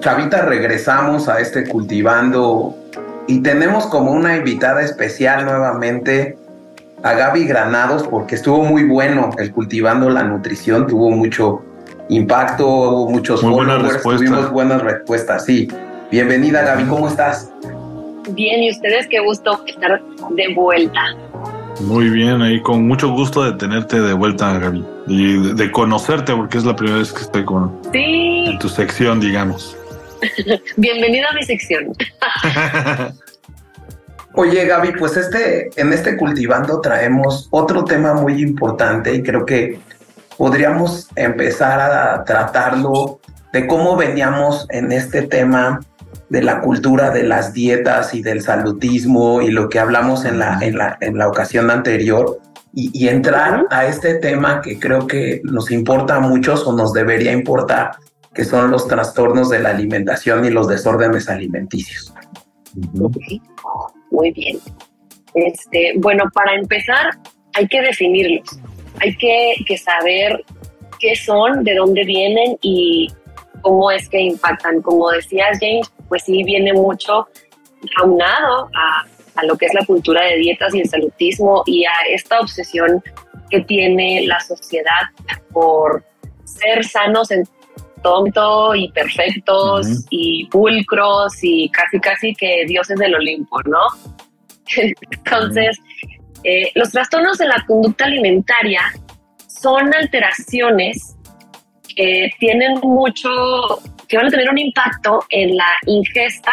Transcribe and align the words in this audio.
Chavita, 0.00 0.46
regresamos 0.46 1.28
a 1.28 1.40
este 1.40 1.68
cultivando 1.68 2.74
y 3.26 3.42
tenemos 3.42 3.84
como 3.86 4.12
una 4.12 4.36
invitada 4.36 4.80
especial 4.80 5.44
nuevamente 5.44 6.38
a 7.02 7.12
Gaby 7.12 7.44
Granados 7.44 8.04
porque 8.08 8.34
estuvo 8.34 8.64
muy 8.64 8.84
bueno 8.84 9.30
el 9.36 9.52
cultivando 9.52 10.08
la 10.08 10.22
nutrición, 10.22 10.86
tuvo 10.86 11.10
mucho 11.10 11.62
impacto, 12.08 12.66
hubo 12.66 13.10
muchos 13.10 13.42
muy 13.42 13.54
followers, 13.54 14.02
tuvimos 14.02 14.50
buenas 14.50 14.82
respuestas, 14.82 15.44
sí. 15.44 15.68
Bienvenida 16.10 16.62
Gaby, 16.62 16.84
¿cómo 16.84 17.06
estás? 17.06 17.52
Bien, 18.30 18.62
y 18.62 18.70
ustedes 18.70 19.06
qué 19.06 19.20
gusto 19.20 19.62
estar 19.66 20.00
de 20.30 20.54
vuelta. 20.54 21.00
Muy 21.82 22.08
bien, 22.08 22.40
ahí 22.40 22.60
con 22.62 22.88
mucho 22.88 23.10
gusto 23.10 23.44
de 23.44 23.52
tenerte 23.52 24.00
de 24.00 24.14
vuelta, 24.14 24.58
Gaby, 24.58 24.84
y 25.08 25.54
de, 25.54 25.70
conocerte, 25.70 26.34
porque 26.34 26.58
es 26.58 26.64
la 26.64 26.74
primera 26.74 26.98
vez 26.98 27.12
que 27.12 27.22
estoy 27.22 27.44
con 27.44 27.78
en 27.92 28.58
tu 28.58 28.68
sección, 28.68 29.20
digamos. 29.20 29.76
Bienvenido 30.76 31.28
a 31.28 31.34
mi 31.34 31.42
sección. 31.42 31.92
Oye, 34.34 34.64
Gaby, 34.64 34.92
pues 34.92 35.16
este, 35.16 35.70
en 35.76 35.92
este 35.92 36.16
cultivando 36.16 36.80
traemos 36.80 37.48
otro 37.50 37.84
tema 37.84 38.14
muy 38.14 38.40
importante 38.40 39.12
y 39.14 39.22
creo 39.22 39.44
que 39.44 39.80
podríamos 40.36 41.08
empezar 41.16 41.80
a 41.80 42.24
tratarlo 42.24 43.20
de 43.52 43.66
cómo 43.66 43.96
veníamos 43.96 44.66
en 44.70 44.92
este 44.92 45.22
tema 45.22 45.80
de 46.28 46.42
la 46.42 46.60
cultura 46.60 47.10
de 47.10 47.24
las 47.24 47.52
dietas 47.52 48.14
y 48.14 48.22
del 48.22 48.40
salutismo 48.40 49.42
y 49.42 49.50
lo 49.50 49.68
que 49.68 49.80
hablamos 49.80 50.24
en 50.24 50.38
la, 50.38 50.58
en 50.62 50.78
la, 50.78 50.96
en 51.00 51.18
la 51.18 51.26
ocasión 51.28 51.70
anterior 51.70 52.40
y, 52.72 53.08
entrar 53.08 53.66
a 53.70 53.86
este 53.86 54.14
tema 54.14 54.62
que 54.62 54.78
creo 54.78 55.06
que 55.06 55.40
nos 55.44 55.72
importa 55.72 56.16
a 56.16 56.20
muchos 56.20 56.64
o 56.66 56.72
nos 56.72 56.92
debería 56.92 57.32
importar, 57.32 57.96
que 58.34 58.44
son 58.44 58.70
los 58.70 58.86
trastornos 58.86 59.50
de 59.50 59.60
la 59.60 59.70
alimentación 59.70 60.44
y 60.44 60.50
los 60.50 60.68
desórdenes 60.68 61.28
alimenticios. 61.28 62.12
Muy 64.10 64.30
bien. 64.32 64.58
Este, 65.34 65.94
bueno, 65.96 66.24
para 66.32 66.54
empezar, 66.54 67.10
hay 67.54 67.66
que 67.66 67.80
definirlos. 67.82 68.58
Hay 69.00 69.16
que, 69.16 69.54
que 69.66 69.78
saber 69.78 70.44
qué 70.98 71.16
son, 71.16 71.64
de 71.64 71.74
dónde 71.74 72.04
vienen 72.04 72.56
y 72.62 73.08
cómo 73.62 73.90
es 73.90 74.08
que 74.08 74.20
impactan. 74.20 74.82
Como 74.82 75.10
decías, 75.10 75.58
James, 75.60 75.90
pues 76.08 76.24
sí 76.24 76.42
viene 76.44 76.72
mucho 76.72 77.26
aunado 78.00 78.68
a, 78.74 79.06
a 79.36 79.44
lo 79.44 79.56
que 79.56 79.66
es 79.66 79.74
la 79.74 79.84
cultura 79.86 80.24
de 80.24 80.36
dietas 80.36 80.74
y 80.74 80.80
el 80.80 80.88
salutismo 80.88 81.62
y 81.66 81.84
a 81.84 81.92
esta 82.10 82.40
obsesión 82.40 83.02
que 83.48 83.60
tiene 83.62 84.26
la 84.26 84.38
sociedad 84.40 85.10
por 85.52 86.04
ser 86.44 86.84
sanos 86.84 87.30
en 87.30 87.44
tonto 88.02 88.74
y 88.74 88.90
perfectos 88.92 90.06
y 90.10 90.46
pulcros 90.46 91.32
y 91.42 91.68
casi 91.70 92.00
casi 92.00 92.34
que 92.34 92.64
dioses 92.66 92.98
del 92.98 93.14
Olimpo, 93.14 93.60
¿no? 93.64 93.80
Entonces, 95.10 95.78
eh, 96.44 96.70
los 96.74 96.90
trastornos 96.90 97.38
de 97.38 97.46
la 97.46 97.64
conducta 97.66 98.06
alimentaria 98.06 98.82
son 99.46 99.92
alteraciones 99.94 101.16
que 101.94 102.30
tienen 102.38 102.78
mucho, 102.82 103.28
que 104.08 104.16
van 104.16 104.26
a 104.26 104.30
tener 104.30 104.48
un 104.48 104.58
impacto 104.58 105.24
en 105.28 105.56
la 105.56 105.66
ingesta 105.86 106.52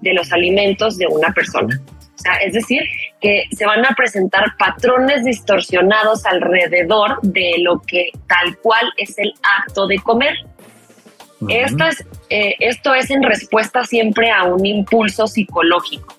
de 0.00 0.12
los 0.12 0.32
alimentos 0.32 0.98
de 0.98 1.06
una 1.06 1.32
persona. 1.32 1.80
Sea, 2.22 2.36
es 2.36 2.54
decir, 2.54 2.82
que 3.20 3.44
se 3.52 3.66
van 3.66 3.84
a 3.84 3.94
presentar 3.94 4.56
patrones 4.58 5.24
distorsionados 5.24 6.24
alrededor 6.26 7.20
de 7.22 7.56
lo 7.58 7.80
que 7.82 8.10
tal 8.26 8.56
cual 8.58 8.92
es 8.96 9.18
el 9.18 9.32
acto 9.60 9.86
de 9.86 9.98
comer. 9.98 10.34
esto, 11.48 11.84
es, 11.84 12.06
eh, 12.30 12.54
esto 12.60 12.94
es 12.94 13.10
en 13.10 13.22
respuesta 13.22 13.84
siempre 13.84 14.30
a 14.30 14.44
un 14.44 14.64
impulso 14.64 15.26
psicológico. 15.26 16.16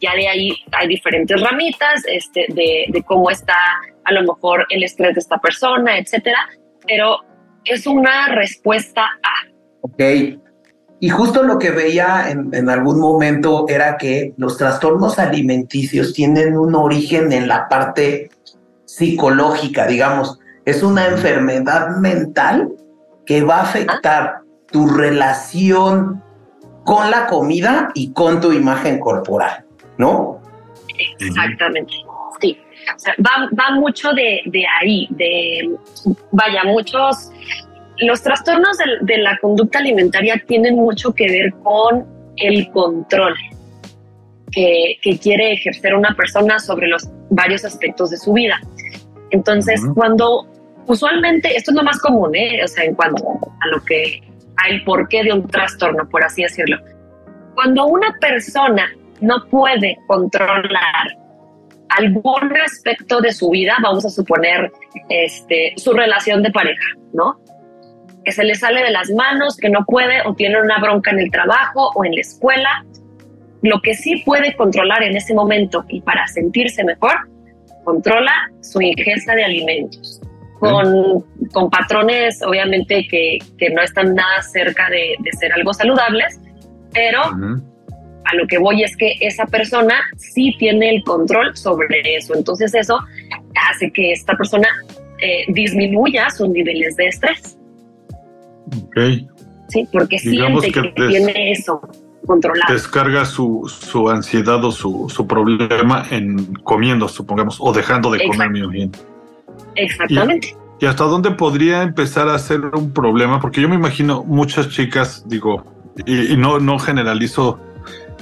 Ya 0.00 0.14
de 0.14 0.28
ahí 0.28 0.56
hay 0.72 0.88
diferentes 0.88 1.40
ramitas 1.40 2.04
este, 2.06 2.46
de, 2.48 2.86
de 2.88 3.02
cómo 3.02 3.30
está 3.30 3.56
a 4.04 4.12
lo 4.12 4.22
mejor 4.22 4.66
el 4.70 4.82
estrés 4.82 5.14
de 5.14 5.20
esta 5.20 5.38
persona, 5.38 5.98
etcétera, 5.98 6.48
pero 6.86 7.20
es 7.64 7.86
una 7.86 8.28
respuesta 8.28 9.02
a. 9.02 9.48
Ok. 9.82 10.02
Y 11.02 11.08
justo 11.08 11.42
lo 11.42 11.58
que 11.58 11.70
veía 11.70 12.30
en, 12.30 12.68
algún 12.68 13.00
momento 13.00 13.64
era 13.68 13.96
que 13.96 14.34
los 14.36 14.58
trastornos 14.58 15.18
alimenticios 15.18 16.12
tienen 16.12 16.58
un 16.58 16.74
origen 16.74 17.32
en 17.32 17.48
la 17.48 17.68
parte 17.68 18.30
psicológica, 18.84 19.86
digamos. 19.86 20.38
Es 20.66 20.82
una 20.82 21.08
enfermedad 21.08 21.96
mental 21.96 22.68
que 23.24 23.42
va 23.42 23.56
a 23.56 23.62
afectar 23.62 24.40
tu 24.70 24.88
relación 24.88 26.22
con 26.84 27.10
la 27.10 27.26
comida 27.26 27.90
y 27.94 28.12
con 28.12 28.42
tu 28.42 28.52
imagen 28.52 29.00
corporal, 29.00 29.64
¿no? 29.96 30.38
Exactamente, 31.18 31.94
sí. 32.42 32.58
O 32.94 32.98
sea, 32.98 33.14
va, 33.18 33.74
mucho 33.74 34.12
de, 34.12 34.40
de 34.46 34.64
ahí, 34.80 35.06
de, 35.10 35.76
vaya, 36.32 36.64
muchos 36.64 37.30
los 38.00 38.22
trastornos 38.22 38.78
de, 39.02 39.18
la 39.18 39.38
conducta 39.38 39.78
alimentaria 39.78 40.42
tienen 40.46 40.76
mucho 40.76 41.12
que 41.12 41.26
ver 41.26 41.52
con 41.62 42.06
el 42.36 42.70
control 42.70 43.34
que, 44.52 44.98
quiere 45.22 45.52
ejercer 45.52 45.94
una 45.94 46.14
persona 46.14 46.58
sobre 46.58 46.88
los 46.88 47.08
varios 47.30 47.64
aspectos 47.64 48.10
de 48.10 48.16
su 48.16 48.32
vida. 48.32 48.60
Entonces, 49.30 49.80
cuando 49.94 50.46
usualmente, 50.86 51.56
esto 51.56 51.70
es 51.70 51.76
lo 51.76 51.84
más 51.84 51.98
común, 52.00 52.34
¿eh? 52.34 52.62
o 52.64 52.68
sea, 52.68 52.84
en 52.84 52.94
cuanto 52.94 53.24
a 53.60 53.66
lo 53.68 53.82
que, 53.84 54.20
al 54.56 54.82
porqué 54.84 55.22
de 55.22 55.32
un 55.32 55.46
trastorno, 55.46 56.08
por 56.08 56.24
así 56.24 56.42
decirlo. 56.42 56.78
Cuando 57.54 57.86
una 57.86 58.16
persona 58.20 58.90
no 59.20 59.46
puede 59.46 59.98
controlar 60.06 61.16
algún 61.90 62.56
aspecto 62.64 63.20
de 63.20 63.32
su 63.32 63.50
vida, 63.50 63.76
vamos 63.82 64.04
a 64.04 64.10
suponer 64.10 64.72
este, 65.08 65.74
su 65.76 65.92
relación 65.92 66.42
de 66.42 66.50
pareja, 66.50 66.86
¿no? 67.12 67.38
Que 68.24 68.32
se 68.32 68.44
le 68.44 68.54
sale 68.54 68.82
de 68.82 68.90
las 68.90 69.10
manos, 69.10 69.56
que 69.56 69.70
no 69.70 69.84
puede 69.86 70.22
o 70.26 70.34
tiene 70.34 70.60
una 70.60 70.78
bronca 70.78 71.10
en 71.10 71.20
el 71.20 71.30
trabajo 71.30 71.90
o 71.94 72.04
en 72.04 72.14
la 72.14 72.20
escuela. 72.20 72.84
Lo 73.62 73.80
que 73.80 73.94
sí 73.94 74.22
puede 74.24 74.54
controlar 74.56 75.02
en 75.02 75.16
ese 75.16 75.34
momento 75.34 75.84
y 75.88 76.00
para 76.00 76.26
sentirse 76.28 76.84
mejor, 76.84 77.28
controla 77.84 78.32
su 78.60 78.80
ingesta 78.80 79.34
de 79.34 79.44
alimentos. 79.44 80.20
Con, 80.58 81.24
con 81.52 81.70
patrones 81.70 82.42
obviamente 82.42 83.06
que, 83.08 83.38
que, 83.56 83.70
no 83.70 83.80
están 83.80 84.14
nada 84.14 84.42
cerca 84.42 84.90
de, 84.90 85.14
de 85.20 85.32
ser 85.32 85.54
algo 85.54 85.72
saludables, 85.72 86.38
pero 86.92 87.22
a 87.22 88.34
lo 88.34 88.46
que 88.46 88.58
voy 88.58 88.82
es 88.82 88.96
que 88.96 89.14
esa 89.20 89.46
persona 89.46 89.94
sí 90.16 90.54
tiene 90.58 90.90
el 90.90 91.02
control 91.02 91.56
sobre 91.56 92.02
eso. 92.16 92.34
Entonces 92.34 92.74
eso 92.74 92.98
hace 93.70 93.90
que 93.90 94.12
esta 94.12 94.36
persona 94.36 94.68
eh, 95.18 95.44
disminuya 95.48 96.30
sus 96.30 96.48
niveles 96.48 96.96
de 96.96 97.08
estrés. 97.08 97.58
Ok. 98.76 99.28
Sí, 99.68 99.88
porque 99.92 100.18
siente 100.18 100.72
que, 100.72 100.82
tiene 101.08 101.52
eso 101.52 101.80
controlado. 102.26 102.72
Descarga 102.72 103.24
su, 103.24 103.68
su 103.68 104.08
ansiedad 104.10 104.64
o 104.64 104.72
su, 104.72 105.08
su, 105.08 105.26
problema 105.26 106.04
en 106.10 106.54
comiendo, 106.54 107.08
supongamos, 107.08 107.58
o 107.60 107.72
dejando 107.72 108.10
de 108.10 108.26
comer 108.26 108.50
bien. 108.68 108.92
Exactamente. 109.76 110.56
Y, 110.80 110.86
hasta 110.86 111.04
dónde 111.04 111.30
podría 111.32 111.82
empezar 111.82 112.28
a 112.28 112.38
ser 112.38 112.64
un 112.64 112.92
problema? 112.92 113.40
Porque 113.40 113.60
yo 113.60 113.68
me 113.68 113.76
imagino 113.76 114.24
muchas 114.24 114.70
chicas, 114.70 115.24
digo, 115.26 115.64
y, 116.06 116.36
no, 116.36 116.58
no 116.58 116.78
generalizo 116.78 117.60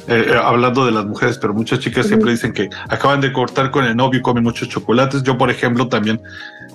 eh, 0.09 0.27
eh, 0.29 0.41
hablando 0.43 0.85
de 0.85 0.93
las 0.93 1.07
mujeres, 1.07 1.39
pero 1.39 1.55
muchas 1.55 1.81
chicas 1.81 2.07
siempre 2.07 2.33
dicen 2.33 2.53
que 2.53 2.69
acaban 2.89 3.21
de 3.21 3.33
cortar 3.33 3.71
con 3.71 3.85
el 3.85 3.97
novio 3.97 4.21
y 4.21 4.23
comen 4.23 4.43
muchos 4.43 4.69
chocolates. 4.69 5.23
Yo, 5.23 5.39
por 5.39 5.51
ejemplo, 5.51 5.89
también 5.89 6.21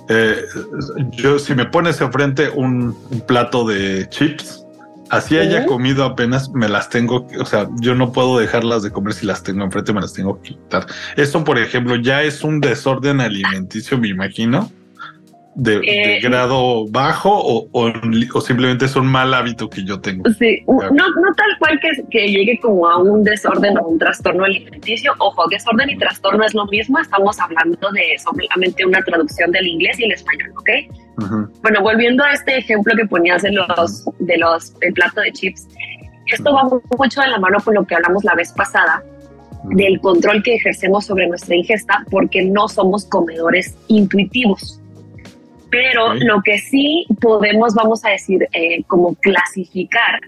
eh, 0.08 0.42
yo, 1.12 1.38
si 1.38 1.54
me 1.54 1.66
pones 1.66 2.00
enfrente 2.00 2.50
un, 2.50 2.96
plato 3.26 3.66
de 3.66 4.08
chips, 4.10 4.64
así 5.10 5.36
haya 5.36 5.66
comido 5.66 6.04
apenas, 6.04 6.50
me 6.50 6.68
las 6.68 6.88
tengo, 6.88 7.26
o 7.38 7.46
sea, 7.46 7.68
yo 7.80 7.94
no 7.94 8.12
puedo 8.12 8.38
dejarlas 8.38 8.82
de 8.82 8.90
comer 8.90 9.14
si 9.14 9.26
las 9.26 9.42
tengo 9.42 9.64
enfrente, 9.64 9.92
me 9.92 10.00
las 10.00 10.12
tengo 10.12 10.40
que 10.42 10.50
quitar. 10.50 10.86
Esto, 11.16 11.42
por 11.44 11.58
ejemplo, 11.58 11.96
ya 11.96 12.22
es 12.22 12.42
un 12.44 12.60
desorden 12.60 13.20
alimenticio, 13.20 13.98
me 13.98 14.08
imagino 14.08 14.70
de, 15.54 15.80
eh, 15.84 16.20
grado 16.20 16.86
bajo 16.88 17.30
o, 17.32 17.68
o, 17.72 18.40
simplemente 18.40 18.86
es 18.86 18.96
un 18.96 19.06
mal 19.06 19.32
hábito 19.34 19.70
que 19.70 19.84
yo 19.84 20.00
tengo? 20.00 20.28
Sí, 20.38 20.62
no, 20.66 20.90
no 20.90 21.34
tal 21.36 21.58
cual 21.58 21.78
que, 21.80 21.90
que 22.10 22.28
llegue 22.28 22.58
como 22.60 22.88
a 22.88 22.98
un 22.98 23.22
desorden 23.22 23.78
o 23.78 23.88
un 23.88 23.98
trastorno 23.98 24.44
alimenticio. 24.44 25.12
Ojo, 25.18 25.46
desorden 25.48 25.90
y 25.90 25.98
trastorno 25.98 26.44
es 26.44 26.54
lo 26.54 26.66
mismo, 26.66 26.98
estamos 26.98 27.38
hablando 27.38 27.90
de 27.92 28.18
solamente 28.18 28.84
una 28.84 29.00
traducción 29.02 29.50
del 29.52 29.66
inglés 29.66 29.98
y 30.00 30.04
el 30.04 30.12
español, 30.12 30.52
¿ok? 30.56 30.70
Bueno, 31.62 31.80
volviendo 31.82 32.24
a 32.24 32.32
este 32.32 32.58
ejemplo 32.58 32.92
que 32.96 33.06
ponías 33.06 33.42
de 33.42 33.52
los, 33.52 34.04
de 34.18 34.36
los, 34.38 34.74
el 34.80 34.92
plato 34.92 35.20
de 35.20 35.32
chips, 35.32 35.68
esto 36.26 36.52
va 36.52 36.68
mucho 36.98 37.20
de 37.20 37.28
la 37.28 37.38
mano 37.38 37.58
con 37.64 37.74
lo 37.74 37.84
que 37.86 37.94
hablamos 37.94 38.24
la 38.24 38.34
vez 38.34 38.52
pasada, 38.52 39.02
del 39.64 40.00
control 40.00 40.42
que 40.42 40.56
ejercemos 40.56 41.06
sobre 41.06 41.26
nuestra 41.26 41.54
ingesta 41.54 42.04
porque 42.10 42.42
no 42.42 42.68
somos 42.68 43.06
comedores 43.06 43.76
intuitivos. 43.88 44.80
Pero 45.74 46.14
lo 46.14 46.40
que 46.42 46.58
sí 46.58 47.06
podemos, 47.20 47.74
vamos 47.74 48.04
a 48.04 48.10
decir, 48.10 48.46
eh, 48.52 48.82
como 48.84 49.14
clasificar 49.16 50.20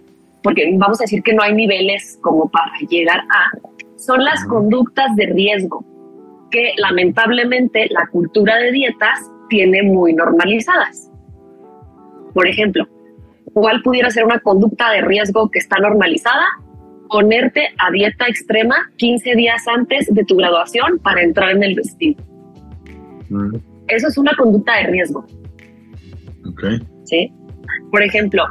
porque 0.47 0.73
vamos 0.79 1.01
a 1.01 1.03
decir 1.03 1.25
que 1.25 1.33
no 1.33 1.43
hay 1.43 1.53
niveles 1.55 2.21
como 2.23 2.49
para 2.49 2.71
llegar 2.89 3.19
a, 3.19 3.51
son 3.97 4.23
las 4.23 4.45
conductas 4.45 5.17
de 5.17 5.27
riesgo 5.27 5.85
que 6.53 6.73
lamentablemente 6.77 7.89
la 7.91 8.07
cultura 8.07 8.57
de 8.59 8.71
dietas 8.71 9.29
tiene 9.49 9.83
muy 9.83 10.13
normalizadas. 10.13 11.11
Por 12.33 12.47
ejemplo, 12.47 12.87
¿cuál 13.55 13.83
pudiera 13.83 14.09
ser 14.11 14.25
una 14.25 14.39
conducta 14.39 14.93
de 14.93 15.01
riesgo 15.01 15.51
que 15.51 15.59
está 15.59 15.79
normalizada? 15.81 16.47
Ponerte 17.09 17.71
a 17.79 17.91
dieta 17.91 18.29
extrema 18.29 18.77
15 18.99 19.35
días 19.35 19.67
antes 19.67 20.07
de 20.15 20.25
tu 20.25 20.37
graduación 20.37 21.01
para 21.01 21.23
entrar 21.23 21.51
en 21.51 21.65
el 21.65 21.75
vestido. 21.75 22.23
Mm. 23.31 23.57
Eso 23.89 24.09
es 24.09 24.19
una 24.19 24.35
conducta 24.37 24.77
de 24.77 24.87
riesgo. 24.89 25.25
Okay. 26.53 26.81
¿Sí? 27.05 27.33
Por 27.91 28.03
ejemplo, 28.03 28.45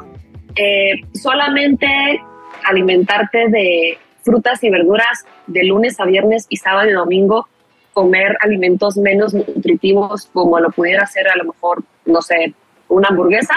eh, 0.56 0.94
solamente 1.14 1.88
alimentarte 2.64 3.50
de 3.50 3.98
frutas 4.24 4.64
y 4.64 4.70
verduras 4.70 5.26
de 5.48 5.64
lunes 5.66 6.00
a 6.00 6.06
viernes 6.06 6.48
y 6.50 6.58
sábado 6.58 6.90
y 6.90 6.94
domingo, 6.94 7.48
comer 7.94 8.38
alimentos 8.42 8.98
menos 8.98 9.34
nutritivos 9.34 10.28
como 10.34 10.60
lo 10.60 10.70
pudiera 10.72 11.04
hacer 11.04 11.28
a 11.30 11.36
lo 11.38 11.46
mejor, 11.46 11.84
no 12.06 12.22
sé, 12.22 12.54
una 12.90 13.08
hamburguesa, 13.10 13.54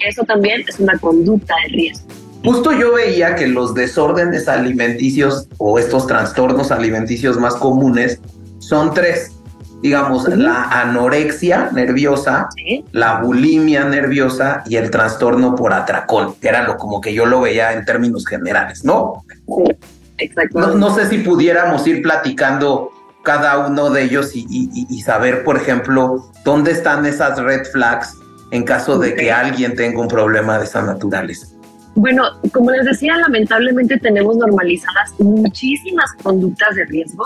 eso 0.00 0.24
también 0.24 0.64
es 0.66 0.78
una 0.78 0.98
conducta 0.98 1.54
de 1.64 1.68
riesgo. 1.68 2.08
Justo 2.44 2.72
yo 2.72 2.94
veía 2.94 3.34
que 3.34 3.48
los 3.48 3.74
desórdenes 3.74 4.48
alimenticios 4.48 5.48
o 5.58 5.78
estos 5.78 6.06
trastornos 6.06 6.70
alimenticios 6.70 7.38
más 7.38 7.56
comunes 7.56 8.20
son 8.58 8.94
tres 8.94 9.37
digamos, 9.82 10.28
la 10.28 10.64
anorexia 10.64 11.70
nerviosa, 11.72 12.48
la 12.92 13.20
bulimia 13.20 13.84
nerviosa 13.84 14.62
y 14.66 14.76
el 14.76 14.90
trastorno 14.90 15.54
por 15.54 15.72
atracón, 15.72 16.34
que 16.40 16.48
era 16.48 16.64
lo 16.64 16.76
como 16.76 17.00
que 17.00 17.14
yo 17.14 17.26
lo 17.26 17.40
veía 17.40 17.72
en 17.72 17.84
términos 17.84 18.26
generales, 18.26 18.84
¿no? 18.84 19.24
Sí, 19.46 19.76
exacto. 20.18 20.74
No, 20.74 20.94
sé 20.94 21.06
si 21.06 21.18
pudiéramos 21.18 21.86
ir 21.86 22.02
platicando 22.02 22.90
cada 23.22 23.66
uno 23.66 23.90
de 23.90 24.02
ellos 24.02 24.32
y, 24.34 25.00
saber, 25.02 25.44
por 25.44 25.56
ejemplo, 25.56 26.30
dónde 26.44 26.72
están 26.72 27.06
esas 27.06 27.38
red 27.38 27.64
flags 27.66 28.16
en 28.50 28.64
caso 28.64 28.98
de 28.98 29.14
que 29.14 29.30
alguien 29.30 29.74
tenga 29.76 30.00
un 30.00 30.08
problema 30.08 30.58
de 30.58 30.64
esa 30.64 30.82
naturaleza. 30.82 31.46
Bueno, 31.94 32.22
como 32.52 32.70
les 32.70 32.84
decía, 32.84 33.16
lamentablemente 33.16 33.98
tenemos 33.98 34.36
normalizadas 34.36 35.12
muchísimas 35.18 36.12
conductas 36.22 36.76
de 36.76 36.84
riesgo 36.84 37.24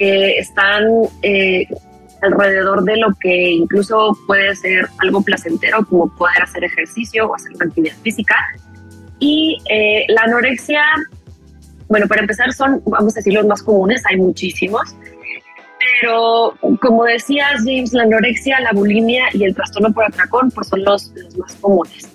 que 0.00 0.38
están 0.38 0.82
eh, 1.20 1.66
alrededor 2.22 2.84
de 2.84 2.96
lo 2.96 3.08
que 3.20 3.50
incluso 3.50 4.16
puede 4.26 4.56
ser 4.56 4.88
algo 4.98 5.20
placentero, 5.20 5.84
como 5.84 6.08
poder 6.16 6.42
hacer 6.42 6.64
ejercicio 6.64 7.26
o 7.26 7.34
hacer 7.34 7.52
actividad 7.60 7.94
física. 8.02 8.34
Y 9.18 9.58
eh, 9.68 10.06
la 10.08 10.22
anorexia, 10.22 10.82
bueno, 11.88 12.08
para 12.08 12.22
empezar 12.22 12.50
son, 12.54 12.82
vamos 12.86 13.14
a 13.14 13.16
decir, 13.16 13.34
los 13.34 13.46
más 13.46 13.62
comunes, 13.62 14.02
hay 14.06 14.16
muchísimos. 14.16 14.96
Pero 16.00 16.54
como 16.80 17.04
decías, 17.04 17.56
James, 17.58 17.92
la 17.92 18.04
anorexia, 18.04 18.58
la 18.60 18.72
bulimia 18.72 19.24
y 19.34 19.44
el 19.44 19.54
trastorno 19.54 19.92
por 19.92 20.04
atracón, 20.04 20.50
pues 20.50 20.68
son 20.68 20.82
los, 20.82 21.12
los 21.14 21.36
más 21.36 21.54
comunes. 21.56 22.08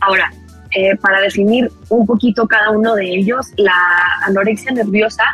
Ahora, 0.00 0.32
eh, 0.76 0.94
para 0.96 1.20
definir 1.22 1.72
un 1.88 2.06
poquito 2.06 2.46
cada 2.46 2.70
uno 2.70 2.94
de 2.94 3.04
ellos, 3.16 3.48
la 3.56 3.74
anorexia 4.26 4.70
nerviosa 4.70 5.24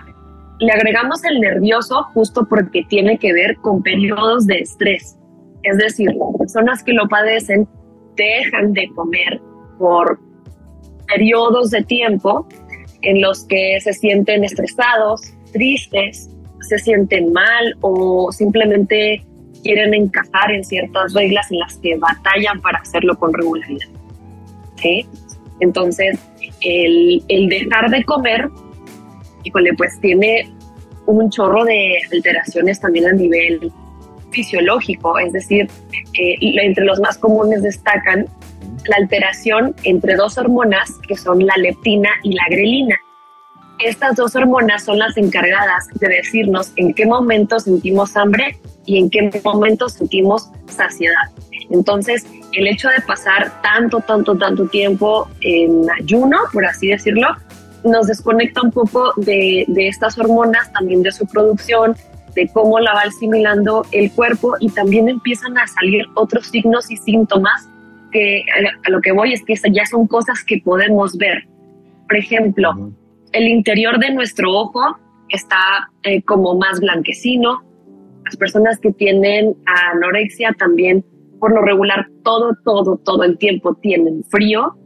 le 0.65 0.73
agregamos 0.73 1.25
el 1.25 1.41
nervioso 1.41 2.05
justo 2.15 2.47
porque 2.49 2.85
tiene 2.89 3.19
que 3.19 3.33
ver 3.33 3.57
con 3.57 3.83
periodos 3.83 4.47
de 4.47 4.59
estrés. 4.61 5.19
Es 5.63 5.79
decir, 5.79 6.11
personas 6.39 6.83
que 6.83 6.93
lo 6.93 7.09
padecen 7.09 7.69
dejan 8.17 8.73
de 8.73 8.89
comer 8.95 9.41
por 9.79 10.21
periodos 11.07 11.71
de 11.71 11.83
tiempo 11.83 12.47
en 13.03 13.21
los 13.21 13.45
que 13.45 13.81
se 13.81 13.93
sienten 13.93 14.45
estresados, 14.45 15.21
tristes, 15.53 16.31
se 16.61 16.79
sienten 16.79 17.33
mal 17.33 17.77
o 17.81 18.31
simplemente 18.33 19.25
quieren 19.63 19.95
encajar 19.95 20.53
en 20.53 20.65
ciertas 20.65 21.13
reglas 21.13 21.51
en 21.51 21.59
las 21.59 21.77
que 21.79 21.97
batallan 21.97 22.61
para 22.61 22.79
hacerlo 22.79 23.17
con 23.19 23.33
regularidad. 23.33 23.89
Entonces, 25.61 26.19
el, 26.61 27.23
el 27.29 27.49
dejar 27.49 27.91
de 27.91 28.05
comer 28.05 28.49
híjole, 29.45 29.75
pues 29.75 29.99
tiene 30.01 30.51
un 31.07 31.31
chorro 31.31 31.65
de 31.65 31.99
alteraciones 32.13 32.81
también 32.81 33.07
a 33.07 33.13
nivel 33.13 33.73
fisiológico, 34.31 35.19
es 35.19 35.33
decir, 35.33 35.69
eh, 36.19 36.37
entre 36.41 36.85
los 36.85 37.01
más 37.01 37.19
comunes 37.19 37.63
destacan 37.63 38.27
la 38.87 38.97
alteración 38.97 39.75
entre 39.85 40.17
dos 40.17 40.39
hormonas 40.39 40.91
que 41.07 41.17
son 41.17 41.45
la 41.45 41.55
leptina 41.57 42.11
y 42.23 42.33
la 42.35 42.45
grelina. 42.51 42.97
Estas 43.79 44.17
dos 44.17 44.37
hormonas 44.37 44.85
son 44.85 44.99
las 44.99 45.17
encargadas 45.17 45.89
de 45.95 46.09
decirnos 46.09 46.73
en 46.77 46.95
qué 46.95 47.05
momento 47.05 47.59
sentimos 47.59 48.17
hambre 48.17 48.59
y 48.87 48.99
en 48.99 49.11
qué 49.11 49.31
momento 49.45 49.89
sentimos 49.89 50.51
saciedad. 50.67 51.31
Entonces, 51.71 52.27
el 52.53 52.67
hecho 52.67 52.89
de 52.89 53.01
pasar 53.07 53.63
tanto, 53.63 54.01
tanto, 54.01 54.37
tanto 54.37 54.67
tiempo 54.67 55.29
en 55.41 55.91
ayuno, 55.91 56.39
por 56.53 56.65
así 56.65 56.89
decirlo, 56.89 57.29
nos 57.85 58.07
desconecta 58.07 58.63
un 58.63 58.71
poco 58.71 59.13
de, 59.17 59.67
estas 59.77 60.19
hormonas, 60.19 60.73
también 60.73 61.03
de 61.03 61.13
su 61.13 61.27
producción, 61.27 61.97
de 62.35 62.49
cómo 62.49 62.81
la 62.81 62.95
va 62.95 63.01
asimilando 63.03 63.85
el 63.93 64.11
cuerpo 64.13 64.55
y 64.59 64.71
también 64.71 65.09
empiezan 65.09 65.59
a 65.59 65.67
salir 65.67 66.07
otros 66.15 66.47
signos 66.47 66.91
y 66.91 66.97
síntomas 66.97 67.69
que 68.11 68.45
a 68.87 68.91
lo 68.91 69.01
que 69.01 69.13
voy 69.13 69.33
es 69.33 69.43
que 69.45 69.55
ya 69.71 69.87
son 69.87 70.07
cosas 70.07 70.45
que 70.45 70.61
podemos 70.65 71.17
ver. 71.17 71.47
Por 72.09 72.17
ejemplo, 72.17 72.93
el 73.33 73.49
interior 73.49 73.99
de 73.99 74.13
nuestro 74.13 74.53
ojo 74.53 74.99
está 75.29 75.91
eh, 76.03 76.23
como 76.23 76.55
más 76.57 76.81
blanquecino. 76.81 77.63
Las 78.25 78.37
personas 78.37 78.79
que 78.79 78.93
tienen 78.93 79.57
anorexia 79.93 80.55
también, 80.59 81.05
por 81.41 81.53
lo 81.53 81.63
regular, 81.63 82.07
todo, 82.23 82.57
todo, 82.65 82.99
todo 82.99 83.25
el 83.25 83.39
tiempo 83.39 83.75
tienen 83.75 84.25
frío 84.25 84.77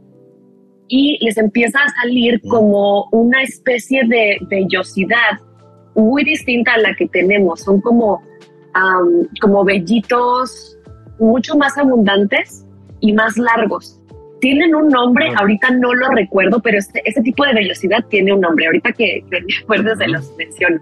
y 0.87 1.17
les 1.23 1.37
empieza 1.37 1.79
a 1.79 1.89
salir 2.01 2.41
como 2.41 3.07
una 3.11 3.41
especie 3.43 4.03
de 4.07 4.37
vellosidad 4.49 5.39
muy 5.95 6.23
distinta 6.23 6.73
a 6.73 6.77
la 6.77 6.95
que 6.95 7.07
tenemos. 7.07 7.61
Son 7.61 7.81
como, 7.81 8.21
como 9.41 9.65
vellitos 9.65 10.77
mucho 11.19 11.57
más 11.57 11.77
abundantes 11.77 12.65
y 12.99 13.13
más 13.13 13.37
largos. 13.37 13.99
Tienen 14.39 14.75
un 14.75 14.89
nombre, 14.89 15.29
ahorita 15.35 15.71
no 15.71 15.93
lo 15.93 16.09
recuerdo, 16.09 16.61
pero 16.61 16.77
este, 16.77 17.01
este 17.05 17.21
tipo 17.21 17.43
de 17.43 17.53
vellosidad 17.53 18.05
tiene 18.09 18.33
un 18.33 18.41
nombre. 18.41 18.67
Ahorita 18.67 18.91
que, 18.93 19.23
me 19.29 19.39
acuerdes 19.63 19.97
de 19.97 20.07
los 20.09 20.35
menciono. 20.37 20.79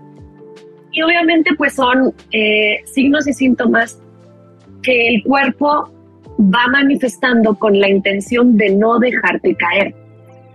Y 0.91 1.01
obviamente 1.01 1.51
pues 1.57 1.73
son 1.73 2.13
eh, 2.31 2.81
signos 2.85 3.27
y 3.27 3.33
síntomas 3.33 4.01
que 4.81 5.15
el 5.15 5.23
cuerpo 5.23 5.89
va 6.39 6.67
manifestando 6.67 7.55
con 7.55 7.79
la 7.79 7.89
intención 7.89 8.57
de 8.57 8.75
no 8.75 8.99
dejarte 8.99 9.55
caer. 9.55 9.95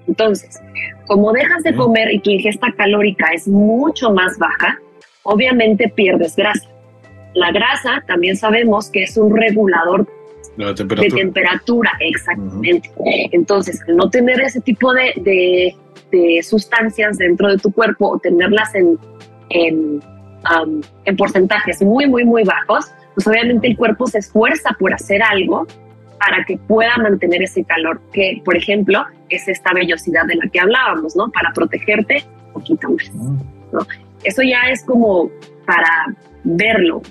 Entonces, 0.06 0.60
como 1.06 1.32
dejas 1.32 1.62
de 1.62 1.74
comer 1.74 2.12
y 2.12 2.18
tu 2.20 2.30
ingesta 2.30 2.72
calórica 2.76 3.26
es 3.32 3.48
mucho 3.48 4.10
más 4.10 4.38
baja, 4.38 4.78
obviamente 5.22 5.88
pierdes 5.88 6.36
grasa. 6.36 6.68
La 7.34 7.52
grasa 7.52 8.02
también 8.06 8.36
sabemos 8.36 8.90
que 8.90 9.04
es 9.04 9.16
un 9.16 9.36
regulador 9.36 10.06
de 10.56 11.08
temperatura, 11.08 11.92
exactamente. 12.00 12.90
Entonces, 13.32 13.80
al 13.88 13.96
no 13.96 14.10
tener 14.10 14.40
ese 14.40 14.60
tipo 14.60 14.92
de, 14.92 15.74
sustancias 16.42 17.18
dentro 17.18 17.48
de 17.48 17.58
tu 17.58 17.72
cuerpo 17.72 18.08
o 18.08 18.18
tenerlas 18.18 18.74
en, 18.74 18.98
en, 19.50 20.02
en 21.04 21.16
porcentajes 21.16 21.80
muy, 21.82 22.06
muy, 22.08 22.24
muy 22.24 22.42
bajos, 22.44 22.90
pues 23.20 23.36
obviamente 23.36 23.68
el 23.68 23.76
cuerpo 23.76 24.06
se 24.06 24.18
esfuerza 24.18 24.74
por 24.78 24.94
hacer 24.94 25.22
algo 25.22 25.66
para 26.18 26.42
que 26.46 26.56
pueda 26.56 26.96
mantener 26.96 27.42
ese 27.42 27.64
calor, 27.64 28.00
que 28.14 28.40
por 28.46 28.56
ejemplo 28.56 29.04
es 29.28 29.46
esta 29.46 29.74
vellosidad 29.74 30.24
de 30.26 30.36
la 30.36 30.48
que 30.48 30.58
hablábamos, 30.58 31.14
¿no? 31.16 31.30
Para 31.30 31.52
protegerte 31.52 32.24
un 32.46 32.52
poquito 32.54 32.88
más, 32.88 33.14
¿no? 33.72 33.86
Eso 34.24 34.40
ya 34.42 34.70
es 34.70 34.84
como 34.84 35.30
para 35.66 36.14
verlo. 36.44 37.02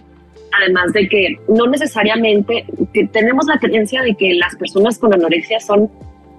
Además 0.59 0.93
de 0.93 1.07
que 1.07 1.39
no 1.47 1.67
necesariamente 1.67 2.65
tenemos 3.11 3.45
la 3.45 3.59
creencia 3.59 4.01
de 4.01 4.15
que 4.15 4.33
las 4.33 4.55
personas 4.55 4.97
con 4.97 5.13
anorexia 5.13 5.59
son 5.59 5.91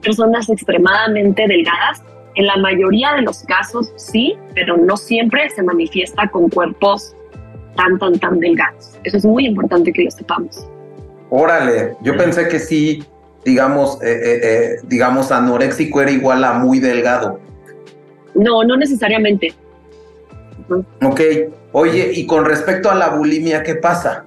personas 0.03 0.49
extremadamente 0.49 1.47
delgadas. 1.47 2.03
En 2.35 2.47
la 2.47 2.57
mayoría 2.57 3.13
de 3.15 3.23
los 3.23 3.45
casos 3.45 3.93
sí, 3.95 4.37
pero 4.53 4.77
no 4.77 4.97
siempre 4.97 5.49
se 5.51 5.63
manifiesta 5.63 6.29
con 6.29 6.49
cuerpos 6.49 7.15
tan, 7.81 7.99
tan, 7.99 8.19
tan 8.19 8.41
delgados. 8.41 8.99
Eso 9.05 9.17
es 9.17 9.25
muy 9.25 9.47
importante 9.47 9.93
que 9.93 10.05
lo 10.05 10.11
sepamos. 10.11 10.67
Órale, 11.31 11.97
yo 12.03 12.17
pensé 12.17 12.49
que 12.49 12.59
sí, 12.59 13.03
digamos, 13.45 14.03
eh, 14.03 14.11
eh, 14.11 14.41
eh, 14.43 14.77
digamos, 14.85 15.33
anoréxico 15.33 16.03
era 16.03 16.11
igual 16.11 16.45
a 16.45 16.55
muy 16.55 16.79
delgado. 16.79 17.41
No, 18.35 18.65
no 18.65 18.77
necesariamente. 18.77 19.55
Ok, 21.03 21.21
oye, 21.73 22.13
y 22.15 22.27
con 22.27 22.45
respecto 22.45 22.91
a 22.91 22.95
la 22.95 23.11
bulimia, 23.11 23.63
¿qué 23.63 23.77
pasa? 23.77 24.25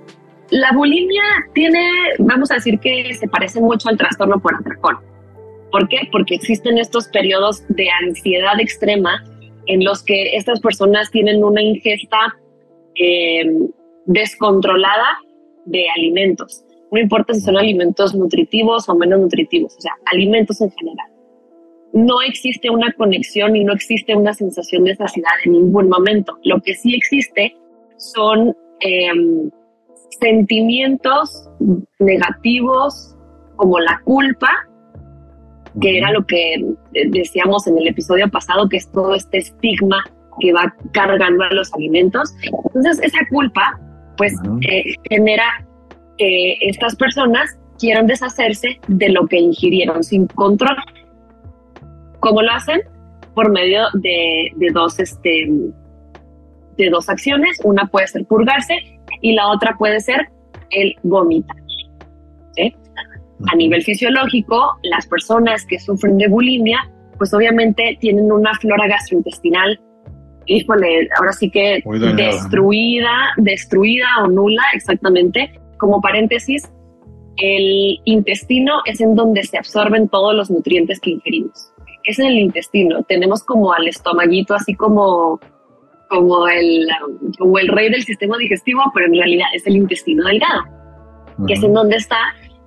La 0.50 0.72
bulimia 0.74 1.24
tiene, 1.54 1.80
vamos 2.20 2.52
a 2.52 2.56
decir 2.56 2.80
que 2.80 3.14
se 3.14 3.28
parece 3.28 3.60
mucho 3.62 3.90
al 3.90 3.98
trastorno 3.98 4.40
por 4.40 4.56
atracón. 4.56 4.98
¿Por 5.72 5.88
qué? 5.90 6.10
Porque 6.12 6.36
existen 6.36 6.78
estos 6.78 7.08
periodos 7.08 7.64
de 7.70 7.88
ansiedad 8.06 8.60
extrema 8.60 9.24
en 9.66 9.84
los 9.84 10.04
que 10.04 10.36
estas 10.36 10.60
personas 10.60 11.10
tienen 11.12 11.44
una 11.44 11.62
ingesta 11.62 12.36
eh, 12.96 13.44
descontrolada 14.06 15.18
de 15.66 15.86
alimentos. 15.96 16.64
No 16.92 17.00
importa 17.00 17.34
si 17.34 17.42
son 17.42 17.58
alimentos 17.58 18.14
nutritivos 18.14 18.88
o 18.88 18.96
menos 18.96 19.20
nutritivos, 19.20 19.76
o 19.78 19.82
sea, 19.82 19.94
alimentos 20.12 20.62
en 20.62 20.72
general. 20.72 21.08
No 21.94 22.22
existe 22.22 22.70
una 22.70 22.92
conexión 22.94 23.56
y 23.56 23.64
no 23.64 23.74
existe 23.74 24.16
una 24.16 24.34
sensación 24.34 24.84
de 24.84 24.96
saciedad 24.96 25.32
en 25.46 25.54
ningún 25.54 25.90
momento. 25.90 26.38
Lo 26.44 26.62
que 26.62 26.76
sí 26.76 26.96
existe 26.96 27.56
son 27.98 28.56
em, 28.80 29.50
sentimientos 30.20 31.50
negativos 32.00 33.16
como 33.56 33.80
la 33.80 34.02
culpa, 34.04 34.50
que 35.82 35.98
era 35.98 36.12
lo 36.12 36.26
que 36.26 36.56
eh, 36.56 37.10
decíamos 37.10 37.68
en 37.68 37.78
el 37.78 37.88
episodio 37.88 38.30
pasado, 38.30 38.70
que 38.70 38.78
es 38.78 38.92
todo 38.92 39.16
este 39.16 39.40
estigma 39.40 40.04
que 40.40 40.54
va 40.54 40.74
cargando 40.92 41.44
a 41.44 41.54
los 41.54 41.74
alimentos. 41.74 42.34
Entonces, 42.42 43.00
esa 43.02 43.20
culpa, 43.30 43.80
pues, 44.18 44.34
eh, 44.70 44.84
genera 45.10 45.66
que 46.18 46.58
estas 46.62 46.96
personas 46.96 47.58
quieran 47.80 48.08
deshacerse 48.08 48.80
de 48.88 49.10
lo 49.10 49.28
que 49.28 49.40
ingirieron 49.40 50.04
sin 50.04 50.28
control. 50.28 50.76
¿Cómo 52.20 52.42
lo 52.42 52.52
hacen? 52.52 52.82
Por 53.34 53.52
medio 53.52 53.84
de, 53.94 54.52
de 54.56 54.70
dos, 54.72 55.00
este, 55.00 55.50
de 56.78 56.90
dos 56.90 57.10
acciones. 57.10 57.60
Una 57.64 57.86
puede 57.88 58.08
ser 58.08 58.26
purgarse 58.26 58.76
y 59.22 59.34
la 59.34 59.48
otra 59.48 59.76
puede 59.78 60.00
ser 60.00 60.30
el 60.70 60.96
vomitar. 61.04 61.58
A 63.52 63.56
nivel 63.56 63.84
fisiológico, 63.84 64.78
las 64.84 65.06
personas 65.08 65.66
que 65.66 65.80
sufren 65.80 66.18
de 66.18 66.28
bulimia, 66.28 66.80
pues 67.18 67.34
obviamente 67.34 67.98
tienen 68.00 68.32
una 68.32 68.54
flora 68.56 68.88
gastrointestinal, 68.88 69.80
híjole, 70.46 71.10
ahora 71.18 71.34
sí 71.34 71.50
que 71.50 71.84
destruida, 72.16 73.34
destruida 73.38 74.08
o 74.24 74.28
nula 74.28 74.64
exactamente. 74.74 75.60
Como 75.78 76.02
paréntesis, 76.02 76.70
el 77.38 78.00
intestino 78.06 78.82
es 78.86 79.02
en 79.02 79.16
donde 79.16 79.44
se 79.44 79.58
absorben 79.58 80.08
todos 80.08 80.36
los 80.36 80.50
nutrientes 80.52 81.00
que 81.00 81.12
ingerimos. 81.12 81.72
Es 82.04 82.20
en 82.20 82.28
el 82.28 82.38
intestino. 82.38 83.04
Tenemos 83.04 83.44
como 83.44 83.74
al 83.74 83.88
estomaguito, 83.88 84.54
así 84.54 84.76
como, 84.76 85.40
como, 86.10 86.48
el, 86.48 86.88
como 87.40 87.58
el 87.60 87.68
rey 87.70 87.90
del 87.90 88.04
sistema 88.04 88.38
digestivo, 88.38 88.82
pero 88.94 89.08
en 89.08 89.14
realidad 89.14 89.48
es 89.54 89.66
el 89.68 89.78
intestino 89.78 90.26
delgado, 90.26 90.64
que 91.48 91.54
es 91.54 91.64
en 91.64 91.74
donde 91.74 91.98
está 91.98 92.18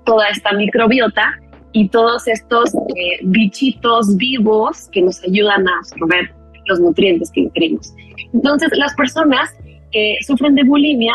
toda 0.04 0.28
esta 0.28 0.52
microbiota 0.52 1.38
y 1.72 1.88
todos 1.88 2.26
estos 2.28 2.74
eh, 2.74 3.18
bichitos 3.22 4.16
vivos 4.16 4.88
que 4.90 5.02
nos 5.02 5.22
ayudan 5.22 5.68
a 5.68 5.78
absorber 5.78 6.35
los 6.66 6.80
nutrientes 6.80 7.30
que 7.30 7.42
ingerimos. 7.42 7.92
Entonces, 8.32 8.70
las 8.76 8.94
personas 8.94 9.50
que 9.92 10.16
sufren 10.26 10.54
de 10.54 10.64
bulimia, 10.64 11.14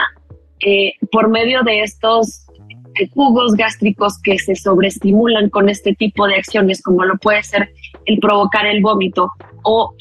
eh, 0.65 0.93
por 1.11 1.29
medio 1.29 1.63
de 1.63 1.81
estos 1.81 2.45
eh, 2.99 3.09
jugos 3.13 3.53
gástricos 3.53 4.19
que 4.21 4.37
se 4.37 4.55
sobreestimulan 4.55 5.49
con 5.49 5.69
este 5.69 5.93
tipo 5.95 6.27
de 6.27 6.35
acciones, 6.35 6.81
como 6.81 7.03
lo 7.03 7.17
puede 7.17 7.43
ser 7.43 7.69
el 8.05 8.19
provocar 8.19 8.65
el 8.65 8.81
vómito 8.81 9.31
o, 9.63 9.93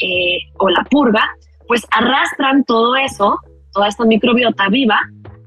o 0.59 0.69
la 0.71 0.85
purga, 0.91 1.23
pues 1.67 1.87
arrastran 1.91 2.65
todo 2.65 2.97
eso, 2.97 3.39
toda 3.73 3.89
esta 3.89 4.05
microbiota 4.05 4.69
viva, 4.69 4.99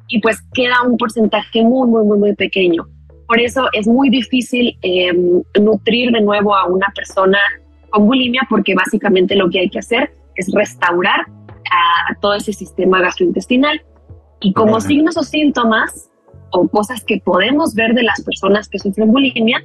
y 0.08 0.20
pues 0.20 0.38
queda 0.54 0.84
un 0.84 0.98
porcentaje 0.98 1.64
muy, 1.64 1.88
muy, 1.88 2.04
muy, 2.06 2.18
muy 2.18 2.36
pequeño 2.36 2.86
por 3.28 3.40
eso 3.40 3.68
es 3.74 3.88
muy 3.88 4.10
difícil 4.10 4.78
em, 4.82 5.42
nutrir 5.60 6.12
de 6.12 6.22
nuevo 6.22 6.56
a 6.56 6.68
una 6.68 6.88
persona 6.96 7.40
con 7.94 8.08
bulimia 8.08 8.42
porque 8.50 8.74
básicamente 8.74 9.36
lo 9.36 9.50
que 9.50 9.60
hay 9.60 9.70
que 9.70 9.80
hacer 9.80 10.12
es 10.36 10.52
restaurar 10.52 11.22
a, 11.22 12.16
todo 12.20 12.34
ese 12.34 12.52
sistema 12.52 13.00
gastrointestinal. 13.00 13.82
Y 14.42 14.52
como 14.54 14.82
signos 14.82 15.16
o 15.16 15.24
síntomas 15.24 16.10
o 16.52 16.68
cosas 16.68 17.04
que 17.04 17.22
podemos 17.24 17.76
ver 17.76 17.94
de 17.94 18.04
las 18.04 18.22
personas 18.24 18.68
que 18.68 18.80
sufren 18.80 19.12
bulimia, 19.12 19.64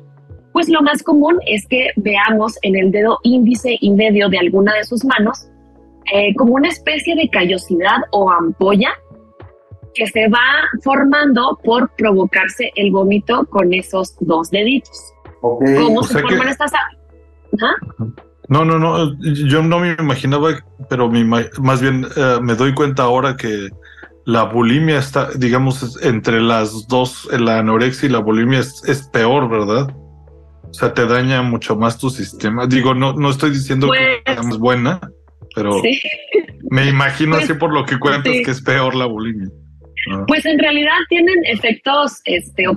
pues 0.53 0.69
lo 0.69 0.83
más 0.83 1.03
común 1.03 1.39
es 1.47 1.67
que 1.67 1.89
veamos 1.97 2.59
en 2.63 2.77
el 2.77 2.91
dedo 2.91 3.19
índice 3.23 3.77
y 3.81 3.91
medio 3.91 4.29
de 4.29 4.39
alguna 4.39 4.75
de 4.75 4.85
sus 4.85 5.05
manos 5.05 5.49
eh, 6.13 6.35
como 6.37 6.55
una 6.55 6.69
especie 6.69 7.15
de 7.17 7.29
callosidad 7.29 7.99
o 8.13 8.31
ampolla 8.31 8.91
que 9.95 10.07
se 10.07 10.29
va 10.29 10.39
formando 10.83 11.59
por 11.65 11.91
provocarse 11.97 12.71
el 12.77 12.91
vómito 12.91 13.47
con 13.51 13.73
esos 13.75 14.15
dos 14.21 14.51
deditos. 14.51 15.13
¿Cómo 15.41 16.03
se 16.03 16.21
forman 16.21 16.49
estas? 16.49 16.73
No, 18.49 18.65
no, 18.65 18.79
no, 18.79 19.15
yo 19.21 19.63
no 19.63 19.79
me 19.79 19.95
imaginaba, 19.99 20.51
pero 20.89 21.11
más 21.61 21.83
bien 21.83 22.07
eh, 22.17 22.39
me 22.41 22.55
doy 22.55 22.73
cuenta 22.75 23.03
ahora 23.03 23.37
que 23.37 23.69
la 24.25 24.45
bulimia 24.45 24.99
está, 24.99 25.31
digamos, 25.33 26.03
entre 26.03 26.41
las 26.41 26.87
dos, 26.89 27.29
la 27.33 27.59
anorexia 27.59 28.09
y 28.09 28.13
la 28.13 28.19
bulimia 28.19 28.61
es, 28.61 29.09
peor, 29.13 29.49
¿verdad? 29.49 29.95
O 30.65 30.75
sea, 30.75 30.93
te 30.93 31.07
daña 31.07 31.43
mucho 31.43 31.77
más 31.77 31.99
tu 31.99 32.11
sistema. 32.11 32.67
Digo, 32.67 32.95
no, 32.95 33.13
no 33.15 33.31
estoy 33.31 33.51
diciendo 33.51 33.89
que 33.91 34.31
es 34.31 34.41
pues 34.41 34.59
buena, 34.59 35.01
pero 35.55 35.83
me 36.71 36.87
imagino 36.89 37.33
pues 37.33 37.45
así 37.45 37.55
por 37.55 37.73
lo 37.73 37.85
que 37.85 37.99
cuentas 37.99 38.33
que 38.45 38.51
es 38.51 38.63
peor 38.63 38.95
la 38.95 39.07
bulimia. 39.07 39.49
Pues 40.27 40.47
en 40.47 40.59
realidad 40.59 40.97
tienen 41.09 41.45
efectos, 41.45 42.21
este, 42.25 42.67
o, 42.69 42.77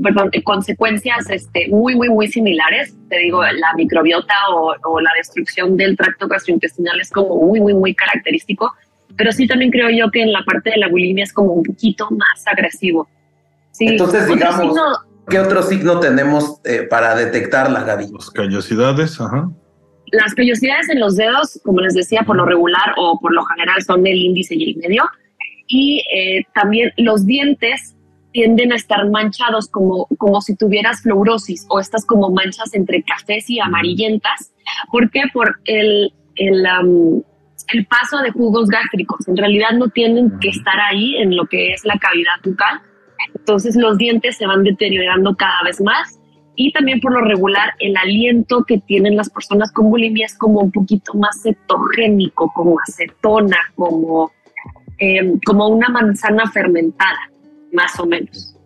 perdón, 0.00 0.30
consecuencias, 0.42 1.30
este, 1.30 1.68
muy, 1.68 1.94
muy, 1.94 2.08
muy 2.08 2.28
similares. 2.28 2.94
Te 3.08 3.18
digo, 3.18 3.42
la 3.42 3.74
microbiota 3.76 4.34
o, 4.50 5.00
la 5.00 5.10
destrucción 5.16 5.76
del 5.76 5.96
tracto 5.96 6.28
gastrointestinal 6.28 7.00
es 7.00 7.10
como 7.10 7.36
muy, 7.36 7.60
muy, 7.60 7.74
muy 7.74 7.94
característico. 7.94 8.72
Pero 9.16 9.30
sí 9.32 9.46
también 9.46 9.70
creo 9.70 9.90
yo 9.90 10.10
que 10.10 10.22
en 10.22 10.32
la 10.32 10.42
parte 10.44 10.70
de 10.70 10.78
la 10.78 10.88
bulimia 10.88 11.24
es 11.24 11.32
como 11.32 11.52
un 11.52 11.62
poquito 11.62 12.08
más 12.10 12.46
agresivo. 12.46 13.06
Entonces, 13.78 14.26
digamos, 14.26 14.76
¿qué 15.28 15.38
otro 15.38 15.62
signo 15.62 16.00
tenemos 16.00 16.60
eh, 16.64 16.86
para 16.88 17.14
detectar 17.14 17.70
la 17.70 17.84
Gaby? 17.84 18.06
Las 18.12 18.30
callosidades, 18.30 19.20
ajá. 19.20 19.50
Las 20.06 20.34
callosidades 20.34 20.88
en 20.90 21.00
los 21.00 21.16
dedos, 21.16 21.60
como 21.64 21.80
les 21.80 21.94
decía, 21.94 22.22
por 22.22 22.36
lo 22.36 22.44
regular 22.44 22.94
o 22.96 23.18
por 23.20 23.32
lo 23.32 23.44
general 23.44 23.82
son 23.82 24.06
el 24.06 24.16
índice 24.16 24.54
y 24.54 24.72
el 24.72 24.76
medio 24.76 25.04
y 25.72 26.04
eh, 26.14 26.44
también 26.54 26.92
los 26.98 27.24
dientes 27.24 27.96
tienden 28.30 28.72
a 28.72 28.76
estar 28.76 29.08
manchados 29.08 29.68
como, 29.68 30.06
como 30.18 30.42
si 30.42 30.54
tuvieras 30.54 31.00
fluorosis 31.00 31.66
o 31.70 31.80
estas 31.80 32.04
como 32.04 32.30
manchas 32.30 32.74
entre 32.74 33.02
cafés 33.02 33.48
y 33.48 33.58
amarillentas. 33.58 34.52
¿Por 34.90 35.10
qué? 35.10 35.22
Por 35.32 35.60
el, 35.64 36.12
el, 36.36 36.66
el 37.72 37.86
paso 37.86 38.18
de 38.18 38.30
jugos 38.32 38.68
gástricos. 38.68 39.26
En 39.26 39.38
realidad 39.38 39.70
no 39.72 39.88
tienen 39.88 40.38
que 40.40 40.50
estar 40.50 40.78
ahí 40.78 41.16
en 41.16 41.34
lo 41.34 41.46
que 41.46 41.72
es 41.72 41.86
la 41.86 41.98
cavidad 41.98 42.34
bucal. 42.44 42.82
Entonces 43.34 43.74
los 43.74 43.96
dientes 43.96 44.36
se 44.36 44.46
van 44.46 44.64
deteriorando 44.64 45.34
cada 45.36 45.62
vez 45.64 45.80
más 45.80 46.20
y 46.54 46.70
también 46.72 47.00
por 47.00 47.14
lo 47.14 47.22
regular 47.22 47.72
el 47.78 47.96
aliento 47.96 48.64
que 48.64 48.78
tienen 48.78 49.16
las 49.16 49.30
personas 49.30 49.72
con 49.72 49.88
bulimia 49.88 50.26
es 50.26 50.36
como 50.36 50.60
un 50.60 50.70
poquito 50.70 51.14
más 51.14 51.42
cetogénico, 51.42 52.52
como 52.54 52.76
acetona, 52.86 53.56
como 53.74 54.32
Em, 55.04 55.40
como 55.44 55.66
una 55.66 55.88
manzana 55.88 56.48
fermentada, 56.52 57.28
más 57.72 57.98
o 57.98 58.06
menos. 58.06 58.56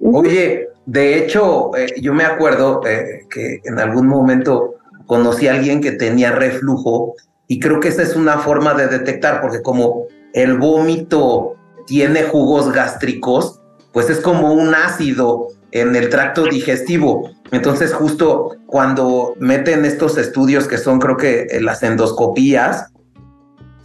Oye, 0.00 0.68
de 0.86 1.18
hecho, 1.18 1.76
eh, 1.76 1.92
yo 2.00 2.14
me 2.14 2.22
acuerdo 2.22 2.86
eh, 2.86 3.26
que 3.28 3.60
en 3.64 3.80
algún 3.80 4.06
momento 4.06 4.76
conocí 5.06 5.48
a 5.48 5.54
alguien 5.54 5.80
que 5.80 5.90
tenía 5.90 6.30
reflujo 6.30 7.16
y 7.48 7.58
creo 7.58 7.80
que 7.80 7.88
esa 7.88 8.02
es 8.02 8.14
una 8.14 8.38
forma 8.38 8.74
de 8.74 8.86
detectar, 8.86 9.40
porque 9.40 9.60
como 9.60 10.04
el 10.34 10.56
vómito 10.56 11.56
tiene 11.88 12.22
jugos 12.22 12.72
gástricos, 12.72 13.60
pues 13.92 14.08
es 14.08 14.20
como 14.20 14.52
un 14.52 14.76
ácido 14.76 15.48
en 15.72 15.96
el 15.96 16.10
tracto 16.10 16.44
digestivo. 16.44 17.28
Entonces, 17.50 17.92
justo 17.92 18.56
cuando 18.66 19.34
meten 19.40 19.84
estos 19.84 20.16
estudios 20.16 20.68
que 20.68 20.78
son, 20.78 21.00
creo 21.00 21.16
que 21.16 21.48
las 21.60 21.82
endoscopías, 21.82 22.91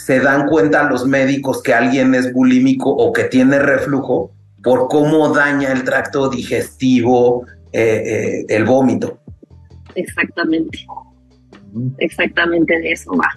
se 0.08 0.22
dan 0.22 0.48
cuenta 0.48 0.84
los 0.84 1.06
médicos 1.06 1.62
que 1.62 1.74
alguien 1.74 2.16
es 2.16 2.32
bulímico 2.32 2.90
o 2.90 3.12
que 3.12 3.26
tiene 3.26 3.60
reflujo 3.60 4.32
por 4.64 4.88
cómo 4.88 5.34
daña 5.34 5.74
el 5.74 5.84
tracto 5.84 6.30
digestivo, 6.30 7.46
eh, 7.74 8.04
eh, 8.06 8.46
el 8.48 8.64
vómito. 8.64 9.20
Exactamente. 9.96 10.80
Exactamente 11.98 12.80
de 12.80 12.94
eso 12.94 13.12
va. 13.18 13.28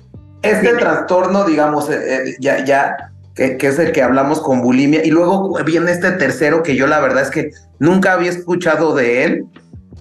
Este 0.43 0.75
trastorno, 0.75 1.45
digamos, 1.45 1.91
eh, 1.91 2.37
ya, 2.39 2.65
ya 2.65 3.11
que, 3.35 3.59
es 3.61 3.79
el 3.81 3.91
que 3.91 4.05
hablamos 4.05 4.41
con 4.41 4.63
bulimia, 4.63 5.05
y 5.05 5.11
luego 5.11 5.53
viene 5.65 5.91
este 5.91 6.13
tercero 6.13 6.63
que 6.63 6.77
yo 6.77 6.87
la 6.87 7.01
verdad 7.01 7.23
es 7.23 7.31
que 7.31 7.51
nunca 7.81 8.13
había 8.13 8.31
escuchado 8.31 8.95
de 8.95 9.25
él. 9.25 9.45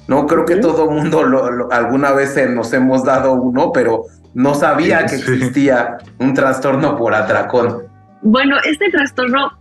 No 0.08 0.26
creo 0.26 0.46
que 0.46 0.56
todo 0.58 0.90
el 0.90 0.96
mundo 0.96 1.24
alguna 1.72 2.12
vez 2.14 2.36
nos 2.50 2.74
hemos 2.74 3.04
dado 3.04 3.34
uno, 3.34 3.72
pero 3.72 4.06
no 4.34 4.56
sabía 4.56 5.06
que 5.06 5.16
existía 5.16 5.98
un 6.20 6.34
trastorno 6.34 6.98
por 6.98 7.14
atracón. 7.14 7.84
Bueno, 8.22 8.58
este 8.66 8.90
trastorno, 8.90 9.52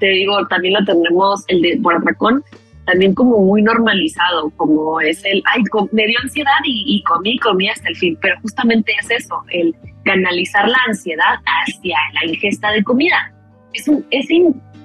te 0.00 0.06
digo, 0.06 0.46
también 0.48 0.74
lo 0.74 0.84
tenemos, 0.84 1.44
el 1.48 1.62
de 1.62 1.78
por 1.82 1.94
atracón, 1.94 2.42
también 2.86 3.14
como 3.14 3.38
muy 3.38 3.62
normalizado, 3.62 4.50
como 4.56 5.00
es 5.00 5.22
el, 5.24 5.42
ay, 5.46 5.62
me 5.92 6.06
dio 6.06 6.16
ansiedad 6.22 6.50
y, 6.64 7.02
comí, 7.04 7.38
comí 7.38 7.68
hasta 7.68 7.88
el 7.88 7.96
fin, 7.96 8.18
pero 8.20 8.34
justamente 8.40 8.92
es 9.00 9.10
eso, 9.10 9.42
el 9.50 9.74
canalizar 10.04 10.66
la 10.66 10.78
ansiedad 10.86 11.34
hacia 11.44 11.96
la 12.14 12.30
ingesta 12.30 12.70
de 12.70 12.82
comida. 12.82 13.32
Es, 13.74 13.86
un, 13.88 14.04
es 14.10 14.26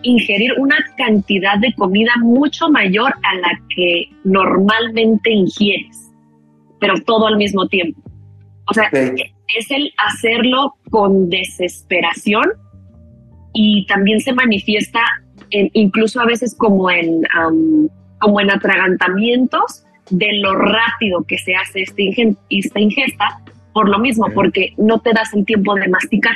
ingerir 0.04 0.54
una 0.58 0.76
cantidad 0.98 1.58
de 1.58 1.74
comida 1.74 2.12
mucho 2.22 2.70
mayor 2.70 3.14
a 3.24 3.36
la 3.36 3.60
que 3.76 4.10
normalmente 4.24 5.32
ingieres, 5.32 6.12
pero 6.80 6.96
todo 7.06 7.28
al 7.28 7.38
mismo 7.38 7.68
tiempo. 7.68 8.02
O 8.70 8.74
sea, 8.74 8.90
es 8.92 9.72
el 9.72 9.94
hacerlo 9.98 10.76
con 10.90 11.30
desesperación 11.30 12.46
y 13.54 13.86
también 13.88 14.20
se 14.20 14.34
manifiesta 14.34 15.02
incluso 15.52 16.20
a 16.20 16.26
veces 16.26 16.56
como 16.58 16.90
en, 16.90 17.22
como 18.20 18.42
en 18.42 18.52
atragantamientos 18.52 19.84
de 20.10 20.34
lo 20.40 20.56
rápido 20.56 21.24
que 21.28 21.38
se 21.38 21.56
hace 21.56 21.82
este 21.84 22.36
esta 22.50 22.80
ingesta, 22.80 23.42
por 23.74 23.90
lo 23.90 24.00
mismo, 24.00 24.28
porque 24.34 24.74
no 24.78 25.00
te 25.00 25.14
das 25.14 25.34
el 25.34 25.46
tiempo 25.46 25.76
de 25.76 25.88
masticar. 25.88 26.36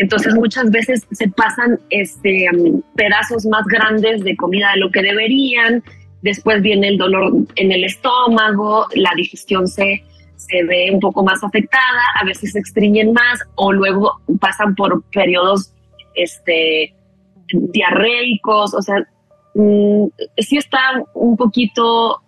Entonces 0.00 0.34
muchas 0.34 0.70
veces 0.70 1.06
se 1.10 1.28
pasan 1.28 1.78
este, 1.90 2.48
pedazos 2.96 3.44
más 3.44 3.66
grandes 3.66 4.24
de 4.24 4.34
comida 4.34 4.72
de 4.72 4.80
lo 4.80 4.90
que 4.90 5.02
deberían, 5.02 5.84
después 6.22 6.62
viene 6.62 6.88
el 6.88 6.96
dolor 6.96 7.34
en 7.56 7.70
el 7.70 7.84
estómago, 7.84 8.86
la 8.94 9.10
digestión 9.14 9.68
se, 9.68 10.02
se 10.36 10.64
ve 10.64 10.90
un 10.90 11.00
poco 11.00 11.22
más 11.22 11.44
afectada, 11.44 12.00
a 12.18 12.24
veces 12.24 12.52
se 12.52 12.58
extriñen 12.58 13.12
más 13.12 13.40
o 13.56 13.74
luego 13.74 14.22
pasan 14.40 14.74
por 14.74 15.02
periodos 15.10 15.74
este, 16.14 16.94
diarreicos, 17.52 18.72
o 18.72 18.80
sea, 18.80 19.06
mm, 19.54 20.06
sí 20.38 20.56
está 20.56 20.80
un 21.12 21.36
poquito 21.36 22.22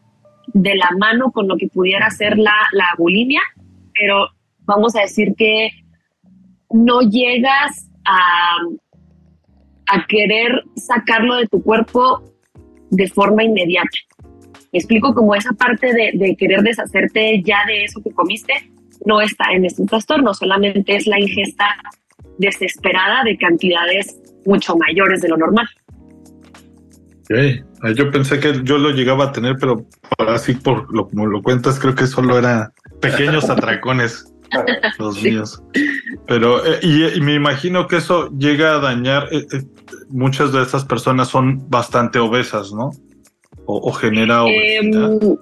de 0.49 0.75
la 0.75 0.91
mano 0.99 1.33
con 1.33 1.49
lo 1.49 1.57
que 1.57 1.69
pudiera 1.69 2.11
ser 2.11 2.37
la, 2.37 2.55
la 2.73 2.89
bulimia, 2.99 3.41
pero 3.99 4.29
vamos 4.67 4.95
a 4.95 5.01
decir 5.01 5.35
que 5.39 5.71
no 6.73 7.01
llegas 7.03 7.89
a, 8.05 8.57
a 9.89 10.07
querer 10.07 10.65
sacarlo 10.77 11.37
de 11.37 11.47
tu 11.47 11.63
cuerpo 11.63 12.23
de 12.91 13.09
forma 13.09 13.45
inmediata. 13.45 13.89
Me 14.73 14.79
explico 14.79 15.15
como 15.15 15.35
esa 15.35 15.53
parte 15.53 15.93
de, 15.93 16.13
de, 16.15 16.37
querer 16.37 16.63
deshacerte 16.63 17.43
ya 17.43 17.59
de 17.67 17.85
eso 17.85 18.03
que 18.03 18.11
comiste 18.11 18.55
no 19.05 19.21
está 19.21 19.53
en 19.53 19.65
este 19.65 19.85
trastorno, 19.85 20.33
solamente 20.33 20.97
es 20.97 21.07
la 21.07 21.19
ingesta 21.21 21.67
desesperada 22.39 23.25
de 23.25 23.37
cantidades 23.37 24.17
mucho 24.47 24.77
mayores 24.77 25.21
de 25.21 25.29
lo 25.29 25.37
normal. 25.37 25.69
Yo 27.97 28.11
pensé 28.11 28.39
que 28.41 28.61
yo 28.63 28.79
lo 28.79 28.91
llegaba 28.91 29.27
a 29.27 29.33
tener, 29.33 29.57
pero 29.59 29.87
así 30.19 30.55
por 30.55 30.93
lo 30.95 31.09
como 31.09 31.27
lo 31.27 31.43
cuentas, 31.43 31.79
creo 31.79 31.95
que 31.95 32.07
solo 32.07 32.39
era 32.39 32.73
pequeños 33.01 33.49
atracones 33.51 34.33
los 34.99 35.23
míos. 35.23 35.63
Pero, 36.27 36.65
eh, 36.65 36.81
y, 36.83 37.21
me 37.21 37.35
imagino 37.35 37.87
que 37.87 37.97
eso 37.97 38.31
llega 38.31 38.75
a 38.75 38.79
dañar, 38.79 39.29
eh, 39.33 39.47
eh, 39.53 39.63
muchas 40.09 40.53
de 40.53 40.63
esas 40.63 40.85
personas 40.85 41.29
son 41.29 41.69
bastante 41.69 42.19
obesas, 42.19 42.73
¿no? 42.73 42.91
O, 43.65 43.93
genera 43.93 44.45
obesidad. 44.45 45.13
Em, 45.13 45.37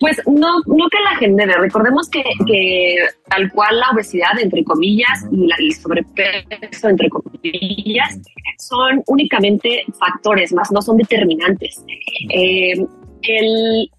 pues 0.00 0.18
no, 0.26 0.60
no 0.66 0.88
que 0.88 0.98
la 1.04 1.16
genere. 1.18 1.54
Recordemos 1.58 2.08
que, 2.08 2.22
que 2.46 2.96
tal 3.28 3.52
cual 3.52 3.78
la 3.78 3.90
obesidad, 3.90 4.38
entre 4.40 4.64
comillas, 4.64 5.26
y 5.30 5.46
la, 5.46 5.56
el 5.58 5.74
sobrepeso, 5.74 6.88
entre 6.88 7.08
comillas, 7.10 8.18
son 8.58 9.02
únicamente 9.06 9.84
factores, 9.98 10.52
más 10.54 10.72
no 10.72 10.80
son 10.80 10.96
determinantes. 10.96 11.84
Eh, 12.30 12.82
el, 13.22 13.90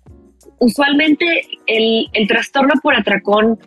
usualmente 0.60 1.44
el, 1.68 2.08
el 2.14 2.28
trastorno 2.28 2.74
por 2.82 2.96
atracón 2.96 3.60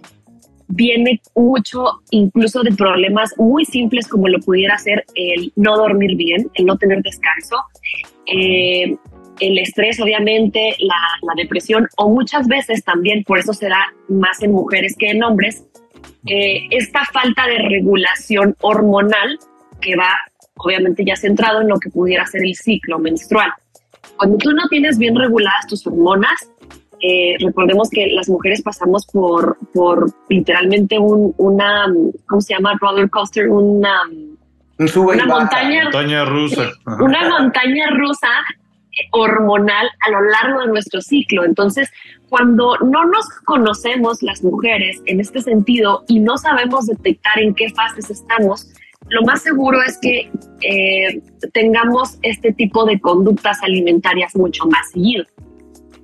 viene 0.69 1.21
mucho 1.35 2.03
incluso 2.11 2.63
de 2.63 2.73
problemas 2.73 3.35
muy 3.39 3.65
simples 3.65 4.07
como 4.07 4.29
lo 4.29 4.39
pudiera 4.41 4.77
ser 4.79 5.05
el 5.15 5.53
no 5.57 5.77
dormir 5.77 6.17
bien, 6.17 6.51
el 6.55 6.67
no 6.67 6.77
tener 6.77 7.03
descanso, 7.03 7.57
eh, 8.27 8.97
el 9.41 9.59
estrés, 9.59 10.01
obviamente, 10.01 10.77
la, 10.81 11.35
depresión, 11.37 11.89
o 11.97 12.09
muchas 12.09 12.49
veces 12.49 12.83
también, 12.85 13.25
por 13.25 13.39
eso 13.39 13.53
se 13.53 13.69
da 13.69 13.95
más 14.09 14.43
en 14.43 14.53
mujeres 14.53 14.97
que 14.99 15.11
en 15.11 15.23
hombres, 15.23 15.65
eh, 16.27 16.67
esta 16.71 17.05
falta 17.13 17.47
de 17.47 17.59
regulación 17.59 18.57
hormonal 18.61 19.39
que 19.81 19.97
va, 19.97 20.11
obviamente, 20.57 21.05
ya 21.05 21.17
centrado 21.17 21.61
en 21.61 21.69
lo 21.69 21.79
que 21.79 21.91
pudiera 21.91 22.27
ser 22.27 22.45
el 22.45 22.57
ciclo 22.57 22.99
menstrual. 22.99 23.53
Cuando 24.17 24.37
tú 24.39 24.53
no 24.53 24.69
tienes 24.69 24.99
bien 24.99 25.15
reguladas 25.15 25.67
tus 25.69 25.87
hormonas, 25.87 26.51
eh, 27.01 27.37
recordemos 27.41 27.91
que 27.91 28.09
las 28.09 28.29
mujeres 28.29 28.63
pasamos 28.63 29.07
por, 29.07 29.57
por 29.73 30.11
literalmente 30.29 30.99
un, 30.99 31.35
una, 31.39 31.87
¿cómo 32.27 32.41
se 32.41 32.55
llama? 32.55 32.77
Roller 32.81 33.09
coaster, 33.11 33.49
una, 33.49 34.03
una 34.79 35.27
montaña, 35.27 35.85
montaña 35.85 36.25
rusa. 36.25 36.71
Una 37.01 37.29
montaña 37.29 37.91
rusa 37.91 38.29
hormonal 39.13 39.89
a 40.01 40.11
lo 40.11 40.21
largo 40.23 40.61
de 40.61 40.69
nuestro 40.69 41.01
ciclo. 41.01 41.45
Entonces, 41.45 41.91
cuando 42.29 42.77
no 42.79 43.05
nos 43.05 43.29
conocemos 43.45 44.23
las 44.23 44.43
mujeres 44.43 45.01
en 45.07 45.21
este 45.21 45.41
sentido 45.41 46.05
y 46.09 46.21
no 46.21 46.37
sabemos 46.37 46.87
detectar 46.87 47.39
en 47.39 47.55
qué 47.55 47.71
fases 47.71 48.11
estamos, 48.11 48.69
lo 49.09 49.23
más 49.23 49.43
seguro 49.43 49.83
es 49.83 49.99
que 49.99 50.31
eh, 50.61 51.23
tengamos 51.53 52.19
este 52.23 52.53
tipo 52.53 52.85
de 52.85 53.01
conductas 53.01 53.63
alimentarias 53.63 54.37
mucho 54.37 54.67
más 54.67 54.91
seguido. 54.93 55.25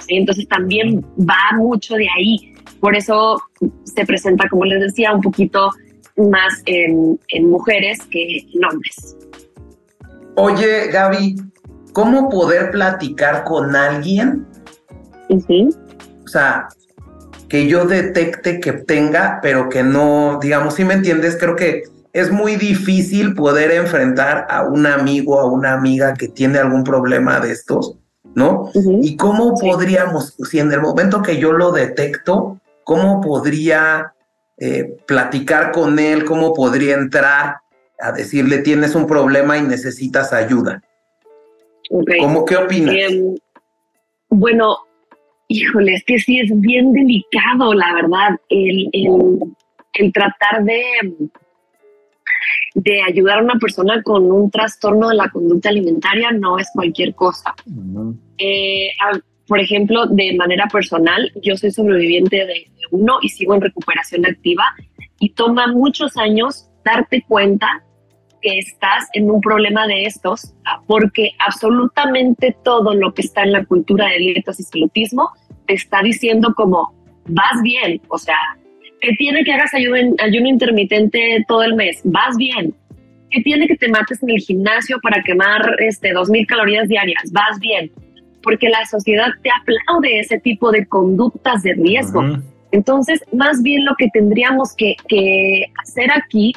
Entonces 0.09 0.46
también 0.48 1.04
va 1.18 1.57
mucho 1.57 1.94
de 1.94 2.07
ahí. 2.16 2.54
Por 2.80 2.96
eso 2.96 3.40
se 3.85 4.04
presenta, 4.04 4.48
como 4.48 4.64
les 4.64 4.80
decía, 4.80 5.12
un 5.12 5.20
poquito 5.20 5.70
más 6.16 6.62
en, 6.66 7.18
en 7.28 7.50
mujeres 7.50 7.98
que 8.11 8.38
en 8.38 8.64
hombres. 8.64 9.16
Oye, 10.37 10.88
Gaby, 10.92 11.37
cómo 11.92 12.28
poder 12.28 12.70
platicar 12.70 13.44
con 13.44 13.74
alguien. 13.74 14.46
O 15.28 16.28
sea, 16.28 16.68
que 17.48 17.68
yo 17.68 17.87
detecte 17.87 18.61
que 18.61 18.72
tenga, 18.72 19.38
pero 19.42 19.68
que 19.68 19.83
no, 19.83 20.38
digamos, 20.42 20.74
si 20.74 20.85
me 20.85 20.94
entiendes, 20.94 21.37
creo 21.38 21.57
que 21.57 21.85
es 22.12 22.30
muy 22.30 22.57
difícil 22.57 23.35
poder 23.35 23.70
enfrentar 23.72 24.46
a 24.48 24.62
un 24.64 24.87
amigo, 24.87 25.40
a 25.40 25.46
una 25.46 25.72
amiga 25.72 26.14
que 26.14 26.28
tiene 26.28 26.59
algún 26.59 26.85
problema 26.85 27.40
de 27.40 27.52
estos, 27.52 27.96
¿no? 28.34 28.70
Y 28.74 29.16
cómo 29.16 29.54
podríamos, 29.54 30.34
si 30.50 30.58
en 30.58 30.72
el 30.72 30.80
momento 30.80 31.22
que 31.22 31.38
yo 31.38 31.52
lo 31.52 31.72
detecto, 31.72 32.60
cómo 32.84 33.20
podría 33.20 34.12
eh, 34.58 34.96
platicar 35.06 35.72
con 35.72 35.98
él, 35.98 36.24
cómo 36.24 36.54
podría 36.54 36.94
entrar 36.94 37.56
a 37.98 38.12
decirle 38.12 38.58
tienes 38.58 38.94
un 38.94 39.06
problema 39.06 39.56
y 39.58 39.62
necesitas 39.62 40.32
ayuda. 40.32 40.82
¿Cómo 42.20 42.44
qué 42.44 42.56
opinas? 42.56 42.94
Em, 42.94 43.36
bueno, 44.30 44.78
híjole, 45.48 45.94
es 45.94 46.04
que 46.04 46.18
sí 46.18 46.40
es 46.40 46.50
bien 46.60 46.92
delicado, 46.92 47.72
la 47.74 47.94
verdad, 47.94 48.40
el, 48.48 48.88
el, 48.92 50.12
tratar 50.12 50.64
de, 50.64 50.82
de 52.74 53.02
ayudar 53.02 53.38
a 53.38 53.42
una 53.42 53.58
persona 53.58 54.02
con 54.02 54.30
un 54.30 54.50
trastorno 54.50 55.08
de 55.08 55.14
la 55.14 55.30
conducta 55.30 55.68
alimentaria 55.68 56.32
no 56.32 56.58
es 56.58 56.68
cualquier 56.74 57.14
cosa. 57.14 57.54
Eh, 58.38 58.90
por 59.46 59.60
ejemplo, 59.60 60.06
de 60.06 60.34
manera 60.37 60.66
personal, 60.66 61.32
yo 61.42 61.56
soy 61.56 61.70
sobreviviente 61.70 62.44
de 62.46 62.70
uno 62.90 63.18
y 63.22 63.28
sigo 63.28 63.54
en 63.54 63.60
recuperación 63.60 64.26
activa 64.26 64.64
y 65.18 65.30
toma 65.30 65.68
muchos 65.68 66.16
años 66.16 66.68
darte 66.84 67.24
cuenta 67.28 67.66
que 68.42 68.58
estás 68.58 69.08
en 69.14 69.30
un 69.30 69.40
problema 69.40 69.87
de 69.87 70.04
estos, 70.04 70.52
porque 70.87 71.30
absolutamente 71.46 72.56
todo 72.62 72.94
lo 72.94 73.14
que 73.14 73.22
está 73.22 73.42
en 73.42 73.52
la 73.52 73.64
cultura 73.64 74.08
de 74.08 74.18
dietas 74.18 74.60
y 74.60 74.64
salutismo 74.64 75.30
te 75.66 75.74
está 75.74 76.02
diciendo 76.02 76.52
como, 76.54 76.92
vas 77.26 77.62
bien, 77.62 78.02
o 78.08 78.18
sea, 78.18 78.37
que 79.04 79.14
tiene 79.16 79.44
que 79.44 79.52
hagas 79.52 79.74
ayuno, 79.74 80.14
ayuno 80.18 80.48
intermitente 80.48 81.44
todo 81.46 81.62
el 81.62 81.74
mes, 81.74 82.00
vas 82.04 82.36
bien, 82.36 82.74
que 83.30 83.42
tiene 83.42 83.66
que 83.66 83.76
te 83.76 83.88
mates 83.88 84.22
en 84.22 84.30
el 84.30 84.38
gimnasio 84.38 84.98
para 85.02 85.22
quemar 85.22 85.76
este, 85.80 86.12
2.000 86.12 86.46
calorías 86.46 86.88
diarias, 86.88 87.30
vas 87.32 87.58
bien, 87.60 87.90
porque 88.42 88.68
la 88.68 88.84
sociedad 88.86 89.28
te 89.42 89.50
aplaude 89.50 90.20
ese 90.20 90.38
tipo 90.40 90.70
de 90.70 90.86
conductas 90.86 91.62
de 91.62 91.74
riesgo. 91.74 92.22
Entonces, 92.72 93.22
más 93.32 93.62
bien 93.62 93.84
lo 93.84 93.94
que 93.96 94.08
tendríamos 94.12 94.74
que, 94.74 94.96
que 95.08 95.66
hacer 95.82 96.10
aquí 96.10 96.52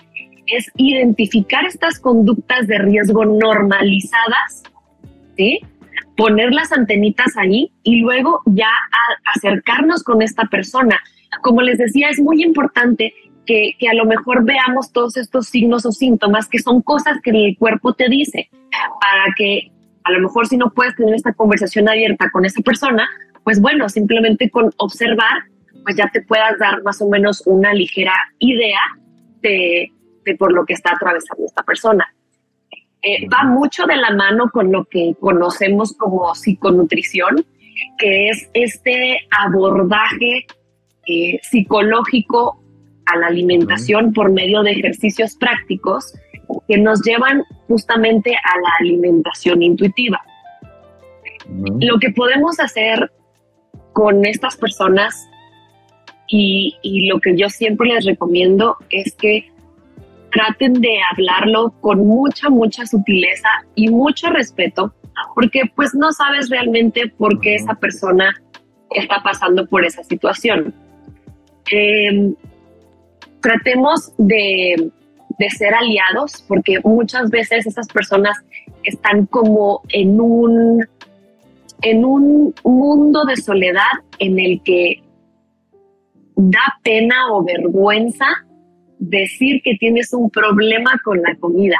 es 0.48 0.72
identificar 0.78 1.66
estas 1.66 2.00
conductas 2.00 2.68
de 2.68 2.78
riesgo 2.80 3.26
normalizadas, 3.26 4.64
¿sí? 5.36 5.60
poner 6.16 6.52
las 6.52 6.72
antenitas 6.72 7.38
ahí 7.38 7.72
y 7.84 8.02
luego 8.02 8.42
ya 8.46 8.70
acercarnos 9.36 10.04
con 10.04 10.22
esta 10.22 10.46
persona. 10.46 11.00
Como 11.42 11.62
les 11.62 11.78
decía, 11.78 12.10
es 12.10 12.20
muy 12.20 12.44
importante 12.44 13.14
que, 13.46 13.76
que, 13.80 13.88
a 13.88 13.94
lo 13.94 14.06
mejor 14.06 14.44
veamos 14.44 14.92
todos 14.92 15.18
estos 15.18 15.48
signos 15.48 15.86
o 15.86 15.92
síntomas 15.92 16.50
que 16.50 16.60
son 16.60 16.82
cosas 16.82 17.20
que 17.24 17.30
el 17.30 17.58
cuerpo 17.58 17.94
te 17.94 18.10
dice 18.10 18.50
para 19.00 19.34
que 19.38 19.72
A 20.04 20.12
lo 20.12 20.20
mejor 20.20 20.48
si 20.48 20.58
no 20.58 20.72
puedes 20.72 20.96
tener 20.96 21.16
esta 21.16 21.34
conversación 21.34 21.90
abierta 21.90 22.30
con 22.32 22.46
esa 22.46 22.62
persona, 22.62 23.08
pues 23.44 23.62
bueno, 23.62 23.90
simplemente 23.90 24.50
con 24.50 24.72
observar, 24.78 25.44
pues 25.84 25.96
ya 25.96 26.10
te 26.10 26.22
puedas 26.22 26.58
dar 26.60 26.82
más 26.84 27.02
o 27.02 27.10
menos 27.10 27.44
una 27.46 27.74
ligera 27.74 28.14
idea 28.40 28.80
de, 29.42 29.92
de 30.26 30.36
por 30.36 30.54
lo 30.54 30.66
que 30.66 30.74
está 30.74 30.92
atravesando 30.92 31.46
esta 31.46 31.64
persona. 31.64 32.06
Eh, 33.02 33.28
va 33.30 33.44
mucho 33.44 33.86
de 33.86 33.96
la 33.96 34.12
mano 34.12 34.50
con 34.52 34.72
lo 34.72 34.86
que 34.86 35.16
conocemos 35.20 35.94
como 35.94 36.34
psiconutrición, 36.36 37.46
que 37.98 38.30
es 38.30 38.50
este 38.54 39.20
abordaje 39.32 40.46
eh, 41.08 41.40
psicológico 41.42 42.62
a 43.06 43.18
la 43.18 43.28
alimentación 43.28 44.14
por 44.14 44.32
medio 44.32 44.64
de 44.64 44.72
ejercicios 44.72 45.36
prácticos 45.38 46.14
que 46.68 46.78
nos 46.78 47.02
llevan 47.04 47.44
justamente 47.68 48.36
a 48.36 48.60
la 48.60 48.70
alimentación 48.80 49.62
intuitiva. 49.62 50.22
Lo 51.80 51.98
que 52.00 52.12
podemos 52.12 52.60
hacer 52.60 53.12
con 53.94 54.26
estas 54.26 54.58
personas 54.58 55.28
y, 56.28 56.76
y, 56.82 57.08
lo 57.08 57.20
que 57.20 57.38
yo 57.38 57.50
siempre 57.50 57.88
les 57.88 58.06
recomiendo 58.06 58.76
es 58.90 59.16
que 59.16 59.50
traten 60.32 60.74
de 60.74 61.00
hablarlo 61.12 61.74
con 61.80 62.06
mucha, 62.06 62.50
mucha 62.50 62.86
sutileza 62.86 63.50
y 63.76 63.90
mucho 63.90 64.30
respeto, 64.30 64.94
porque 65.36 65.62
pues 65.76 65.96
no 65.96 66.12
sabes 66.12 66.50
realmente 66.50 67.08
por 67.18 67.40
qué 67.40 67.56
esa 67.56 67.76
persona 67.76 68.34
está 68.92 69.22
pasando 69.24 69.66
por 69.68 69.86
esa 69.86 70.04
situación. 70.04 70.74
Em, 71.72 72.34
tratemos 73.42 74.12
de, 74.18 74.92
de 75.38 75.50
ser 75.52 75.74
aliados, 75.74 76.44
porque 76.48 76.80
muchas 76.84 77.30
veces 77.30 77.66
esas 77.66 77.88
personas 77.88 78.38
están 78.84 79.26
como 79.28 79.82
en 79.90 80.20
un, 80.20 80.86
en 81.82 82.06
un 82.06 82.54
mundo 82.64 83.26
de 83.26 83.38
soledad 83.38 83.92
en 84.20 84.40
el 84.40 84.62
que 84.64 85.04
da 86.36 86.80
pena 86.84 87.32
o 87.32 87.44
vergüenza 87.44 88.26
decir 89.00 89.62
que 89.64 89.76
tienes 89.76 90.14
un 90.14 90.30
problema 90.30 91.00
con 91.04 91.22
la 91.22 91.36
comida. 91.36 91.78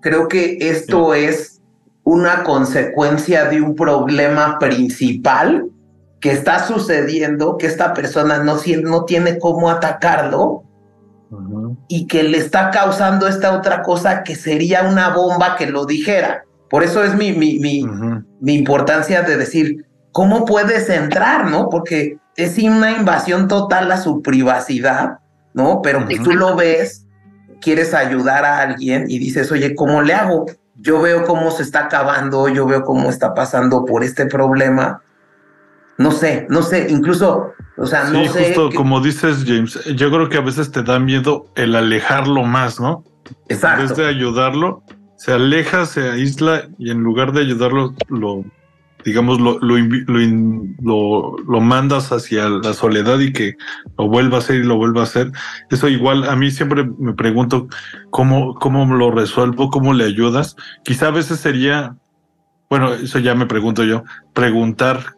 Creo 0.00 0.28
que 0.28 0.58
esto 0.60 1.14
es 1.14 1.62
una 2.02 2.42
consecuencia 2.44 3.46
de 3.46 3.60
un 3.60 3.74
problema 3.74 4.58
principal 4.58 5.70
que 6.24 6.32
está 6.32 6.66
sucediendo, 6.66 7.58
que 7.58 7.66
esta 7.66 7.92
persona 7.92 8.38
no, 8.38 8.56
no 8.82 9.04
tiene 9.04 9.38
cómo 9.38 9.70
atacarlo 9.70 10.64
y 11.86 12.06
que 12.06 12.22
le 12.22 12.38
está 12.38 12.70
causando 12.70 13.28
esta 13.28 13.52
otra 13.52 13.82
cosa 13.82 14.22
que 14.22 14.34
sería 14.34 14.84
una 14.84 15.10
bomba 15.10 15.54
que 15.56 15.66
lo 15.66 15.84
dijera. 15.84 16.44
Por 16.70 16.82
eso 16.82 17.04
es 17.04 17.14
mi, 17.14 17.32
mi, 17.32 17.58
mi, 17.58 17.84
mi 18.40 18.54
importancia 18.54 19.20
de 19.20 19.36
decir, 19.36 19.84
¿cómo 20.12 20.46
puedes 20.46 20.88
entrar? 20.88 21.50
¿No? 21.50 21.68
Porque 21.68 22.16
es 22.36 22.56
una 22.58 22.92
invasión 22.92 23.46
total 23.46 23.92
a 23.92 23.98
su 23.98 24.22
privacidad 24.22 25.18
¿no? 25.54 25.80
Pero 25.82 26.06
tú 26.22 26.32
lo 26.32 26.56
ves, 26.56 27.06
quieres 27.60 27.94
ayudar 27.94 28.44
a 28.44 28.60
alguien 28.60 29.06
y 29.08 29.18
dices, 29.18 29.50
oye, 29.50 29.74
¿cómo 29.74 30.02
le 30.02 30.12
hago? 30.12 30.46
Yo 30.76 31.00
veo 31.00 31.24
cómo 31.24 31.50
se 31.52 31.62
está 31.62 31.84
acabando, 31.84 32.48
yo 32.48 32.66
veo 32.66 32.84
cómo 32.84 33.08
está 33.08 33.32
pasando 33.32 33.84
por 33.84 34.02
este 34.02 34.26
problema. 34.26 35.00
No 35.96 36.10
sé, 36.10 36.46
no 36.50 36.62
sé, 36.62 36.88
incluso, 36.90 37.52
o 37.76 37.86
sea, 37.86 38.10
no 38.10 38.26
sé. 38.26 38.46
Justo 38.46 38.70
como 38.74 39.00
dices, 39.00 39.44
James, 39.46 39.78
yo 39.94 40.10
creo 40.10 40.28
que 40.28 40.38
a 40.38 40.42
veces 40.42 40.70
te 40.70 40.82
da 40.82 40.98
miedo 40.98 41.46
el 41.54 41.76
alejarlo 41.76 42.42
más, 42.42 42.80
¿no? 42.80 43.04
Exacto. 43.48 43.82
En 43.82 43.88
vez 43.88 43.96
de 43.96 44.06
ayudarlo, 44.06 44.82
se 45.16 45.32
aleja, 45.32 45.86
se 45.86 46.10
aísla 46.10 46.68
y 46.78 46.90
en 46.90 47.02
lugar 47.02 47.32
de 47.32 47.42
ayudarlo, 47.42 47.94
lo, 48.08 48.44
digamos, 49.04 49.40
lo, 49.40 49.58
lo, 49.60 49.76
lo, 50.82 51.36
lo, 51.38 51.60
mandas 51.60 52.10
hacia 52.10 52.48
la 52.48 52.74
soledad 52.74 53.20
y 53.20 53.32
que 53.32 53.54
lo 53.96 54.08
vuelva 54.08 54.38
a 54.38 54.40
hacer 54.40 54.56
y 54.56 54.64
lo 54.64 54.76
vuelva 54.76 55.02
a 55.02 55.04
hacer. 55.04 55.30
Eso 55.70 55.88
igual, 55.88 56.28
a 56.28 56.34
mí 56.34 56.50
siempre 56.50 56.84
me 56.98 57.12
pregunto 57.12 57.68
cómo, 58.10 58.54
cómo 58.54 58.84
lo 58.94 59.10
resuelvo, 59.10 59.70
cómo 59.70 59.92
le 59.92 60.04
ayudas. 60.04 60.56
Quizá 60.84 61.08
a 61.08 61.12
veces 61.12 61.38
sería, 61.40 61.96
bueno, 62.68 62.92
eso 62.94 63.18
ya 63.18 63.34
me 63.34 63.46
pregunto 63.46 63.84
yo, 63.84 64.04
preguntar 64.32 65.13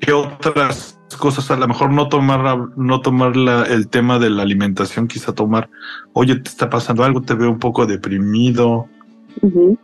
qué 0.00 0.12
otras 0.12 0.98
cosas, 1.18 1.50
a 1.50 1.56
lo 1.56 1.68
mejor 1.68 1.92
no 1.92 2.08
tomar, 2.08 2.58
no 2.76 3.00
tomar 3.00 3.36
la, 3.36 3.64
el 3.64 3.88
tema 3.88 4.18
de 4.18 4.30
la 4.30 4.42
alimentación, 4.42 5.08
quizá 5.08 5.34
tomar, 5.34 5.68
oye, 6.12 6.36
te 6.36 6.48
está 6.48 6.70
pasando 6.70 7.04
algo, 7.04 7.22
te 7.22 7.34
veo 7.34 7.50
un 7.50 7.58
poco 7.58 7.86
deprimido. 7.86 8.88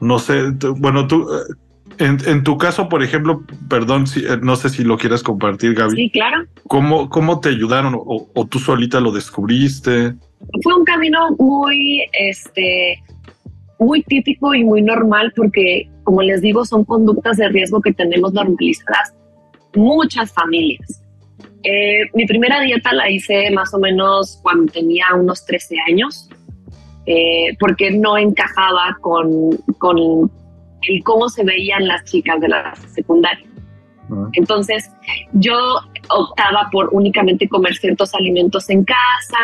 No 0.01 0.19
sé, 0.19 0.53
bueno, 0.79 1.07
tú, 1.07 1.27
en, 1.99 2.43
tu 2.43 2.59
caso, 2.59 2.89
por 2.89 3.03
ejemplo, 3.03 3.45
perdón, 3.69 4.07
si, 4.07 4.21
eh, 4.21 4.39
no 4.43 4.57
sé 4.57 4.69
si 4.69 4.85
lo 4.85 4.99
quieras 4.99 5.23
compartir, 5.23 5.75
Gaby. 5.75 5.97
Sí, 5.97 6.11
claro. 6.11 6.45
¿Cómo, 6.67 7.09
cómo 7.09 7.41
te 7.41 7.51
ayudaron 7.51 7.95
o, 7.97 8.47
tú 8.49 8.59
solita 8.59 9.01
lo 9.01 9.13
descubriste? 9.13 10.15
Fue 10.63 10.75
un 10.75 10.85
camino 10.85 11.19
muy, 11.39 12.05
este, 12.19 13.03
muy 13.79 14.03
típico 14.03 14.55
y 14.55 14.65
muy 14.65 14.83
normal 14.83 15.33
porque, 15.35 15.89
como 16.05 16.23
les 16.23 16.43
digo, 16.43 16.65
son 16.65 16.85
conductas 16.85 17.39
de 17.39 17.49
riesgo 17.49 17.81
que 17.81 17.93
tenemos 17.93 18.33
normalizadas 18.33 19.15
muchas 19.77 20.33
familias. 20.33 21.03
Eh, 21.63 22.09
mi 22.15 22.27
primera 22.27 22.61
dieta 22.61 22.93
la 22.93 23.11
hice 23.11 23.51
más 23.51 23.75
o 23.75 23.79
menos 23.79 24.39
cuando 24.43 24.73
tenía 24.73 25.07
unos 25.15 25.45
13 25.47 25.77
años, 25.89 26.29
eh, 27.07 27.57
porque 27.59 27.91
no 27.91 28.17
encajaba 28.19 28.97
con, 29.01 29.57
con 29.79 30.31
el 30.83 31.05
cómo 31.05 31.29
se 31.29 31.45
veían 31.45 31.87
las 31.87 32.05
chicas 32.05 32.41
de 32.41 32.49
la 32.49 32.75
secundaria. 32.95 33.47
Entonces, 34.35 34.91
yo 35.33 35.57
optaba 36.11 36.69
por 36.71 36.91
únicamente 36.93 37.49
comer 37.49 37.75
ciertos 37.75 38.15
alimentos 38.15 38.71
en 38.71 38.85
casa 38.85 39.39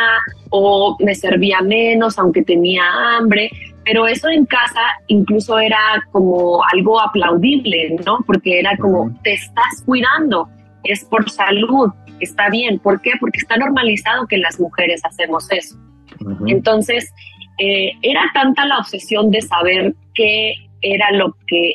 o 0.51 0.97
me 1.01 1.15
servía 1.15 1.61
menos 1.63 2.19
aunque 2.19 2.43
tenía 2.43 2.85
hambre, 3.17 3.51
pero 3.85 4.07
eso 4.07 4.29
en 4.29 4.47
casa 4.47 4.81
incluso 5.09 5.59
era 5.59 5.79
como 6.13 6.63
algo 6.73 7.01
aplaudible, 7.01 7.97
¿no? 8.07 8.19
Porque 8.27 8.61
era 8.61 8.77
como, 8.77 9.13
te 9.23 9.35
estás 9.35 9.83
cuidando, 9.85 10.49
es 10.85 11.05
por 11.05 11.29
salud, 11.31 11.91
está 12.21 12.49
bien. 12.51 12.79
¿Por 12.79 13.01
qué? 13.01 13.13
Porque 13.21 13.39
está 13.39 13.57
normalizado 13.57 14.27
que 14.27 14.39
las 14.39 14.59
mujeres 14.61 15.01
hacemos 15.05 15.51
eso. 15.51 15.77
Entonces, 16.47 17.13
eh, 17.59 17.93
era 18.03 18.23
tanta 18.33 18.67
la 18.67 18.79
obsesión 18.79 19.31
de 19.31 19.41
saber 19.43 19.95
qué 20.15 20.55
era 20.81 21.11
lo 21.13 21.37
que 21.47 21.75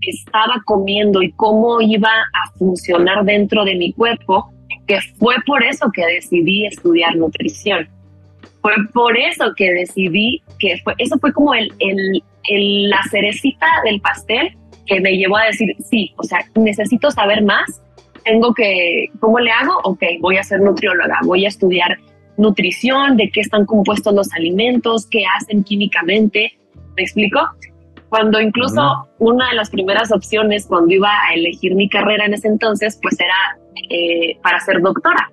estaba 0.00 0.62
comiendo 0.64 1.22
y 1.22 1.32
cómo 1.32 1.80
iba 1.80 2.10
a 2.10 2.58
funcionar 2.58 3.24
dentro 3.24 3.64
de 3.64 3.76
mi 3.76 3.92
cuerpo, 3.92 4.52
que 4.86 5.00
fue 5.18 5.36
por 5.46 5.62
eso 5.62 5.90
que 5.92 6.04
decidí 6.06 6.66
estudiar 6.66 7.16
nutrición. 7.16 7.88
Fue 8.62 8.72
por 8.92 9.16
eso 9.16 9.52
que 9.56 9.72
decidí 9.72 10.42
que 10.58 10.78
fue, 10.82 10.94
eso 10.98 11.18
fue 11.18 11.32
como 11.32 11.54
el, 11.54 11.72
el, 11.78 12.90
la 12.90 13.00
cerecita 13.10 13.66
del 13.84 14.00
pastel 14.00 14.56
que 14.86 15.00
me 15.00 15.16
llevó 15.16 15.36
a 15.36 15.46
decir, 15.46 15.74
sí, 15.88 16.12
o 16.16 16.22
sea, 16.22 16.44
necesito 16.54 17.10
saber 17.10 17.42
más, 17.42 17.80
tengo 18.24 18.54
que, 18.54 19.06
¿cómo 19.20 19.38
le 19.38 19.50
hago? 19.50 19.72
Ok, 19.84 20.02
voy 20.20 20.36
a 20.36 20.44
ser 20.44 20.60
nutrióloga, 20.60 21.18
voy 21.24 21.44
a 21.44 21.48
estudiar 21.48 21.98
nutrición, 22.36 23.16
de 23.16 23.30
qué 23.30 23.40
están 23.40 23.66
compuestos 23.66 24.14
los 24.14 24.32
alimentos, 24.32 25.06
qué 25.06 25.24
hacen 25.38 25.64
químicamente, 25.64 26.58
¿me 26.96 27.02
explico? 27.02 27.40
Cuando 28.08 28.40
incluso 28.40 29.08
una 29.18 29.48
de 29.50 29.56
las 29.56 29.70
primeras 29.70 30.12
opciones 30.12 30.66
cuando 30.66 30.94
iba 30.94 31.10
a 31.10 31.34
elegir 31.34 31.74
mi 31.74 31.88
carrera 31.88 32.26
en 32.26 32.34
ese 32.34 32.48
entonces, 32.48 32.98
pues 33.02 33.18
era 33.18 33.58
eh, 33.90 34.38
para 34.42 34.60
ser 34.60 34.80
doctora 34.80 35.30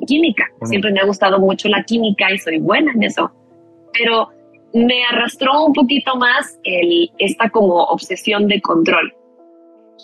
química. 0.00 0.44
Siempre 0.62 0.92
me 0.92 1.00
ha 1.00 1.06
gustado 1.06 1.38
mucho 1.38 1.68
la 1.68 1.82
química 1.84 2.32
y 2.32 2.38
soy 2.38 2.58
buena 2.58 2.92
en 2.92 3.02
eso. 3.04 3.30
Pero 3.92 4.28
me 4.74 5.04
arrastró 5.04 5.64
un 5.64 5.72
poquito 5.72 6.16
más 6.16 6.58
el, 6.64 7.10
esta 7.18 7.48
como 7.50 7.84
obsesión 7.84 8.46
de 8.48 8.60
control. 8.60 9.12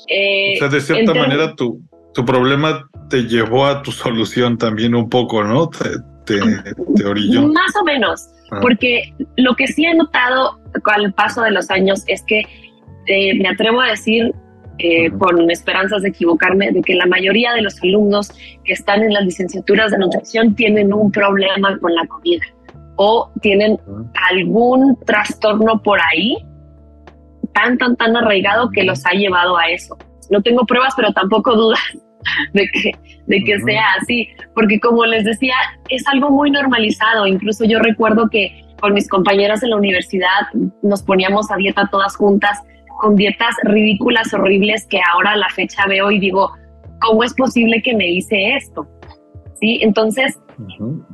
Eh, 0.09 0.55
o 0.57 0.59
sea, 0.59 0.69
de 0.69 0.81
cierta 0.81 1.15
manera 1.15 1.55
tu, 1.55 1.81
tu 2.15 2.25
problema 2.25 2.89
te 3.11 3.23
llevó 3.25 3.67
a 3.67 3.83
tu 3.83 3.93
solución 3.93 4.57
también 4.57 4.95
un 4.95 5.09
poco, 5.09 5.45
¿no? 5.45 5.69
Te, 5.69 5.91
te, 6.25 6.41
te 6.97 7.05
orilló. 7.05 7.43
Más 7.49 7.77
o 7.81 7.85
menos, 7.85 8.29
ah. 8.51 8.59
porque 8.63 9.13
lo 9.37 9.55
que 9.55 9.67
sí 9.67 9.85
he 9.85 9.95
notado 9.95 10.59
al 10.85 11.13
paso 11.13 11.43
de 11.43 11.51
los 11.51 11.71
años 11.71 12.05
es 12.07 12.23
que 12.23 12.43
eh, 13.07 13.35
me 13.35 13.49
atrevo 13.49 13.81
a 13.81 13.89
decir 13.89 14.33
eh, 14.83 15.13
con 15.17 15.49
esperanzas 15.49 16.03
de 16.03 16.09
equivocarme, 16.09 16.73
de 16.73 16.83
que 16.83 16.95
la 16.95 17.07
mayoría 17.07 17.53
de 17.53 17.63
los 17.63 17.81
alumnos 17.85 18.33
que 18.65 18.73
están 18.73 19.01
en 19.03 19.13
las 19.13 19.25
licenciaturas 19.25 19.93
de 19.93 19.99
nutrición 19.99 20.57
tienen 20.57 20.93
un 20.93 21.13
problema 21.13 21.79
con 21.79 21.95
la 21.95 22.05
comida 22.09 22.45
o 22.97 23.31
tienen 23.41 23.79
algún 24.31 24.99
trastorno 25.07 25.81
por 25.83 26.01
ahí 26.13 26.37
tan, 27.55 27.79
tan, 27.79 27.95
tan 27.95 28.17
arraigado 28.17 28.71
que 28.71 28.83
los 28.83 29.07
ha 29.07 29.13
llevado 29.13 29.57
a 29.57 29.71
eso. 29.71 29.97
No 30.31 30.43
tengo 30.43 30.67
pruebas, 30.67 30.95
pero 30.97 31.13
tampoco 31.13 31.55
dudas 31.57 31.81
de 32.53 32.69
que, 32.73 32.91
de 33.27 33.45
que 33.45 33.61
sea 33.61 33.85
así, 34.01 34.29
porque 34.53 34.81
como 34.81 35.07
les 35.07 35.25
decía, 35.25 35.55
es 35.91 36.05
algo 36.09 36.31
muy 36.31 36.51
normalizado. 36.51 37.29
Incluso 37.29 37.65
yo 37.65 37.79
recuerdo 37.79 38.29
que 38.29 38.65
con 38.81 38.95
mis 38.95 39.09
compañeras 39.09 39.63
en 39.63 39.71
la 39.71 39.77
universidad 39.77 40.49
nos 40.83 41.05
poníamos 41.05 41.53
a 41.53 41.57
dieta 41.57 41.89
todas 41.89 42.17
juntas 42.17 42.59
con 43.01 43.17
dietas 43.17 43.55
ridículas, 43.65 44.33
horribles, 44.33 44.87
que 44.87 45.01
ahora 45.13 45.33
a 45.33 45.37
la 45.37 45.49
fecha 45.51 45.87
veo 45.87 46.11
y 46.11 46.19
digo, 46.19 46.51
¿cómo 47.01 47.25
es 47.25 47.35
posible 47.35 47.83
que 47.83 47.95
me 47.95 48.09
hice 48.09 48.57
esto? 48.57 48.87
¿Sí? 49.61 49.79
Entonces, 49.83 50.41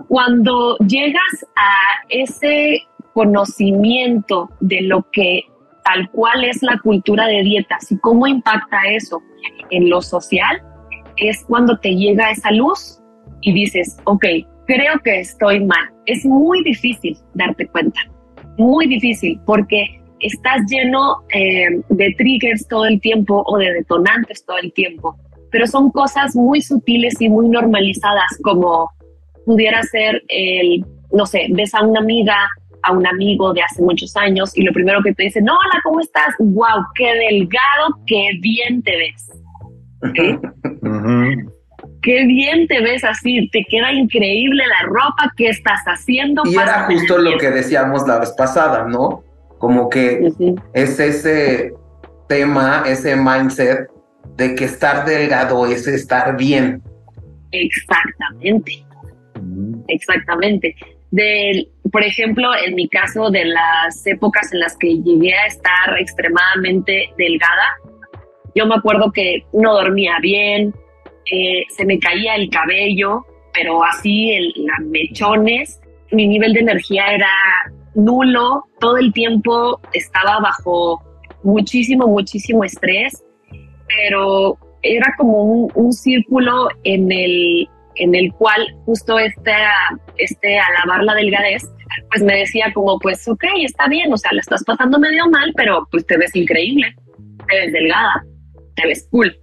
cuando 0.08 0.76
llegas 0.78 1.46
a 1.56 1.72
ese 2.08 2.82
conocimiento 3.14 4.48
de 4.60 4.82
lo 4.82 5.06
que 5.12 5.42
tal 5.84 6.10
cual 6.10 6.44
es 6.44 6.62
la 6.62 6.78
cultura 6.78 7.26
de 7.26 7.42
dietas 7.42 7.90
y 7.90 7.98
cómo 7.98 8.26
impacta 8.26 8.78
eso 8.90 9.20
en 9.70 9.88
lo 9.88 10.02
social, 10.02 10.62
es 11.16 11.44
cuando 11.46 11.78
te 11.78 11.94
llega 11.94 12.30
esa 12.30 12.50
luz 12.52 13.00
y 13.40 13.52
dices, 13.52 13.98
ok, 14.04 14.24
creo 14.66 14.98
que 15.02 15.20
estoy 15.20 15.64
mal. 15.64 15.90
Es 16.06 16.24
muy 16.24 16.62
difícil 16.62 17.16
darte 17.34 17.66
cuenta, 17.68 18.00
muy 18.56 18.86
difícil, 18.86 19.40
porque 19.46 19.97
estás 20.20 20.62
lleno 20.68 21.16
eh, 21.32 21.80
de 21.88 22.14
triggers 22.16 22.66
todo 22.68 22.86
el 22.86 23.00
tiempo 23.00 23.42
o 23.46 23.58
de 23.58 23.72
detonantes 23.72 24.44
todo 24.44 24.58
el 24.58 24.72
tiempo, 24.72 25.16
pero 25.50 25.66
son 25.66 25.90
cosas 25.90 26.34
muy 26.36 26.60
sutiles 26.60 27.20
y 27.20 27.28
muy 27.28 27.48
normalizadas 27.48 28.38
como 28.42 28.90
pudiera 29.44 29.82
ser 29.82 30.22
el, 30.28 30.84
no 31.12 31.26
sé, 31.26 31.46
ves 31.50 31.74
a 31.74 31.82
una 31.82 32.00
amiga, 32.00 32.36
a 32.82 32.92
un 32.92 33.06
amigo 33.06 33.52
de 33.54 33.62
hace 33.62 33.82
muchos 33.82 34.16
años 34.16 34.56
y 34.56 34.62
lo 34.62 34.72
primero 34.72 35.02
que 35.02 35.14
te 35.14 35.24
dice, 35.24 35.40
no, 35.40 35.52
hola, 35.52 35.80
¿cómo 35.82 36.00
estás? 36.00 36.34
¡Wow! 36.38 36.84
¡Qué 36.94 37.14
delgado! 37.14 37.98
¡Qué 38.06 38.30
bien 38.40 38.82
te 38.82 38.96
ves! 38.96 39.30
Qué 42.02 42.24
bien 42.26 42.68
te 42.68 42.80
ves 42.80 43.02
así, 43.04 43.50
te 43.50 43.64
queda 43.68 43.92
increíble 43.92 44.62
la 44.66 44.86
ropa 44.86 45.32
que 45.36 45.48
estás 45.48 45.80
haciendo. 45.84 46.42
Y 46.44 46.54
era 46.54 46.86
justo 46.86 47.18
lo 47.18 47.36
que 47.38 47.50
decíamos 47.50 48.06
la 48.06 48.20
vez 48.20 48.30
pasada, 48.32 48.84
¿no? 48.84 49.24
Como 49.58 49.88
que 49.88 50.30
es 50.72 51.00
ese 51.00 51.72
tema, 52.28 52.84
ese 52.86 53.16
mindset 53.16 53.88
de 54.36 54.54
que 54.54 54.64
estar 54.64 55.04
delgado 55.04 55.66
es 55.66 55.86
estar 55.88 56.36
bien. 56.36 56.82
Exactamente. 57.50 58.84
Exactamente. 59.88 60.76
De, 61.10 61.68
por 61.90 62.02
ejemplo, 62.02 62.50
en 62.64 62.74
mi 62.74 62.88
caso, 62.88 63.30
de 63.30 63.46
las 63.46 64.06
épocas 64.06 64.52
en 64.52 64.60
las 64.60 64.76
que 64.76 64.98
llegué 64.98 65.34
a 65.34 65.46
estar 65.46 65.98
extremadamente 65.98 67.10
delgada, 67.16 67.76
yo 68.54 68.66
me 68.66 68.74
acuerdo 68.74 69.10
que 69.12 69.44
no 69.52 69.74
dormía 69.74 70.18
bien, 70.20 70.74
eh, 71.30 71.64
se 71.70 71.84
me 71.84 71.98
caía 71.98 72.34
el 72.34 72.50
cabello, 72.50 73.24
pero 73.54 73.82
así, 73.84 74.32
el, 74.32 74.52
las 74.56 74.86
mechones, 74.86 75.80
mi 76.12 76.26
nivel 76.26 76.52
de 76.52 76.60
energía 76.60 77.12
era 77.12 77.30
nulo, 77.98 78.64
todo 78.80 78.96
el 78.96 79.12
tiempo 79.12 79.80
estaba 79.92 80.40
bajo 80.40 81.02
muchísimo, 81.42 82.06
muchísimo 82.06 82.64
estrés, 82.64 83.22
pero 83.88 84.56
era 84.82 85.14
como 85.18 85.42
un, 85.74 85.92
círculo 85.92 86.68
en 86.84 87.10
el, 87.10 87.68
en 87.96 88.14
el 88.14 88.32
cual 88.34 88.60
justo 88.84 89.18
este, 89.18 89.52
este 90.16 90.58
alabar 90.58 91.02
la 91.02 91.14
delgadez, 91.14 91.64
pues 92.10 92.22
me 92.22 92.36
decía 92.36 92.72
como, 92.72 92.98
pues 93.00 93.26
ok, 93.26 93.44
está 93.64 93.88
bien, 93.88 94.12
o 94.12 94.16
sea, 94.16 94.32
la 94.32 94.40
estás 94.40 94.62
pasando 94.64 94.98
medio 94.98 95.28
mal, 95.28 95.52
pero 95.56 95.86
pues 95.90 96.06
te 96.06 96.16
ves 96.16 96.34
increíble, 96.36 96.94
te 97.48 97.56
ves 97.56 97.72
delgada, 97.72 98.24
te 98.76 98.86
ves 98.86 99.08
cool, 99.10 99.36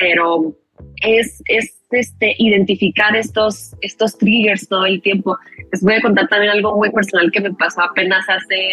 pero 0.00 0.56
es, 1.02 1.40
es 1.46 1.79
este, 1.90 2.34
identificar 2.38 3.14
estos, 3.16 3.74
estos 3.80 4.16
triggers 4.18 4.68
todo 4.68 4.86
el 4.86 5.02
tiempo. 5.02 5.36
Les 5.72 5.82
voy 5.82 5.94
a 5.94 6.00
contar 6.00 6.28
también 6.28 6.52
algo 6.52 6.76
muy 6.76 6.90
personal 6.90 7.30
que 7.32 7.40
me 7.40 7.52
pasó 7.54 7.82
apenas 7.82 8.24
hace 8.28 8.72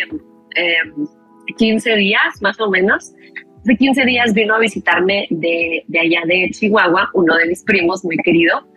15 1.57 1.91
em, 1.91 1.97
días, 1.97 2.41
más 2.41 2.59
o 2.59 2.69
menos. 2.69 3.13
Hace 3.61 3.75
15 3.75 4.05
días 4.05 4.33
vino 4.33 4.55
a 4.55 4.59
visitarme 4.59 5.27
de, 5.29 5.83
de 5.87 5.99
allá 5.99 6.21
de 6.25 6.49
Chihuahua, 6.51 7.09
uno 7.13 7.35
de 7.35 7.47
mis 7.47 7.63
primos 7.63 8.03
muy 8.05 8.17
querido. 8.17 8.67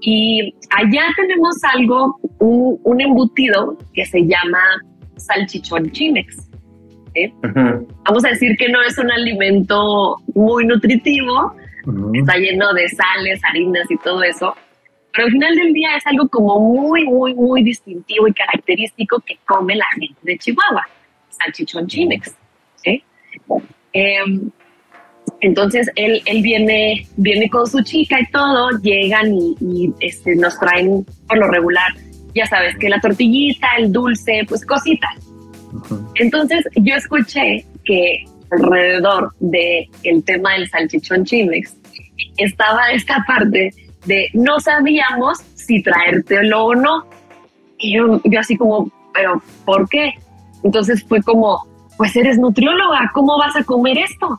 Y 0.00 0.54
allá 0.76 1.02
tenemos 1.16 1.54
algo, 1.74 2.18
un, 2.40 2.78
un 2.82 3.00
embutido 3.00 3.78
que 3.94 4.04
se 4.04 4.20
llama 4.20 4.60
salchichón 5.16 5.90
chimex. 5.92 6.48
Vamos 8.04 8.24
a 8.24 8.28
decir 8.28 8.56
que 8.56 8.68
no 8.68 8.82
es 8.82 8.98
un 8.98 9.10
alimento 9.10 10.16
muy 10.34 10.64
nutritivo, 10.66 11.54
está 12.14 12.36
lleno 12.36 12.72
de 12.72 12.88
sales, 12.88 13.40
harinas 13.44 13.90
y 13.90 13.96
todo 13.98 14.22
eso. 14.22 14.54
Pero 15.12 15.26
al 15.26 15.32
final 15.32 15.56
del 15.56 15.72
día 15.72 15.96
es 15.96 16.06
algo 16.06 16.28
como 16.28 16.58
muy, 16.58 17.04
muy, 17.04 17.34
muy 17.34 17.62
distintivo 17.62 18.28
y 18.28 18.32
característico 18.32 19.20
que 19.20 19.38
come 19.46 19.76
la 19.76 19.84
gente 19.98 20.18
de 20.22 20.38
Chihuahua, 20.38 20.86
salchichón 21.28 21.86
chimex. 21.86 22.34
Em, 23.94 24.50
entonces 25.40 25.90
él, 25.96 26.22
él 26.24 26.42
viene, 26.42 27.06
viene 27.16 27.48
con 27.50 27.66
su 27.66 27.82
chica 27.82 28.20
y 28.20 28.26
todo, 28.30 28.70
llegan 28.82 29.34
y, 29.34 29.92
este, 30.00 30.34
nos 30.36 30.58
traen 30.58 31.04
por 31.28 31.38
lo 31.38 31.48
regular, 31.48 31.92
ya 32.34 32.46
sabes, 32.46 32.76
que 32.78 32.88
la 32.88 33.00
tortillita, 33.00 33.66
el 33.78 33.92
dulce, 33.92 34.44
pues 34.48 34.64
cositas. 34.64 35.14
Entonces 36.14 36.64
yo 36.76 36.94
escuché 36.94 37.66
que 37.84 38.24
alrededor 38.52 39.32
del 39.40 39.88
el 40.02 40.24
tema 40.24 40.52
del 40.52 40.68
salchichón 40.68 41.24
chimex, 41.24 41.76
estaba 42.36 42.90
esta 42.90 43.24
parte 43.26 43.72
de 44.06 44.28
no 44.34 44.60
sabíamos 44.60 45.38
si 45.54 45.82
traértelo 45.82 46.66
o 46.66 46.74
no. 46.74 47.04
Y 47.78 47.96
yo, 47.96 48.20
así 48.38 48.56
como, 48.56 48.90
pero 49.12 49.42
¿por 49.64 49.88
qué? 49.88 50.14
Entonces 50.62 51.04
fue 51.08 51.22
como, 51.22 51.66
pues 51.96 52.14
eres 52.16 52.38
nutrióloga, 52.38 53.10
¿cómo 53.12 53.38
vas 53.38 53.56
a 53.56 53.64
comer 53.64 53.98
esto? 53.98 54.38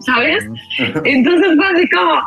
¿Sabes? 0.00 0.44
Entonces 1.04 1.56
fue 1.56 1.66
así 1.66 1.88
como, 1.88 2.20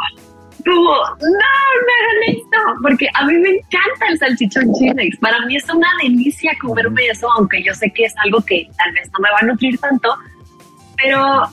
como, 0.66 0.92
no, 0.92 1.50
me 1.86 1.94
hagan 2.00 2.38
esto, 2.38 2.82
porque 2.82 3.08
a 3.14 3.26
mí 3.26 3.34
me 3.38 3.50
encanta 3.50 4.08
el 4.10 4.18
salchichón 4.18 4.74
chimex. 4.74 5.18
Para 5.18 5.46
mí 5.46 5.56
es 5.56 5.70
una 5.70 5.88
delicia 6.02 6.52
comerme 6.62 7.08
eso, 7.08 7.28
aunque 7.38 7.62
yo 7.64 7.74
sé 7.74 7.92
que 7.92 8.06
es 8.06 8.14
algo 8.24 8.42
que 8.42 8.68
tal 8.78 8.94
vez 8.94 9.10
no 9.12 9.20
me 9.20 9.30
va 9.30 9.38
a 9.42 9.46
nutrir 9.46 9.78
tanto, 9.80 10.16
pero 11.04 11.44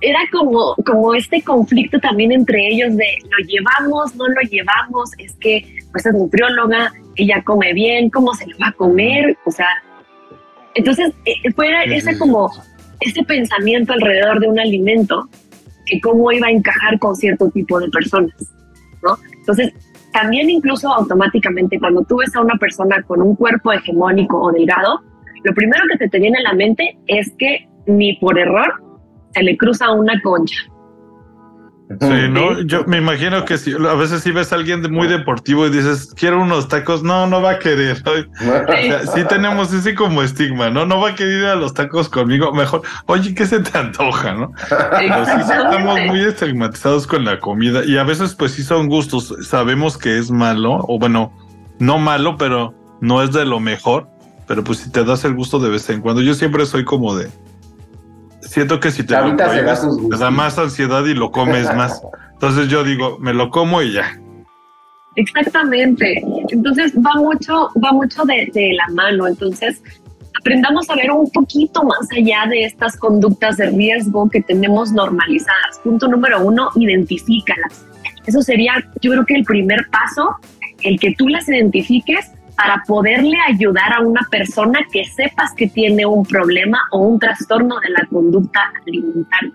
era 0.00 0.18
como, 0.32 0.74
como 0.84 1.14
este 1.14 1.42
conflicto 1.42 1.98
también 2.00 2.32
entre 2.32 2.68
ellos 2.68 2.96
de 2.96 3.06
lo 3.24 3.46
llevamos, 3.46 4.14
no 4.16 4.28
lo 4.28 4.40
llevamos, 4.42 5.10
es 5.18 5.34
que 5.36 5.76
pues 5.92 6.06
es 6.06 6.14
nutrióloga, 6.14 6.92
ella 7.16 7.42
come 7.44 7.72
bien, 7.72 8.10
¿cómo 8.10 8.34
se 8.34 8.46
lo 8.46 8.58
va 8.58 8.68
a 8.68 8.72
comer? 8.72 9.36
O 9.46 9.50
sea, 9.50 9.68
entonces 10.74 11.12
eh, 11.24 11.50
fue 11.54 11.68
ese 11.86 12.18
como, 12.18 12.50
ese 13.00 13.22
pensamiento 13.24 13.92
alrededor 13.92 14.40
de 14.40 14.48
un 14.48 14.58
alimento 14.58 15.28
que 15.86 16.00
cómo 16.00 16.30
iba 16.32 16.48
a 16.48 16.50
encajar 16.50 16.98
con 16.98 17.14
cierto 17.14 17.48
tipo 17.50 17.78
de 17.80 17.88
personas, 17.88 18.34
¿no? 19.02 19.16
Entonces, 19.38 19.72
también 20.12 20.50
incluso 20.50 20.92
automáticamente 20.92 21.78
cuando 21.78 22.02
tú 22.02 22.18
ves 22.18 22.34
a 22.34 22.40
una 22.40 22.56
persona 22.56 23.02
con 23.02 23.22
un 23.22 23.36
cuerpo 23.36 23.72
hegemónico 23.72 24.40
o 24.40 24.52
delgado, 24.52 25.00
lo 25.44 25.54
primero 25.54 25.84
que 25.90 25.98
te, 25.98 26.08
te 26.08 26.18
viene 26.18 26.38
a 26.38 26.50
la 26.50 26.54
mente 26.54 26.98
es 27.06 27.32
que 27.38 27.68
ni 27.86 28.16
por 28.16 28.38
error 28.38 28.82
se 29.34 29.42
le 29.42 29.56
cruza 29.56 29.90
una 29.92 30.20
concha. 30.22 30.56
Sí, 31.88 32.28
no, 32.28 32.62
yo 32.62 32.84
me 32.86 32.96
imagino 32.96 33.44
que 33.44 33.58
si 33.58 33.72
a 33.72 33.94
veces 33.94 34.22
si 34.22 34.32
ves 34.32 34.52
a 34.52 34.56
alguien 34.56 34.82
muy 34.92 35.06
deportivo 35.06 35.66
y 35.66 35.70
dices, 35.70 36.12
quiero 36.16 36.42
unos 36.42 36.66
tacos, 36.66 37.04
no, 37.04 37.28
no 37.28 37.40
va 37.40 37.52
a 37.52 37.58
querer. 37.60 38.02
sí 39.14 39.20
tenemos 39.28 39.72
ese 39.72 39.94
como 39.94 40.22
estigma, 40.22 40.68
¿no? 40.68 40.84
No 40.84 41.00
va 41.00 41.10
a 41.10 41.14
querer 41.14 41.40
ir 41.42 41.46
a 41.46 41.54
los 41.54 41.74
tacos 41.74 42.08
conmigo, 42.08 42.52
mejor, 42.52 42.82
oye, 43.06 43.36
¿qué 43.36 43.46
se 43.46 43.60
te 43.60 43.78
antoja, 43.78 44.34
no? 44.34 44.52
estamos 44.68 46.00
muy 46.06 46.20
estigmatizados 46.22 47.06
con 47.06 47.24
la 47.24 47.38
comida 47.38 47.84
y 47.84 47.98
a 47.98 48.02
veces 48.02 48.34
pues 48.34 48.52
sí 48.52 48.64
son 48.64 48.88
gustos, 48.88 49.32
sabemos 49.42 49.96
que 49.96 50.18
es 50.18 50.32
malo, 50.32 50.84
o 50.88 50.98
bueno, 50.98 51.32
no 51.78 51.98
malo, 51.98 52.36
pero 52.36 52.74
no 53.00 53.22
es 53.22 53.32
de 53.32 53.44
lo 53.44 53.60
mejor, 53.60 54.08
pero 54.48 54.64
pues 54.64 54.78
si 54.78 54.90
te 54.90 55.04
das 55.04 55.24
el 55.24 55.34
gusto 55.34 55.60
de 55.60 55.70
vez 55.70 55.88
en 55.88 56.00
cuando, 56.00 56.20
yo 56.20 56.34
siempre 56.34 56.66
soy 56.66 56.84
como 56.84 57.14
de, 57.14 57.28
siento 58.46 58.80
que 58.80 58.90
si 58.90 59.04
te 59.04 59.14
lo 59.20 59.36
te 59.36 60.16
da 60.16 60.30
más 60.30 60.58
ansiedad 60.58 61.04
y 61.04 61.14
lo 61.14 61.30
comes 61.30 61.74
más. 61.74 62.02
Entonces 62.32 62.68
yo 62.68 62.84
digo, 62.84 63.18
me 63.18 63.32
lo 63.32 63.50
como 63.50 63.82
y 63.82 63.92
ya. 63.92 64.18
Exactamente. 65.16 66.22
Entonces 66.50 66.92
va 66.94 67.18
mucho, 67.20 67.70
va 67.82 67.92
mucho 67.92 68.22
de, 68.24 68.72
la 68.74 68.94
mano. 68.94 69.26
Entonces 69.26 69.82
aprendamos 70.38 70.88
a 70.90 70.96
ver 70.96 71.10
un 71.10 71.30
poquito 71.30 71.82
más 71.82 72.06
allá 72.16 72.46
de 72.48 72.64
estas 72.64 72.96
conductas 72.96 73.56
de 73.56 73.70
riesgo 73.70 74.28
que 74.28 74.42
tenemos 74.42 74.92
normalizadas. 74.92 75.78
Punto 75.82 76.08
número 76.08 76.44
uno, 76.44 76.70
identifícalas. 76.76 77.84
Eso 78.26 78.42
sería, 78.42 78.74
yo 79.00 79.12
creo 79.12 79.24
que 79.24 79.34
el 79.34 79.44
primer 79.44 79.88
paso, 79.90 80.36
el 80.82 81.00
que 81.00 81.14
tú 81.16 81.28
las 81.28 81.48
identifiques 81.48 82.32
para 82.56 82.82
poderle 82.86 83.36
ayudar 83.48 83.92
a 83.92 84.00
una 84.00 84.26
persona 84.30 84.80
que 84.90 85.04
sepas 85.04 85.52
que 85.54 85.68
tiene 85.68 86.06
un 86.06 86.24
problema 86.24 86.78
o 86.90 87.00
un 87.00 87.18
trastorno 87.18 87.78
de 87.80 87.90
la 87.90 88.06
conducta 88.06 88.72
alimentaria. 88.86 89.52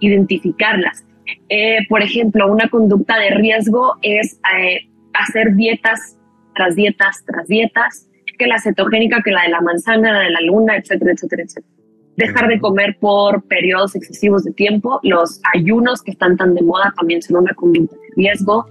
Identificarlas. 0.00 1.04
Eh, 1.48 1.86
por 1.88 2.02
ejemplo, 2.02 2.50
una 2.50 2.68
conducta 2.68 3.18
de 3.18 3.30
riesgo 3.30 3.96
es 4.02 4.38
eh, 4.56 4.88
hacer 5.14 5.54
dietas 5.54 6.16
tras 6.54 6.74
dietas 6.74 7.24
tras 7.26 7.46
dietas, 7.48 8.06
que 8.38 8.46
la 8.46 8.58
cetogénica, 8.58 9.22
que 9.24 9.30
la 9.30 9.42
de 9.42 9.48
la 9.50 9.60
manzana, 9.60 10.12
la 10.12 10.20
de 10.20 10.30
la 10.30 10.40
luna, 10.40 10.76
etcétera, 10.76 11.12
etcétera, 11.12 11.42
etcétera. 11.42 11.74
dejar 12.16 12.48
de 12.48 12.58
comer 12.58 12.96
por 13.00 13.42
periodos 13.44 13.94
excesivos 13.94 14.44
de 14.44 14.52
tiempo. 14.52 15.00
Los 15.02 15.40
ayunos 15.54 16.02
que 16.02 16.10
están 16.10 16.36
tan 16.36 16.54
de 16.54 16.62
moda 16.62 16.92
también 16.96 17.22
son 17.22 17.36
una 17.36 17.54
conducta 17.54 17.96
de 17.96 18.14
riesgo. 18.16 18.66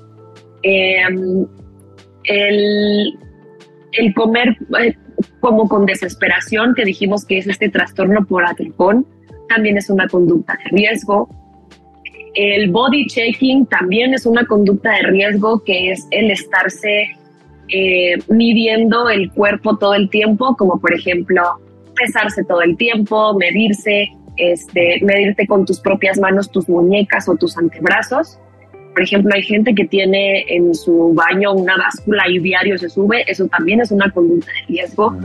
Em, 0.64 1.48
el, 2.26 3.18
el, 3.94 4.14
comer 4.14 4.58
eh, 4.82 4.96
como 5.40 5.68
con 5.68 5.86
desesperación, 5.86 6.74
que 6.76 6.86
dijimos 6.86 7.26
que 7.26 7.38
es 7.38 7.48
este 7.48 7.70
trastorno 7.70 8.26
por 8.26 8.46
atracón, 8.46 9.06
también 9.48 9.78
es 9.78 9.90
una 9.90 10.08
conducta 10.08 10.58
de 10.64 10.78
riesgo. 10.78 11.30
El 12.36 12.70
body 12.72 13.08
checking 13.08 13.66
también 13.66 14.14
es 14.14 14.26
una 14.26 14.46
conducta 14.46 14.92
de 14.92 15.02
riesgo, 15.04 15.64
que 15.64 15.92
es 15.92 16.08
el 16.12 16.32
estarse 16.32 17.18
eh, 17.70 18.18
midiendo 18.30 19.10
el 19.10 19.32
cuerpo 19.32 19.78
todo 19.78 19.94
el 19.94 20.10
tiempo, 20.10 20.56
como 20.56 20.80
por 20.80 20.94
ejemplo 20.94 21.44
pesarse 21.96 22.44
todo 22.44 22.62
el 22.62 22.78
tiempo, 22.78 23.34
medirse, 23.36 24.08
este, 24.38 25.00
medirte 25.04 25.46
con 25.48 25.66
tus 25.66 25.80
propias 25.80 26.18
manos 26.20 26.50
tus 26.50 26.70
muñecas 26.70 27.28
o 27.28 27.36
tus 27.36 27.58
antebrazos. 27.58 28.40
Por 29.00 29.06
ejemplo, 29.06 29.32
hay 29.34 29.44
gente 29.44 29.74
que 29.74 29.86
tiene 29.86 30.44
en 30.50 30.76
su 30.76 31.14
baño 31.14 31.54
una 31.54 31.78
báscula 31.78 32.28
y 32.28 32.38
diario 32.40 32.78
se 32.78 32.90
sube, 32.90 33.24
eso 33.32 33.48
también 33.48 33.80
es 33.80 33.92
una 33.92 34.12
conducta 34.12 34.52
de 34.52 34.68
riesgo. 34.68 35.18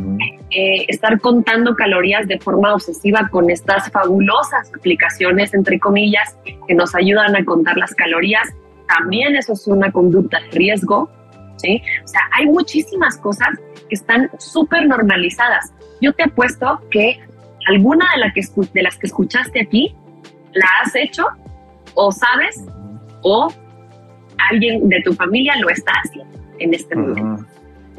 Eh, 0.52 0.84
estar 0.86 1.18
contando 1.18 1.74
calorías 1.74 2.28
de 2.28 2.38
forma 2.38 2.72
obsesiva 2.72 3.28
con 3.32 3.50
estas 3.50 3.90
fabulosas 3.90 4.70
aplicaciones, 4.78 5.54
entre 5.54 5.80
comillas, 5.80 6.36
que 6.68 6.74
nos 6.74 6.94
ayudan 6.94 7.34
a 7.34 7.44
contar 7.44 7.76
las 7.76 7.92
calorías, 7.96 8.48
también 8.86 9.34
eso 9.34 9.54
es 9.54 9.66
una 9.66 9.90
conducta 9.90 10.38
de 10.38 10.50
riesgo. 10.52 11.10
¿sí? 11.56 11.82
O 12.04 12.06
sea, 12.06 12.20
hay 12.38 12.46
muchísimas 12.46 13.18
cosas 13.18 13.48
que 13.88 13.96
están 13.96 14.30
súper 14.38 14.86
normalizadas. 14.86 15.72
Yo 16.00 16.12
te 16.12 16.22
apuesto 16.22 16.80
que 16.92 17.18
alguna 17.66 18.06
de, 18.14 18.20
la 18.20 18.32
que, 18.32 18.42
de 18.72 18.82
las 18.84 18.96
que 18.98 19.08
escuchaste 19.08 19.62
aquí 19.62 19.96
la 20.52 20.68
has 20.80 20.94
hecho 20.94 21.26
o 21.94 22.12
sabes 22.12 22.64
o 23.22 23.48
alguien 24.50 24.88
de 24.88 25.00
tu 25.02 25.12
familia 25.14 25.54
lo 25.60 25.68
está 25.68 25.92
haciendo 26.04 26.38
en 26.58 26.74
este 26.74 26.96
momento. 26.96 27.44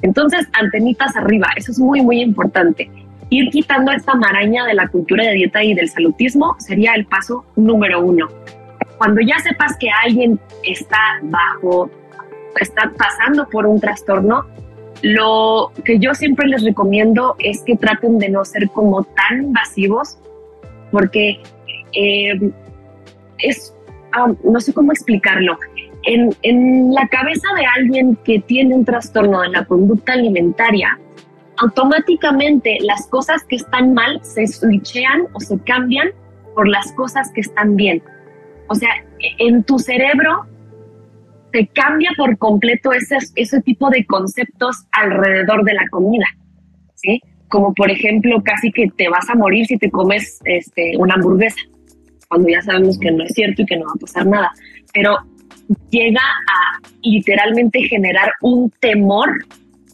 Entonces, 0.02 0.48
antenitas 0.54 1.16
arriba, 1.16 1.48
eso 1.56 1.72
es 1.72 1.80
muy, 1.80 2.02
muy 2.02 2.22
importante. 2.22 2.90
Ir 3.30 3.50
quitando 3.50 3.92
esta 3.92 4.16
maraña 4.16 4.66
de 4.66 4.74
la 4.74 4.88
cultura 4.88 5.24
de 5.24 5.34
dieta 5.34 5.64
y 5.64 5.74
del 5.74 5.90
salutismo 5.90 6.56
sería 6.60 6.94
el 6.94 7.06
paso 7.06 7.46
número 7.56 8.02
uno. 8.02 8.28
Cuando 8.98 9.22
ya 9.22 9.40
sepas 9.40 9.76
que 9.78 9.90
alguien 9.90 10.40
está 10.64 11.00
bajo, 11.24 11.90
está 12.60 12.92
pasando 12.98 13.48
por 13.50 13.66
un 13.66 13.80
trastorno, 13.80 14.46
lo 15.02 15.72
que 15.84 16.00
yo 16.00 16.14
siempre 16.14 16.48
les 16.48 16.64
recomiendo 16.64 17.36
es 17.40 17.62
que 17.64 17.76
traten 17.76 18.18
de 18.18 18.30
no 18.30 18.46
ser 18.46 18.70
como 18.70 19.04
tan 19.04 19.44
invasivos, 19.46 20.18
porque 20.92 21.42
eh, 21.94 22.52
es 23.40 23.76
no 24.44 24.60
sé 24.60 24.74
cómo 24.74 24.92
explicarlo. 24.92 25.58
En, 26.06 26.36
en, 26.44 26.94
la 26.94 27.08
cabeza 27.08 27.48
de 27.58 27.66
alguien 27.66 28.18
que 28.24 28.40
tiene 28.40 28.76
un 28.76 28.86
trastorno 28.86 29.42
de 29.42 29.50
la 29.50 29.66
conducta 29.66 30.14
alimentaria, 30.14 31.00
automáticamente 31.58 32.78
las 32.82 33.08
cosas 33.08 33.44
que 33.46 33.56
están 33.56 33.94
mal 33.94 34.20
se 34.24 34.46
switchean 34.46 35.24
o 35.34 35.40
se 35.40 35.60
cambian 35.60 36.10
por 36.54 36.68
las 36.68 36.92
cosas 36.94 37.32
que 37.32 37.42
están 37.42 37.76
bien. 37.76 38.04
O 38.68 38.76
sea, 38.76 38.90
en 39.40 39.64
tu 39.64 39.80
cerebro 39.80 40.46
te 41.52 41.68
cambia 41.68 42.12
por 42.18 42.38
completo 42.38 42.92
ese, 42.92 43.18
ese 43.36 43.62
tipo 43.62 43.90
de 43.90 44.06
conceptos 44.06 44.86
alrededor 44.92 45.64
de 45.64 45.74
la 45.74 45.88
comida, 45.90 46.26
¿sí? 46.96 47.22
Como 47.50 47.74
por 47.74 47.90
ejemplo, 47.90 48.42
casi 48.44 48.72
que 48.72 48.90
te 48.96 49.08
vas 49.10 49.30
a 49.30 49.36
morir 49.36 49.66
si 49.66 49.78
te 49.78 49.90
comes 49.90 50.40
este, 50.46 50.98
una 50.98 51.16
hamburguesa 51.16 51.62
cuando 52.28 52.50
ya 52.50 52.62
sabemos 52.62 52.98
que 53.00 53.12
no 53.12 53.24
es 53.24 53.34
cierto 53.34 53.62
y 53.62 53.66
que 53.66 53.78
no 53.78 53.86
va 53.86 53.92
a 53.96 54.00
pasar 54.00 54.26
nada. 54.26 54.52
Pero 54.94 55.18
llega 55.90 56.22
a 56.22 56.80
literalmente 57.02 57.84
generar 57.84 58.32
un 58.42 58.70
temor, 58.80 59.30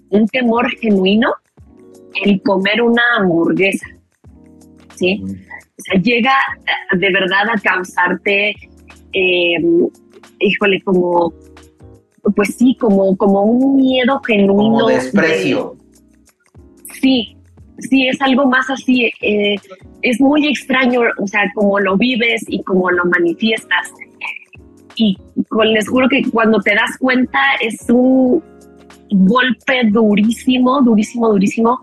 un 0.10 0.28
temor 0.28 0.70
genuino 0.80 1.34
el 2.24 2.42
comer 2.42 2.82
una 2.82 3.02
hamburguesa. 3.18 3.88
¿Sí? 4.96 5.24
O 5.24 5.84
sea, 5.84 6.02
llega 6.02 6.34
de 6.92 7.12
verdad 7.12 7.50
a 7.54 7.60
causarte, 7.60 8.54
em, 9.14 9.88
híjole, 10.40 10.82
como, 10.82 11.34
pues 12.36 12.56
sí, 12.56 12.76
como, 12.80 13.16
como 13.18 13.44
un 13.44 13.78
miedo 13.78 14.22
genuino. 14.26 14.80
Como 14.80 14.88
desprecio. 14.88 15.76
sí, 17.02 17.36
sí, 17.80 18.08
es 18.08 18.22
algo 18.22 18.46
más 18.46 18.70
así. 18.70 19.10
Eh, 19.22 19.56
es 20.02 20.22
muy 20.22 20.48
extraño, 20.48 21.02
o 21.18 21.28
sea, 21.28 21.52
como 21.56 21.80
lo 21.80 21.98
vives 21.98 22.44
y 22.48 22.62
como 22.64 22.92
lo 22.92 23.06
manifiestas. 23.06 23.92
Y 25.02 25.18
les 25.74 25.90
juro 25.90 26.08
que 26.08 26.22
cuando 26.30 26.60
te 26.60 26.76
das 26.76 26.96
cuenta 27.00 27.40
es 27.60 27.90
un 27.90 28.44
golpe 29.10 29.82
durísimo, 29.90 30.80
durísimo, 30.84 31.28
durísimo, 31.30 31.80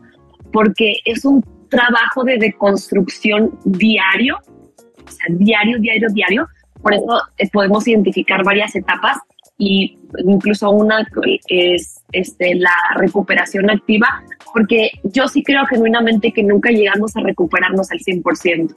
porque 0.52 0.94
es 1.04 1.24
un 1.24 1.44
trabajo 1.68 2.22
de 2.22 2.38
deconstrucción 2.38 3.58
diario, 3.64 4.36
o 4.36 5.10
sea, 5.10 5.26
diario, 5.36 5.80
diario, 5.80 6.08
diario. 6.12 6.48
Por 6.80 6.94
eso 6.94 7.20
eh, 7.38 7.50
podemos 7.52 7.88
identificar 7.88 8.44
varias 8.44 8.76
etapas 8.76 9.18
y 9.58 9.98
incluso 10.24 10.70
una 10.70 11.04
es 11.48 12.00
este, 12.12 12.54
la 12.54 12.76
recuperación 12.94 13.68
activa, 13.68 14.22
porque 14.54 14.92
yo 15.02 15.26
sí 15.26 15.42
creo 15.42 15.66
genuinamente 15.66 16.30
que 16.30 16.44
nunca 16.44 16.70
llegamos 16.70 17.16
a 17.16 17.20
recuperarnos 17.22 17.90
al 17.90 17.98
100%, 17.98 18.76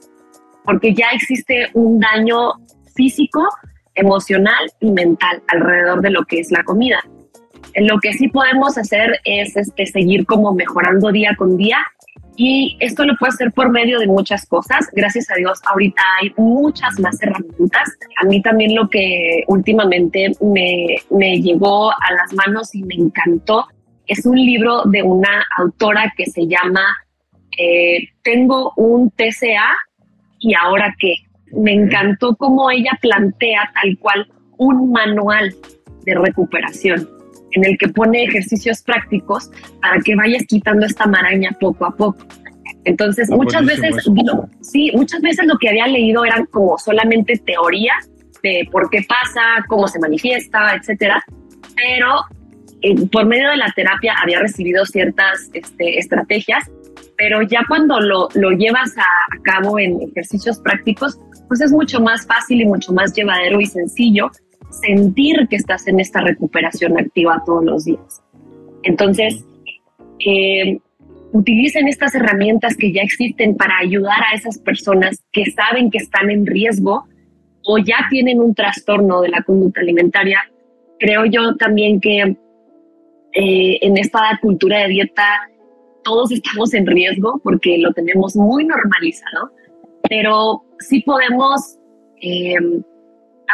porque 0.65 0.95
ya 0.95 1.09
existe 1.13 1.69
un 1.75 1.99
daño 1.99 2.53
físico, 2.95 3.47
emocional 3.95 4.71
y 4.79 4.91
mental 4.91 5.41
alrededor 5.47 6.01
de 6.01 6.11
lo 6.11 6.23
que 6.25 6.39
es 6.39 6.51
la 6.51 6.63
comida. 6.63 7.03
Lo 7.75 7.99
que 7.99 8.13
sí 8.13 8.27
podemos 8.27 8.77
hacer 8.77 9.19
es 9.23 9.55
este, 9.55 9.85
seguir 9.85 10.25
como 10.25 10.53
mejorando 10.53 11.11
día 11.11 11.35
con 11.37 11.57
día 11.57 11.77
y 12.35 12.77
esto 12.79 13.05
lo 13.05 13.15
puede 13.17 13.33
hacer 13.33 13.51
por 13.51 13.69
medio 13.69 13.99
de 13.99 14.07
muchas 14.07 14.45
cosas. 14.45 14.89
Gracias 14.93 15.29
a 15.31 15.35
Dios, 15.35 15.59
ahorita 15.65 16.01
hay 16.21 16.33
muchas 16.37 16.99
más 16.99 17.21
herramientas. 17.21 17.89
A 18.21 18.25
mí 18.25 18.41
también 18.41 18.75
lo 18.75 18.89
que 18.89 19.43
últimamente 19.47 20.31
me, 20.41 20.97
me 21.09 21.39
llegó 21.39 21.91
a 21.91 22.13
las 22.13 22.33
manos 22.33 22.73
y 22.73 22.83
me 22.83 22.95
encantó 22.95 23.67
es 24.11 24.25
un 24.25 24.35
libro 24.35 24.83
de 24.83 25.03
una 25.03 25.45
autora 25.57 26.13
que 26.17 26.25
se 26.25 26.45
llama 26.45 26.81
eh, 27.57 28.09
Tengo 28.23 28.73
un 28.75 29.09
TCA 29.11 29.73
y 30.39 30.53
ahora 30.53 30.93
qué. 30.99 31.15
Me 31.53 31.73
encantó 31.73 32.35
cómo 32.35 32.71
ella 32.71 32.97
plantea 33.01 33.71
tal 33.81 33.97
cual 33.99 34.27
un 34.57 34.91
manual 34.91 35.55
de 36.05 36.15
recuperación 36.15 37.09
en 37.51 37.65
el 37.65 37.77
que 37.77 37.89
pone 37.89 38.23
ejercicios 38.23 38.81
prácticos 38.81 39.49
para 39.81 39.99
que 40.01 40.15
vayas 40.15 40.43
quitando 40.47 40.85
esta 40.85 41.05
maraña 41.05 41.51
poco 41.59 41.85
a 41.85 41.95
poco. 41.95 42.25
Entonces, 42.83 43.29
muchas 43.29 43.65
veces, 43.65 43.95
sí, 44.61 44.91
muchas 44.95 45.21
veces 45.21 45.45
lo 45.45 45.57
que 45.57 45.69
había 45.69 45.87
leído 45.87 46.25
eran 46.25 46.45
como 46.47 46.77
solamente 46.77 47.37
teoría 47.45 47.93
de 48.41 48.67
por 48.71 48.89
qué 48.89 49.05
pasa, 49.07 49.65
cómo 49.67 49.87
se 49.87 49.99
manifiesta, 49.99 50.75
etcétera, 50.75 51.23
pero 51.75 52.23
eh, 52.81 53.07
por 53.11 53.25
medio 53.25 53.49
de 53.51 53.57
la 53.57 53.71
terapia 53.75 54.15
había 54.21 54.39
recibido 54.39 54.85
ciertas 54.85 55.51
este, 55.53 55.99
estrategias, 55.99 56.71
pero 57.17 57.43
ya 57.43 57.63
cuando 57.67 57.99
lo, 57.99 58.29
lo 58.33 58.49
llevas 58.51 58.97
a, 58.97 59.01
a 59.01 59.41
cabo 59.43 59.77
en 59.77 60.01
ejercicios 60.01 60.59
prácticos, 60.59 61.19
pues 61.51 61.59
es 61.59 61.73
mucho 61.73 61.99
más 61.99 62.25
fácil 62.25 62.61
y 62.61 62.65
mucho 62.65 62.93
más 62.93 63.13
llevadero 63.13 63.59
y 63.59 63.65
sencillo 63.65 64.31
sentir 64.69 65.49
que 65.49 65.57
estás 65.57 65.85
en 65.85 65.99
esta 65.99 66.21
recuperación 66.21 66.97
activa 66.97 67.43
todos 67.45 67.65
los 67.65 67.83
días. 67.83 68.23
Entonces, 68.83 69.43
eh, 70.25 70.79
utilicen 71.33 71.89
estas 71.89 72.15
herramientas 72.15 72.77
que 72.77 72.93
ya 72.93 73.01
existen 73.01 73.57
para 73.57 73.79
ayudar 73.79 74.15
a 74.31 74.33
esas 74.33 74.59
personas 74.59 75.25
que 75.33 75.43
saben 75.51 75.91
que 75.91 75.97
están 75.97 76.31
en 76.31 76.45
riesgo 76.45 77.03
o 77.65 77.77
ya 77.79 77.97
tienen 78.09 78.39
un 78.39 78.55
trastorno 78.55 79.19
de 79.19 79.27
la 79.27 79.43
conducta 79.43 79.81
alimentaria. 79.81 80.39
Creo 80.99 81.25
yo 81.25 81.57
también 81.57 81.99
que 81.99 82.37
eh, 83.33 83.77
en 83.81 83.97
esta 83.97 84.39
cultura 84.41 84.79
de 84.83 84.87
dieta 84.87 85.25
todos 86.05 86.31
estamos 86.31 86.73
en 86.73 86.87
riesgo 86.87 87.41
porque 87.43 87.77
lo 87.77 87.91
tenemos 87.91 88.37
muy 88.37 88.65
normalizado, 88.65 89.51
pero 90.07 90.63
sí 90.81 91.01
podemos 91.01 91.77
eh, 92.21 92.55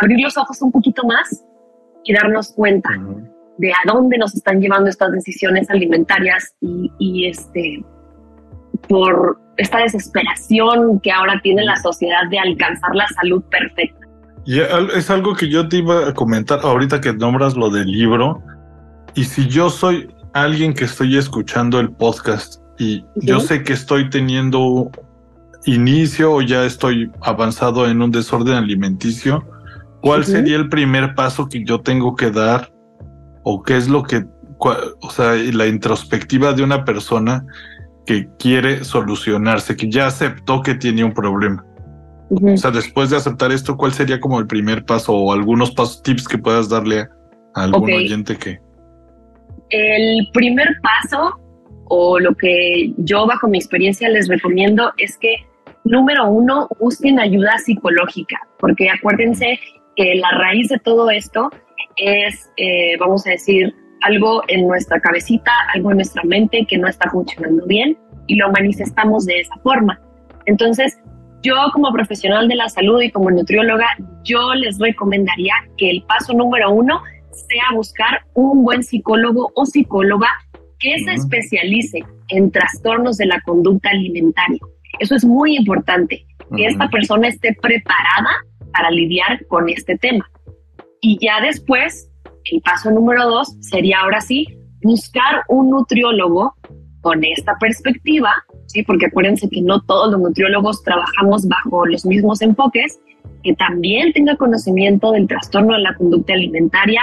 abrir 0.01 0.19
los 0.19 0.37
ojos 0.37 0.61
un 0.61 0.71
poquito 0.71 1.05
más 1.05 1.43
y 2.03 2.13
darnos 2.13 2.51
cuenta 2.53 2.89
de 3.57 3.71
a 3.71 3.77
dónde 3.85 4.17
nos 4.17 4.35
están 4.35 4.61
llevando 4.61 4.89
estas 4.89 5.11
decisiones 5.11 5.69
alimentarias 5.69 6.55
y, 6.61 7.27
este 7.27 7.83
por 8.87 9.39
esta 9.57 9.79
desesperación 9.79 10.99
que 10.99 11.11
ahora 11.11 11.39
tiene 11.41 11.63
la 11.63 11.75
sociedad 11.77 12.29
de 12.29 12.39
alcanzar 12.39 12.95
la 12.95 13.07
salud 13.07 13.43
perfecta. 13.49 14.05
Y 14.45 14.59
es 14.59 15.09
algo 15.09 15.35
que 15.35 15.49
yo 15.49 15.67
te 15.67 15.77
iba 15.77 16.07
a 16.07 16.13
comentar 16.13 16.59
ahorita 16.61 17.01
que 17.01 17.11
nombras 17.11 17.57
lo 17.57 17.69
del 17.69 17.87
libro. 17.87 18.41
Y 19.15 19.23
si 19.25 19.47
yo 19.47 19.69
soy 19.69 20.07
alguien 20.33 20.73
que 20.73 20.85
estoy 20.85 21.17
escuchando 21.17 21.79
el 21.79 21.91
podcast 21.91 22.61
y 22.77 23.03
yo 23.15 23.39
sé 23.39 23.63
que 23.63 23.73
estoy 23.73 24.09
teniendo 24.09 24.91
inicio 25.67 26.33
o 26.33 26.41
ya 26.41 26.65
estoy 26.65 27.11
avanzado 27.21 27.89
en 27.89 28.01
un 28.01 28.11
desorden 28.11 28.55
alimenticio, 28.55 29.45
¿cuál 30.01 30.25
sería 30.25 30.55
el 30.55 30.69
primer 30.69 31.13
paso 31.13 31.47
que 31.49 31.63
yo 31.63 31.81
tengo 31.81 32.15
que 32.15 32.31
dar? 32.31 32.71
¿O 33.43 33.61
qué 33.61 33.77
es 33.77 33.87
lo 33.87 34.03
que, 34.03 34.25
o 34.59 35.09
sea, 35.09 35.33
la 35.35 35.67
introspectiva 35.67 36.53
de 36.53 36.63
una 36.63 36.83
persona 36.83 37.45
que 38.05 38.27
quiere 38.39 38.83
solucionarse, 38.83 39.75
que 39.75 39.89
ya 39.89 40.07
aceptó 40.07 40.61
que 40.61 40.75
tiene 40.75 41.03
un 41.03 41.13
problema? 41.13 41.63
O 42.29 42.57
sea, 42.57 42.71
después 42.71 43.09
de 43.09 43.17
aceptar 43.17 43.51
esto, 43.51 43.77
¿cuál 43.77 43.93
sería 43.93 44.19
como 44.19 44.39
el 44.39 44.47
primer 44.47 44.83
paso 44.83 45.13
o 45.13 45.31
algunos 45.31 45.71
pasos, 45.71 46.01
tips 46.03 46.27
que 46.27 46.37
puedas 46.37 46.67
darle 46.67 47.07
a 47.55 47.63
algún 47.63 47.91
oyente 47.91 48.35
que... 48.37 48.59
El 49.69 50.27
primer 50.33 50.67
paso 50.81 51.39
o 51.89 52.19
lo 52.19 52.35
que 52.35 52.93
yo 52.97 53.25
bajo 53.27 53.47
mi 53.47 53.57
experiencia 53.57 54.09
les 54.09 54.27
recomiendo 54.27 54.91
es 54.97 55.17
que, 55.17 55.35
número 55.89 56.27
uno, 56.29 56.67
busquen 56.79 57.19
ayuda 57.19 57.57
psicológica, 57.57 58.39
porque 58.59 58.89
acuérdense 58.89 59.59
que 59.95 60.15
la 60.15 60.31
raíz 60.31 60.69
de 60.69 60.79
todo 60.79 61.09
esto 61.09 61.49
es, 61.95 62.49
eh, 62.57 62.95
vamos 62.99 63.25
a 63.27 63.31
decir, 63.31 63.73
algo 64.01 64.43
en 64.47 64.67
nuestra 64.67 64.99
cabecita, 64.99 65.51
algo 65.73 65.91
en 65.91 65.97
nuestra 65.97 66.23
mente 66.23 66.65
que 66.67 66.77
no 66.77 66.87
está 66.87 67.09
funcionando 67.09 67.65
bien 67.65 67.97
y 68.27 68.35
lo 68.35 68.51
manifestamos 68.51 69.25
de 69.25 69.39
esa 69.39 69.55
forma. 69.57 69.99
Entonces, 70.45 70.99
yo 71.41 71.55
como 71.73 71.91
profesional 71.91 72.47
de 72.47 72.55
la 72.55 72.69
salud 72.69 73.01
y 73.01 73.11
como 73.11 73.31
nutrióloga, 73.31 73.87
yo 74.23 74.53
les 74.55 74.77
recomendaría 74.79 75.53
que 75.77 75.89
el 75.89 76.03
paso 76.03 76.33
número 76.33 76.71
uno 76.71 77.01
sea 77.31 77.75
buscar 77.75 78.21
un 78.33 78.63
buen 78.63 78.83
psicólogo 78.83 79.51
o 79.55 79.65
psicóloga 79.65 80.27
que 80.79 80.99
se 80.99 81.13
especialice 81.13 82.03
en 82.29 82.51
trastornos 82.51 83.17
de 83.17 83.27
la 83.27 83.41
conducta 83.41 83.89
alimentaria. 83.89 84.59
Eso 84.99 85.15
es 85.15 85.25
muy 85.25 85.55
importante, 85.55 86.25
que 86.55 86.65
esta 86.65 86.87
persona 86.89 87.27
esté 87.27 87.55
preparada 87.61 88.29
para 88.71 88.91
lidiar 88.91 89.45
con 89.47 89.69
este 89.69 89.97
tema. 89.97 90.29
Y 91.01 91.17
ya 91.23 91.41
después, 91.41 92.09
el 92.45 92.61
paso 92.61 92.91
número 92.91 93.25
dos 93.27 93.55
sería 93.61 93.99
ahora 93.99 94.21
sí 94.21 94.47
buscar 94.81 95.43
un 95.49 95.69
nutriólogo 95.69 96.55
con 97.01 97.23
esta 97.23 97.57
perspectiva, 97.59 98.31
¿sí? 98.67 98.83
porque 98.83 99.07
acuérdense 99.07 99.49
que 99.49 99.61
no 99.61 99.81
todos 99.81 100.11
los 100.11 100.21
nutriólogos 100.21 100.83
trabajamos 100.83 101.47
bajo 101.47 101.85
los 101.85 102.05
mismos 102.05 102.41
enfoques, 102.41 102.99
que 103.43 103.53
también 103.55 104.13
tenga 104.13 104.35
conocimiento 104.35 105.11
del 105.11 105.27
trastorno 105.27 105.73
de 105.73 105.81
la 105.81 105.95
conducta 105.95 106.33
alimentaria, 106.33 107.01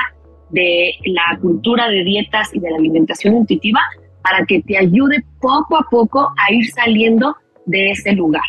de 0.50 0.94
la 1.06 1.38
cultura 1.40 1.88
de 1.88 2.04
dietas 2.04 2.54
y 2.54 2.60
de 2.60 2.70
la 2.70 2.76
alimentación 2.76 3.36
intuitiva 3.36 3.80
para 4.22 4.44
que 4.46 4.62
te 4.62 4.78
ayude 4.78 5.24
poco 5.40 5.76
a 5.76 5.86
poco 5.90 6.32
a 6.36 6.52
ir 6.52 6.66
saliendo 6.70 7.36
de 7.66 7.90
ese 7.90 8.12
lugar. 8.12 8.44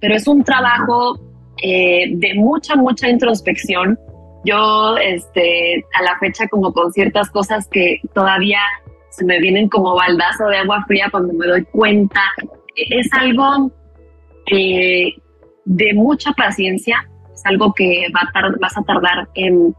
Pero 0.00 0.16
es 0.16 0.28
un 0.28 0.44
trabajo 0.44 1.18
eh, 1.62 2.10
de 2.10 2.34
mucha, 2.34 2.76
mucha 2.76 3.08
introspección. 3.08 3.98
Yo, 4.44 4.98
este, 4.98 5.82
a 5.98 6.02
la 6.02 6.18
fecha, 6.18 6.46
como 6.48 6.74
con 6.74 6.92
ciertas 6.92 7.30
cosas 7.30 7.66
que 7.68 8.00
todavía 8.14 8.60
se 9.08 9.24
me 9.24 9.40
vienen 9.40 9.68
como 9.70 9.94
baldazo 9.94 10.46
de 10.48 10.58
agua 10.58 10.84
fría 10.86 11.08
cuando 11.10 11.32
me 11.32 11.46
doy 11.46 11.64
cuenta, 11.64 12.20
es 12.76 13.08
algo 13.14 13.72
eh, 14.50 15.14
de 15.64 15.94
mucha 15.94 16.32
paciencia, 16.32 17.08
es 17.32 17.40
algo 17.46 17.72
que 17.72 18.08
va 18.14 18.28
a 18.34 18.50
vas 18.60 18.76
a 18.76 18.82
tardar 18.82 19.28
en 19.34 19.74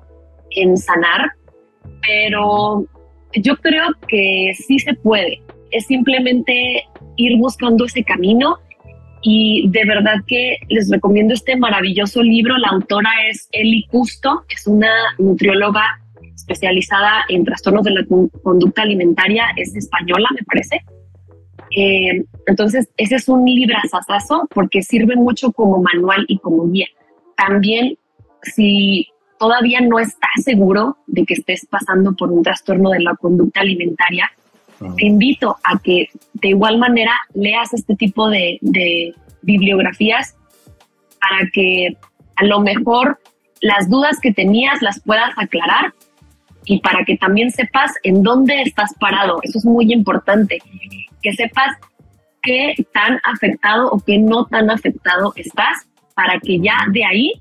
en 0.56 0.78
sanar, 0.78 1.32
pero 2.02 2.86
yo 3.34 3.56
creo 3.58 3.88
que 4.08 4.54
sí 4.56 4.80
se 4.80 4.94
puede. 4.96 5.42
Es 5.76 5.88
simplemente 5.88 6.86
ir 7.18 7.38
buscando 7.38 7.84
ese 7.84 8.02
camino 8.06 8.60
y 9.22 9.68
de 9.68 9.84
verdad 9.84 10.16
que 10.26 10.56
les 10.70 10.90
recomiendo 10.90 11.34
este 11.34 11.58
maravilloso 11.58 12.24
libro. 12.24 12.58
La 12.58 12.70
autora 12.70 13.10
es 13.30 13.50
Eli 13.52 13.86
Custo, 13.88 14.46
es 14.48 14.68
una 14.68 14.90
nutrióloga 15.18 15.84
especializada 16.34 17.26
en 17.28 17.44
trastornos 17.44 17.84
de 17.84 17.92
la 17.92 18.06
conducta 18.42 18.84
alimentaria, 18.84 19.48
es 19.58 19.76
española, 19.76 20.30
me 20.34 20.44
parece. 20.44 20.82
Eh, 21.76 22.24
entonces, 22.48 22.88
ese 22.96 23.16
es 23.16 23.28
un 23.28 23.44
librazazazo 23.44 24.48
porque 24.54 24.82
sirve 24.82 25.18
mucho 25.18 25.52
como 25.52 25.82
manual 25.82 26.24
y 26.30 26.38
como 26.38 26.70
guía. 26.70 26.88
También, 27.36 27.98
si 28.44 29.10
todavía 29.38 29.82
no 29.82 30.00
estás 30.00 30.42
seguro 30.42 31.00
de 31.08 31.26
que 31.26 31.34
estés 31.34 31.66
pasando 31.66 32.16
por 32.16 32.32
un 32.32 32.44
trastorno 32.44 32.92
de 32.92 33.02
la 33.02 33.16
conducta 33.18 33.60
alimentaria, 33.60 34.32
te 34.80 35.06
invito 35.06 35.58
a 35.64 35.80
que 35.80 36.10
de 36.34 36.50
igual 36.50 36.78
manera 36.78 37.14
leas 37.34 37.74
este 37.74 37.96
tipo 37.96 38.30
de, 38.30 38.60
bibliografías 39.42 40.36
para 41.22 41.48
que 41.54 41.96
a 42.36 42.46
lo 42.46 42.62
mejor 42.62 43.20
las 43.62 43.88
dudas 43.88 44.20
que 44.20 44.34
tenías 44.34 44.82
las 44.82 45.00
puedas 45.00 45.32
aclarar 45.38 45.94
y 46.66 46.80
para 46.80 47.06
que 47.06 47.16
también 47.16 47.52
sepas 47.52 47.94
en 48.02 48.24
dónde 48.24 48.64
estás 48.64 48.96
parado. 49.00 49.40
Eso 49.44 49.60
es 49.60 49.66
muy 49.66 49.94
importante, 49.94 50.58
que 51.22 51.34
sepas 51.34 51.78
qué 52.42 52.74
tan 52.92 53.20
afectado 53.24 53.92
o 53.92 54.00
qué 54.00 54.18
no 54.18 54.46
tan 54.46 54.72
afectado 54.72 55.32
estás 55.36 55.86
para 56.16 56.40
que 56.40 56.60
ya 56.60 56.76
de 56.92 57.06
ahí 57.06 57.34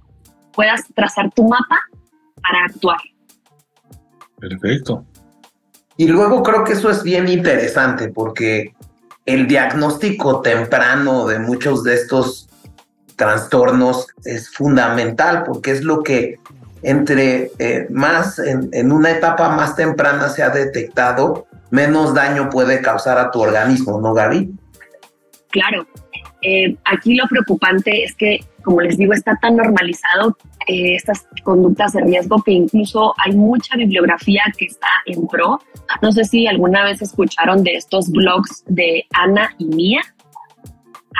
puedas 0.53 0.87
trazar 0.95 1.32
tu 1.32 1.49
mapa 1.49 1.80
para 2.43 2.66
actuar. 2.66 3.01
Perfecto. 4.39 5.07
Y 5.97 6.09
luego 6.09 6.42
creo 6.42 6.64
que 6.64 6.72
eso 6.72 6.90
es 6.90 7.03
bien 7.03 7.28
interesante 7.28 8.09
porque 8.09 8.74
el 9.26 9.47
diagnóstico 9.47 10.40
temprano 10.40 11.26
de 11.26 11.38
muchos 11.38 11.84
de 11.84 11.95
estos 11.95 12.49
trastornos 13.16 14.09
es 14.24 14.51
fundamental 14.51 15.45
porque 15.45 15.70
es 15.70 15.82
lo 15.82 16.03
que 16.03 16.38
entre 16.82 17.51
eh, 17.59 17.86
más 17.90 18.38
en, 18.38 18.92
una 18.92 19.11
etapa 19.11 19.49
más 19.51 19.74
temprana 19.76 20.28
se 20.28 20.42
ha 20.42 20.51
detectado, 20.51 21.47
menos 21.70 22.12
daño 22.12 22.51
puede 22.51 22.82
causar 22.82 23.18
a 23.18 23.30
tu 23.30 23.40
organismo, 23.40 24.01
¿no, 24.01 24.12
Gaby? 24.12 24.53
Claro, 25.51 25.86
eh, 26.42 26.76
aquí 26.84 27.14
lo 27.14 27.26
preocupante 27.28 28.05
es 28.05 28.14
que, 28.14 28.45
como 28.62 28.82
les 28.82 28.99
digo, 28.99 29.14
está 29.14 29.38
tan 29.40 29.57
normalizado 29.57 30.36
eh, 30.66 30.94
estas 30.94 31.26
conductas 31.42 31.92
de 31.92 32.02
riesgo 32.02 32.42
que 32.42 32.52
incluso 32.52 33.14
hay 33.24 33.32
mucha 33.32 33.76
bibliografía 33.76 34.42
que 34.56 34.66
está 34.66 34.88
en 35.06 35.26
pro. 35.26 35.60
No 36.02 36.12
sé 36.12 36.24
si 36.24 36.46
alguna 36.46 36.84
vez 36.84 37.02
escucharon 37.02 37.62
de 37.62 37.74
estos 37.74 38.10
blogs 38.10 38.64
de 38.66 39.06
Ana 39.12 39.54
y 39.58 39.66
Mía. 39.66 40.00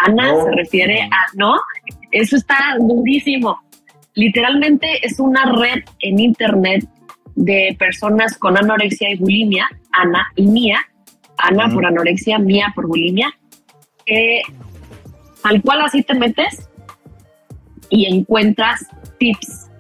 Ana 0.07 0.35
se 0.45 0.51
refiere 0.53 1.03
a, 1.03 1.27
¿no? 1.35 1.55
Eso 2.11 2.37
está 2.37 2.59
durísimo. 2.79 3.61
Literalmente 4.15 5.05
es 5.05 5.19
una 5.21 5.53
red 5.53 5.83
en 6.01 6.19
internet 6.19 6.89
de 7.35 7.77
personas 7.79 8.39
con 8.39 8.57
anorexia 8.57 9.11
y 9.11 9.17
bulimia, 9.17 9.69
Ana 9.93 10.29
y 10.37 10.47
Mía, 10.47 10.79
Ana 11.37 11.69
por 11.73 11.85
anorexia, 11.85 12.39
Mía 12.39 12.73
por 12.75 12.87
bulimia, 12.87 13.29
eh, 14.07 14.43
Tal 15.45 15.61
cual 15.61 15.83
así 15.83 16.03
te 16.03 16.15
metes 16.15 16.71
y 17.95 18.07
encuentras 18.07 18.85
tips. 19.19 19.71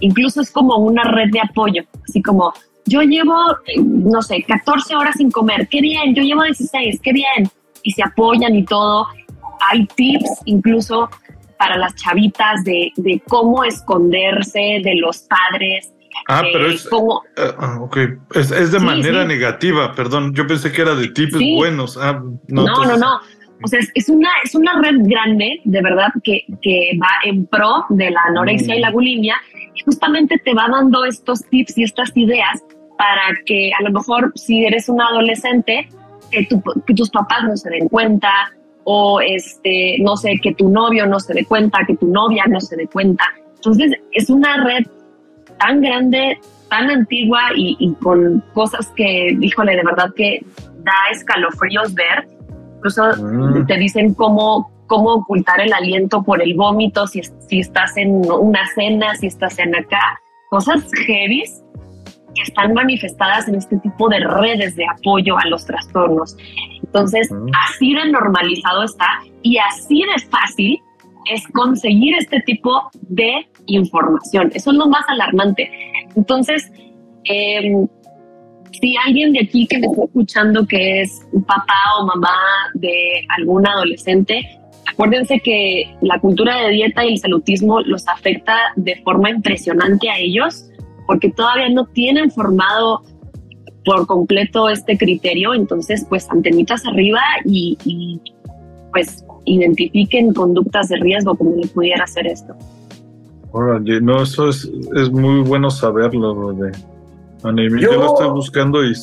Incluso 0.00 0.42
es 0.42 0.50
como 0.50 0.76
una 0.76 1.02
red 1.04 1.30
de 1.32 1.40
apoyo, 1.40 1.82
así 2.06 2.22
como 2.22 2.52
yo 2.84 3.02
llevo, 3.02 3.34
no 3.84 4.22
sé, 4.22 4.42
14 4.46 4.94
horas 4.94 5.16
sin 5.16 5.30
comer, 5.30 5.68
qué 5.68 5.80
bien, 5.80 6.14
yo 6.14 6.22
llevo 6.22 6.42
16, 6.42 7.00
qué 7.02 7.12
bien. 7.12 7.50
Y 7.82 7.92
se 7.92 8.02
apoyan 8.02 8.54
y 8.54 8.64
todo. 8.64 9.06
Hay 9.70 9.86
tips 9.86 10.42
incluso 10.46 11.08
para 11.58 11.76
las 11.76 11.94
chavitas 11.96 12.64
de, 12.64 12.92
cómo 13.28 13.64
esconderse 13.64 14.80
de 14.82 14.94
los 14.96 15.18
padres. 15.20 15.92
Ah, 16.28 16.42
pero 16.52 16.70
es, 16.70 16.86
eh, 16.86 17.54
ah, 17.58 17.88
es, 18.34 18.72
de 18.72 18.80
manera 18.80 19.24
negativa, 19.24 19.94
perdón. 19.94 20.34
Yo 20.34 20.46
pensé 20.46 20.72
que 20.72 20.82
era 20.82 20.94
de 20.94 21.08
tips 21.08 21.38
buenos. 21.56 21.96
Ah, 21.96 22.22
no, 22.48 22.66
no, 22.66 22.96
no. 22.96 23.20
O 23.62 23.66
sea, 23.66 23.80
es, 23.94 24.08
una, 24.08 24.28
es 24.44 24.54
una 24.54 24.80
red 24.80 24.96
grande, 25.00 25.60
de 25.64 25.82
verdad, 25.82 26.08
que, 26.22 26.44
que 26.62 26.92
va 27.00 27.08
en 27.24 27.46
pro 27.46 27.84
de 27.88 28.10
la 28.10 28.20
anorexia 28.28 28.76
y 28.76 28.80
la 28.80 28.90
bulimia. 28.90 29.36
Y 29.74 29.82
justamente 29.82 30.38
te 30.38 30.54
va 30.54 30.68
dando 30.70 31.04
estos 31.04 31.44
tips 31.48 31.78
y 31.78 31.84
estas 31.84 32.16
ideas 32.16 32.62
para 32.96 33.22
que 33.46 33.70
a 33.78 33.82
lo 33.82 33.90
mejor 33.90 34.32
si 34.36 34.64
eres 34.64 34.88
un 34.88 35.00
adolescente, 35.00 35.88
que, 36.30 36.46
que 36.86 36.94
tus 36.94 37.10
papás 37.10 37.44
no 37.44 37.56
se 37.56 37.70
den 37.70 37.88
cuenta, 37.88 38.30
o 38.84 39.20
este, 39.20 39.96
no 40.00 40.16
sé, 40.16 40.38
que 40.42 40.54
tu 40.54 40.68
novio 40.68 41.06
no 41.06 41.20
se 41.20 41.34
dé 41.34 41.44
cuenta, 41.44 41.80
que 41.86 41.96
tu 41.96 42.06
novia 42.06 42.44
no 42.48 42.60
se 42.60 42.76
dé 42.76 42.86
cuenta. 42.86 43.24
Entonces, 43.56 43.92
es 44.12 44.30
una 44.30 44.64
red 44.64 44.86
tan 45.58 45.80
grande, 45.80 46.38
tan 46.70 46.90
antigua 46.90 47.40
y, 47.56 47.76
y 47.80 47.92
con 47.94 48.42
cosas 48.54 48.86
que, 48.96 49.36
híjole, 49.40 49.76
de 49.76 49.82
verdad 49.82 50.10
que 50.16 50.44
da 50.84 50.94
escalofríos 51.10 51.92
ver 51.94 52.28
Incluso 52.78 53.02
mm. 53.16 53.66
te 53.66 53.76
dicen 53.76 54.14
cómo, 54.14 54.70
cómo 54.86 55.14
ocultar 55.14 55.60
el 55.60 55.72
aliento 55.72 56.22
por 56.22 56.42
el 56.42 56.54
vómito, 56.54 57.06
si, 57.06 57.22
si 57.48 57.60
estás 57.60 57.96
en 57.96 58.22
una 58.30 58.66
cena, 58.74 59.14
si 59.16 59.26
estás 59.26 59.58
en 59.58 59.74
acá. 59.74 60.20
Cosas 60.50 60.88
heavy 61.06 61.44
que 62.34 62.42
están 62.42 62.72
manifestadas 62.72 63.48
en 63.48 63.56
este 63.56 63.78
tipo 63.78 64.08
de 64.08 64.20
redes 64.20 64.76
de 64.76 64.86
apoyo 64.86 65.36
a 65.38 65.46
los 65.48 65.66
trastornos. 65.66 66.36
Entonces, 66.82 67.28
así 67.66 67.94
de 67.94 68.10
normalizado 68.10 68.84
está 68.84 69.06
y 69.42 69.58
así 69.58 70.02
de 70.02 70.26
fácil 70.28 70.80
es 71.30 71.46
conseguir 71.48 72.14
este 72.16 72.40
tipo 72.40 72.90
de 73.02 73.46
información. 73.66 74.50
Eso 74.54 74.70
es 74.70 74.76
lo 74.76 74.88
más 74.88 75.04
alarmante. 75.08 75.70
Entonces, 76.16 76.70
eh, 77.24 77.72
si 78.80 78.94
alguien 79.06 79.32
de 79.32 79.40
aquí 79.40 79.66
que 79.66 79.78
me 79.78 79.86
está 79.86 80.04
escuchando 80.04 80.66
que 80.66 81.02
es 81.02 81.22
papá 81.46 81.74
o 82.00 82.06
mamá 82.06 82.36
de 82.74 83.24
algún 83.36 83.66
adolescente, 83.66 84.46
acuérdense 84.86 85.40
que 85.40 85.94
la 86.00 86.18
cultura 86.20 86.56
de 86.62 86.70
dieta 86.70 87.04
y 87.04 87.14
el 87.14 87.18
salutismo 87.18 87.80
los 87.80 88.06
afecta 88.08 88.56
de 88.76 88.96
forma 89.02 89.30
impresionante 89.30 90.08
a 90.10 90.18
ellos 90.18 90.66
porque 91.06 91.30
todavía 91.30 91.68
no 91.70 91.86
tienen 91.86 92.30
formado 92.30 93.02
por 93.84 94.06
completo 94.06 94.68
este 94.68 94.98
criterio, 94.98 95.54
entonces 95.54 96.04
pues 96.08 96.30
antenitas 96.30 96.84
arriba 96.84 97.20
y, 97.46 98.20
pues 98.92 99.24
identifiquen 99.44 100.34
conductas 100.34 100.88
de 100.88 100.96
riesgo 100.96 101.34
como 101.34 101.56
le 101.56 101.66
pudiera 101.68 102.04
hacer 102.04 102.26
esto. 102.26 102.54
Órale, 103.52 104.00
no, 104.02 104.22
eso 104.22 104.50
es, 104.50 104.70
es 104.96 105.10
muy 105.10 105.40
bueno 105.40 105.70
saberlo, 105.70 106.52
de 106.52 106.72
yo, 107.42 107.92
lo 107.92 108.06
estoy 108.14 108.30
buscando 108.30 108.84
y... 108.84 108.94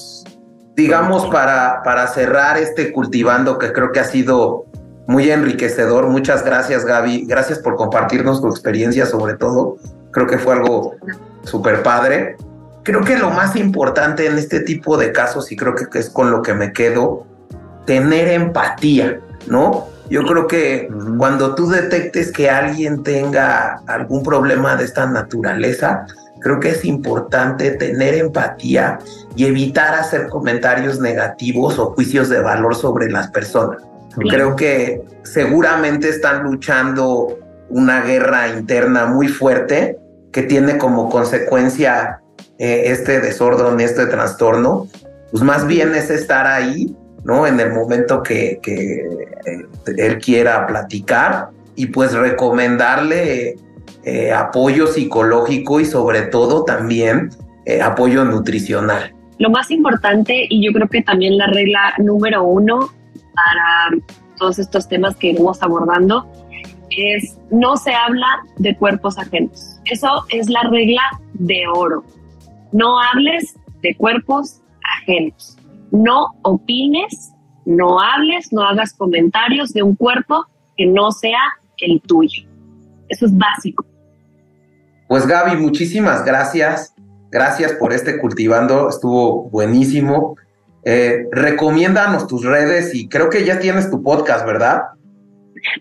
Digamos, 0.75 1.25
para, 1.27 1.81
para 1.83 2.05
cerrar 2.07 2.57
este 2.57 2.91
cultivando 2.91 3.57
que 3.57 3.71
creo 3.71 3.93
que 3.93 4.01
ha 4.01 4.03
sido 4.03 4.65
muy 5.07 5.29
enriquecedor. 5.29 6.07
Muchas 6.07 6.43
gracias, 6.43 6.85
Gaby. 6.85 7.25
Gracias 7.27 7.59
por 7.59 7.75
compartirnos 7.75 8.41
tu 8.41 8.49
experiencia, 8.49 9.05
sobre 9.05 9.35
todo. 9.35 9.77
Creo 10.11 10.27
que 10.27 10.37
fue 10.37 10.53
algo 10.53 10.95
súper 11.43 11.81
padre. 11.81 12.35
Creo 12.83 13.03
que 13.03 13.17
lo 13.17 13.29
más 13.29 13.55
importante 13.55 14.27
en 14.27 14.37
este 14.37 14.59
tipo 14.59 14.97
de 14.97 15.13
casos, 15.13 15.51
y 15.51 15.55
creo 15.55 15.75
que 15.75 15.97
es 15.97 16.09
con 16.09 16.29
lo 16.29 16.41
que 16.41 16.53
me 16.53 16.73
quedo, 16.73 17.25
tener 17.85 18.27
empatía, 18.27 19.21
¿no? 19.47 19.87
Yo 20.09 20.23
creo 20.23 20.47
que 20.47 20.87
cuando 21.17 21.55
tú 21.55 21.67
detectes 21.67 22.31
que 22.31 22.49
alguien 22.49 23.03
tenga 23.03 23.81
algún 23.87 24.23
problema 24.23 24.75
de 24.75 24.85
esta 24.85 25.07
naturaleza, 25.07 26.05
creo 26.41 26.59
que 26.59 26.69
es 26.69 26.85
importante 26.85 27.71
tener 27.71 28.13
empatía 28.13 28.99
y 29.35 29.45
evitar 29.45 29.95
hacer 29.95 30.27
comentarios 30.29 30.99
negativos 30.99 31.79
o 31.79 31.93
juicios 31.93 32.29
de 32.29 32.39
valor 32.39 32.75
sobre 32.75 33.09
las 33.09 33.31
personas. 33.31 33.81
Creo 34.29 34.55
que 34.55 35.03
seguramente 35.23 36.09
están 36.09 36.43
luchando 36.43 37.37
una 37.69 38.01
guerra 38.01 38.47
interna 38.49 39.07
muy 39.07 39.27
fuerte 39.27 39.97
que 40.31 40.43
tiene 40.43 40.77
como 40.77 41.09
consecuencia 41.09 42.21
eh, 42.59 42.83
este 42.85 43.19
desorden, 43.19 43.79
este 43.79 44.05
trastorno. 44.05 44.87
Pues 45.31 45.43
más 45.43 45.65
bien 45.65 45.95
es 45.95 46.09
estar 46.09 46.45
ahí, 46.45 46.95
¿no? 47.25 47.45
En 47.45 47.59
el 47.59 47.73
momento 47.73 48.23
que, 48.23 48.61
eh, 48.65 49.65
él 49.97 50.19
quiera 50.19 50.65
platicar 50.67 51.49
y 51.75 51.87
pues 51.87 52.13
recomendarle 52.13 53.57
eh, 54.03 54.31
apoyo 54.31 54.87
psicológico 54.87 55.79
y 55.79 55.85
sobre 55.85 56.21
todo 56.23 56.63
también 56.63 57.31
eh, 57.65 57.81
apoyo 57.81 58.23
nutricional. 58.23 59.13
Lo 59.39 59.49
más 59.49 59.71
importante 59.71 60.45
y 60.49 60.65
yo 60.65 60.71
creo 60.71 60.87
que 60.87 61.01
también 61.01 61.37
la 61.37 61.47
regla 61.47 61.93
número 61.97 62.43
uno 62.43 62.91
para 63.33 64.01
todos 64.37 64.59
estos 64.59 64.87
temas 64.87 65.15
que 65.17 65.29
iremos 65.29 65.61
abordando 65.63 66.31
es 66.91 67.37
no 67.49 67.75
se 67.75 67.93
habla 67.93 68.27
de 68.57 68.77
cuerpos 68.77 69.17
ajenos. 69.17 69.79
Eso 69.85 70.25
es 70.29 70.47
la 70.49 70.61
regla 70.69 71.01
de 71.33 71.63
oro. 71.73 72.03
No 72.71 72.99
hables 73.01 73.55
de 73.81 73.95
cuerpos 73.95 74.61
ajenos. 75.01 75.54
No 75.91 76.27
opines, 76.43 77.33
no 77.65 77.99
hables, 77.99 78.51
no 78.51 78.61
hagas 78.61 78.93
comentarios 78.93 79.73
de 79.73 79.83
un 79.83 79.95
cuerpo 79.95 80.45
que 80.77 80.85
no 80.85 81.11
sea 81.11 81.39
el 81.77 82.01
tuyo. 82.01 82.43
Eso 83.09 83.25
es 83.25 83.37
básico. 83.37 83.85
Pues 85.07 85.27
Gaby, 85.27 85.57
muchísimas 85.57 86.25
gracias. 86.25 86.93
Gracias 87.31 87.73
por 87.73 87.93
este 87.93 88.19
cultivando, 88.19 88.89
estuvo 88.89 89.49
buenísimo. 89.49 90.37
Eh, 90.83 91.25
recomiéndanos 91.31 92.27
tus 92.27 92.43
redes 92.43 92.93
y 92.93 93.09
creo 93.09 93.29
que 93.29 93.43
ya 93.43 93.59
tienes 93.59 93.89
tu 93.89 94.01
podcast, 94.03 94.45
¿verdad? 94.45 94.83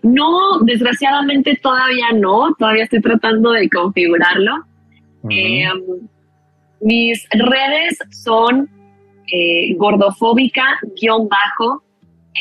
No, 0.01 0.59
desgraciadamente 0.61 1.59
todavía 1.61 2.07
no, 2.13 2.53
todavía 2.57 2.85
estoy 2.85 3.01
tratando 3.01 3.51
de 3.51 3.69
configurarlo. 3.69 4.51
Eh, 5.29 5.65
mis 6.81 7.25
redes 7.31 7.97
son 8.11 8.69
eh, 9.31 9.75
gordofóbica-bajo 9.77 11.83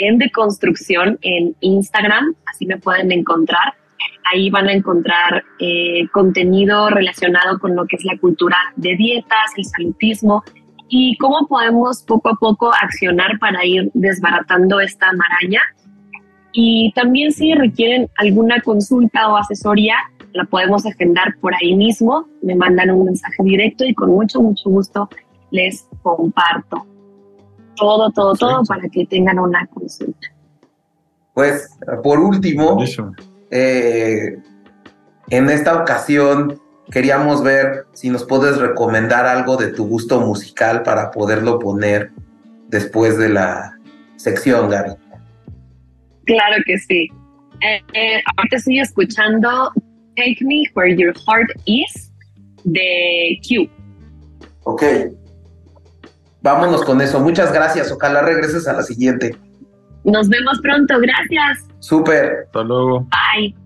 en 0.01 0.18
deconstrucción 0.18 1.18
en 1.22 1.55
Instagram, 1.61 2.35
así 2.47 2.66
me 2.66 2.78
pueden 2.78 3.12
encontrar. 3.12 3.74
Ahí 4.32 4.51
van 4.51 4.68
a 4.68 4.72
encontrar 4.72 5.45
eh, 5.61 6.09
contenido 6.12 6.91
relacionado 6.91 7.59
con 7.59 7.76
lo 7.76 7.87
que 7.87 7.97
es 7.97 8.05
la 8.05 8.18
cultura 8.18 8.57
de 8.76 8.97
dietas, 8.97 9.53
el 9.57 9.64
salutismo 9.64 10.43
y 10.89 11.16
cómo 11.18 11.47
podemos 11.47 12.03
poco 12.03 12.30
a 12.30 12.35
poco 12.35 12.72
accionar 12.72 13.39
para 13.39 13.64
ir 13.64 13.91
desbaratando 13.95 14.80
esta 14.80 15.12
maraña. 15.12 15.61
Y 16.53 16.93
también 16.95 17.32
si 17.32 17.55
requieren 17.55 18.09
alguna 18.16 18.61
consulta 18.61 19.28
o 19.28 19.37
asesoría, 19.37 19.97
la 20.32 20.45
podemos 20.45 20.87
agendar 20.87 21.37
por 21.41 21.53
ahí 21.55 21.74
mismo. 21.74 22.26
Me 22.43 22.55
mandan 22.55 22.91
un 22.91 23.07
mensaje 23.07 23.43
directo 23.43 23.85
y 23.85 23.95
con 23.95 24.11
mucho, 24.11 24.41
mucho 24.41 24.70
gusto 24.70 25.09
les 25.55 25.88
comparto 26.02 26.84
todo, 27.76 28.11
todo, 28.11 28.34
todo 28.34 28.64
para 28.64 28.88
que 28.88 29.07
tengan 29.07 29.38
una 29.38 29.66
consulta. 29.68 30.28
Pues 31.32 31.68
por 32.02 32.18
último, 32.18 32.76
eh, 33.50 34.36
en 35.30 35.50
esta 35.50 35.80
ocasión 35.80 36.61
queríamos 36.90 37.42
ver 37.42 37.86
si 37.92 38.11
nos 38.11 38.24
puedes 38.24 38.59
recomendar 38.59 39.26
algo 39.26 39.57
de 39.57 39.68
tu 39.68 39.86
gusto 39.86 40.20
musical 40.20 40.82
para 40.82 41.11
poderlo 41.11 41.59
poner 41.59 42.11
después 42.68 43.16
de 43.16 43.28
la 43.28 43.78
sección, 44.16 44.68
Gaby. 44.68 44.94
Claro 46.24 46.62
que 46.66 46.78
sí. 46.78 47.09
Eh, 47.61 47.80
eh, 47.94 48.22
ahorita 48.36 48.57
estoy 48.57 48.80
escuchando 48.80 49.72
Take 50.16 50.38
Me 50.42 50.62
Where 50.74 50.96
Your 50.96 51.14
Heart 51.26 51.50
Is 51.66 52.12
de 52.64 53.40
Q. 53.46 53.68
Ok. 54.64 54.82
Vámonos 56.45 56.84
con 56.84 57.01
eso. 57.01 57.18
Muchas 57.20 57.51
gracias. 57.55 57.90
Ojalá 57.90 58.20
regreses 58.20 58.68
a 58.68 58.74
la 58.74 58.82
siguiente. 58.82 59.34
Nos 60.05 60.28
vemos 60.28 60.61
pronto. 60.61 60.95
Gracias. 61.01 61.66
Súper. 61.78 62.45
Hasta 62.45 62.62
luego. 62.62 63.09
Bye. 63.34 63.57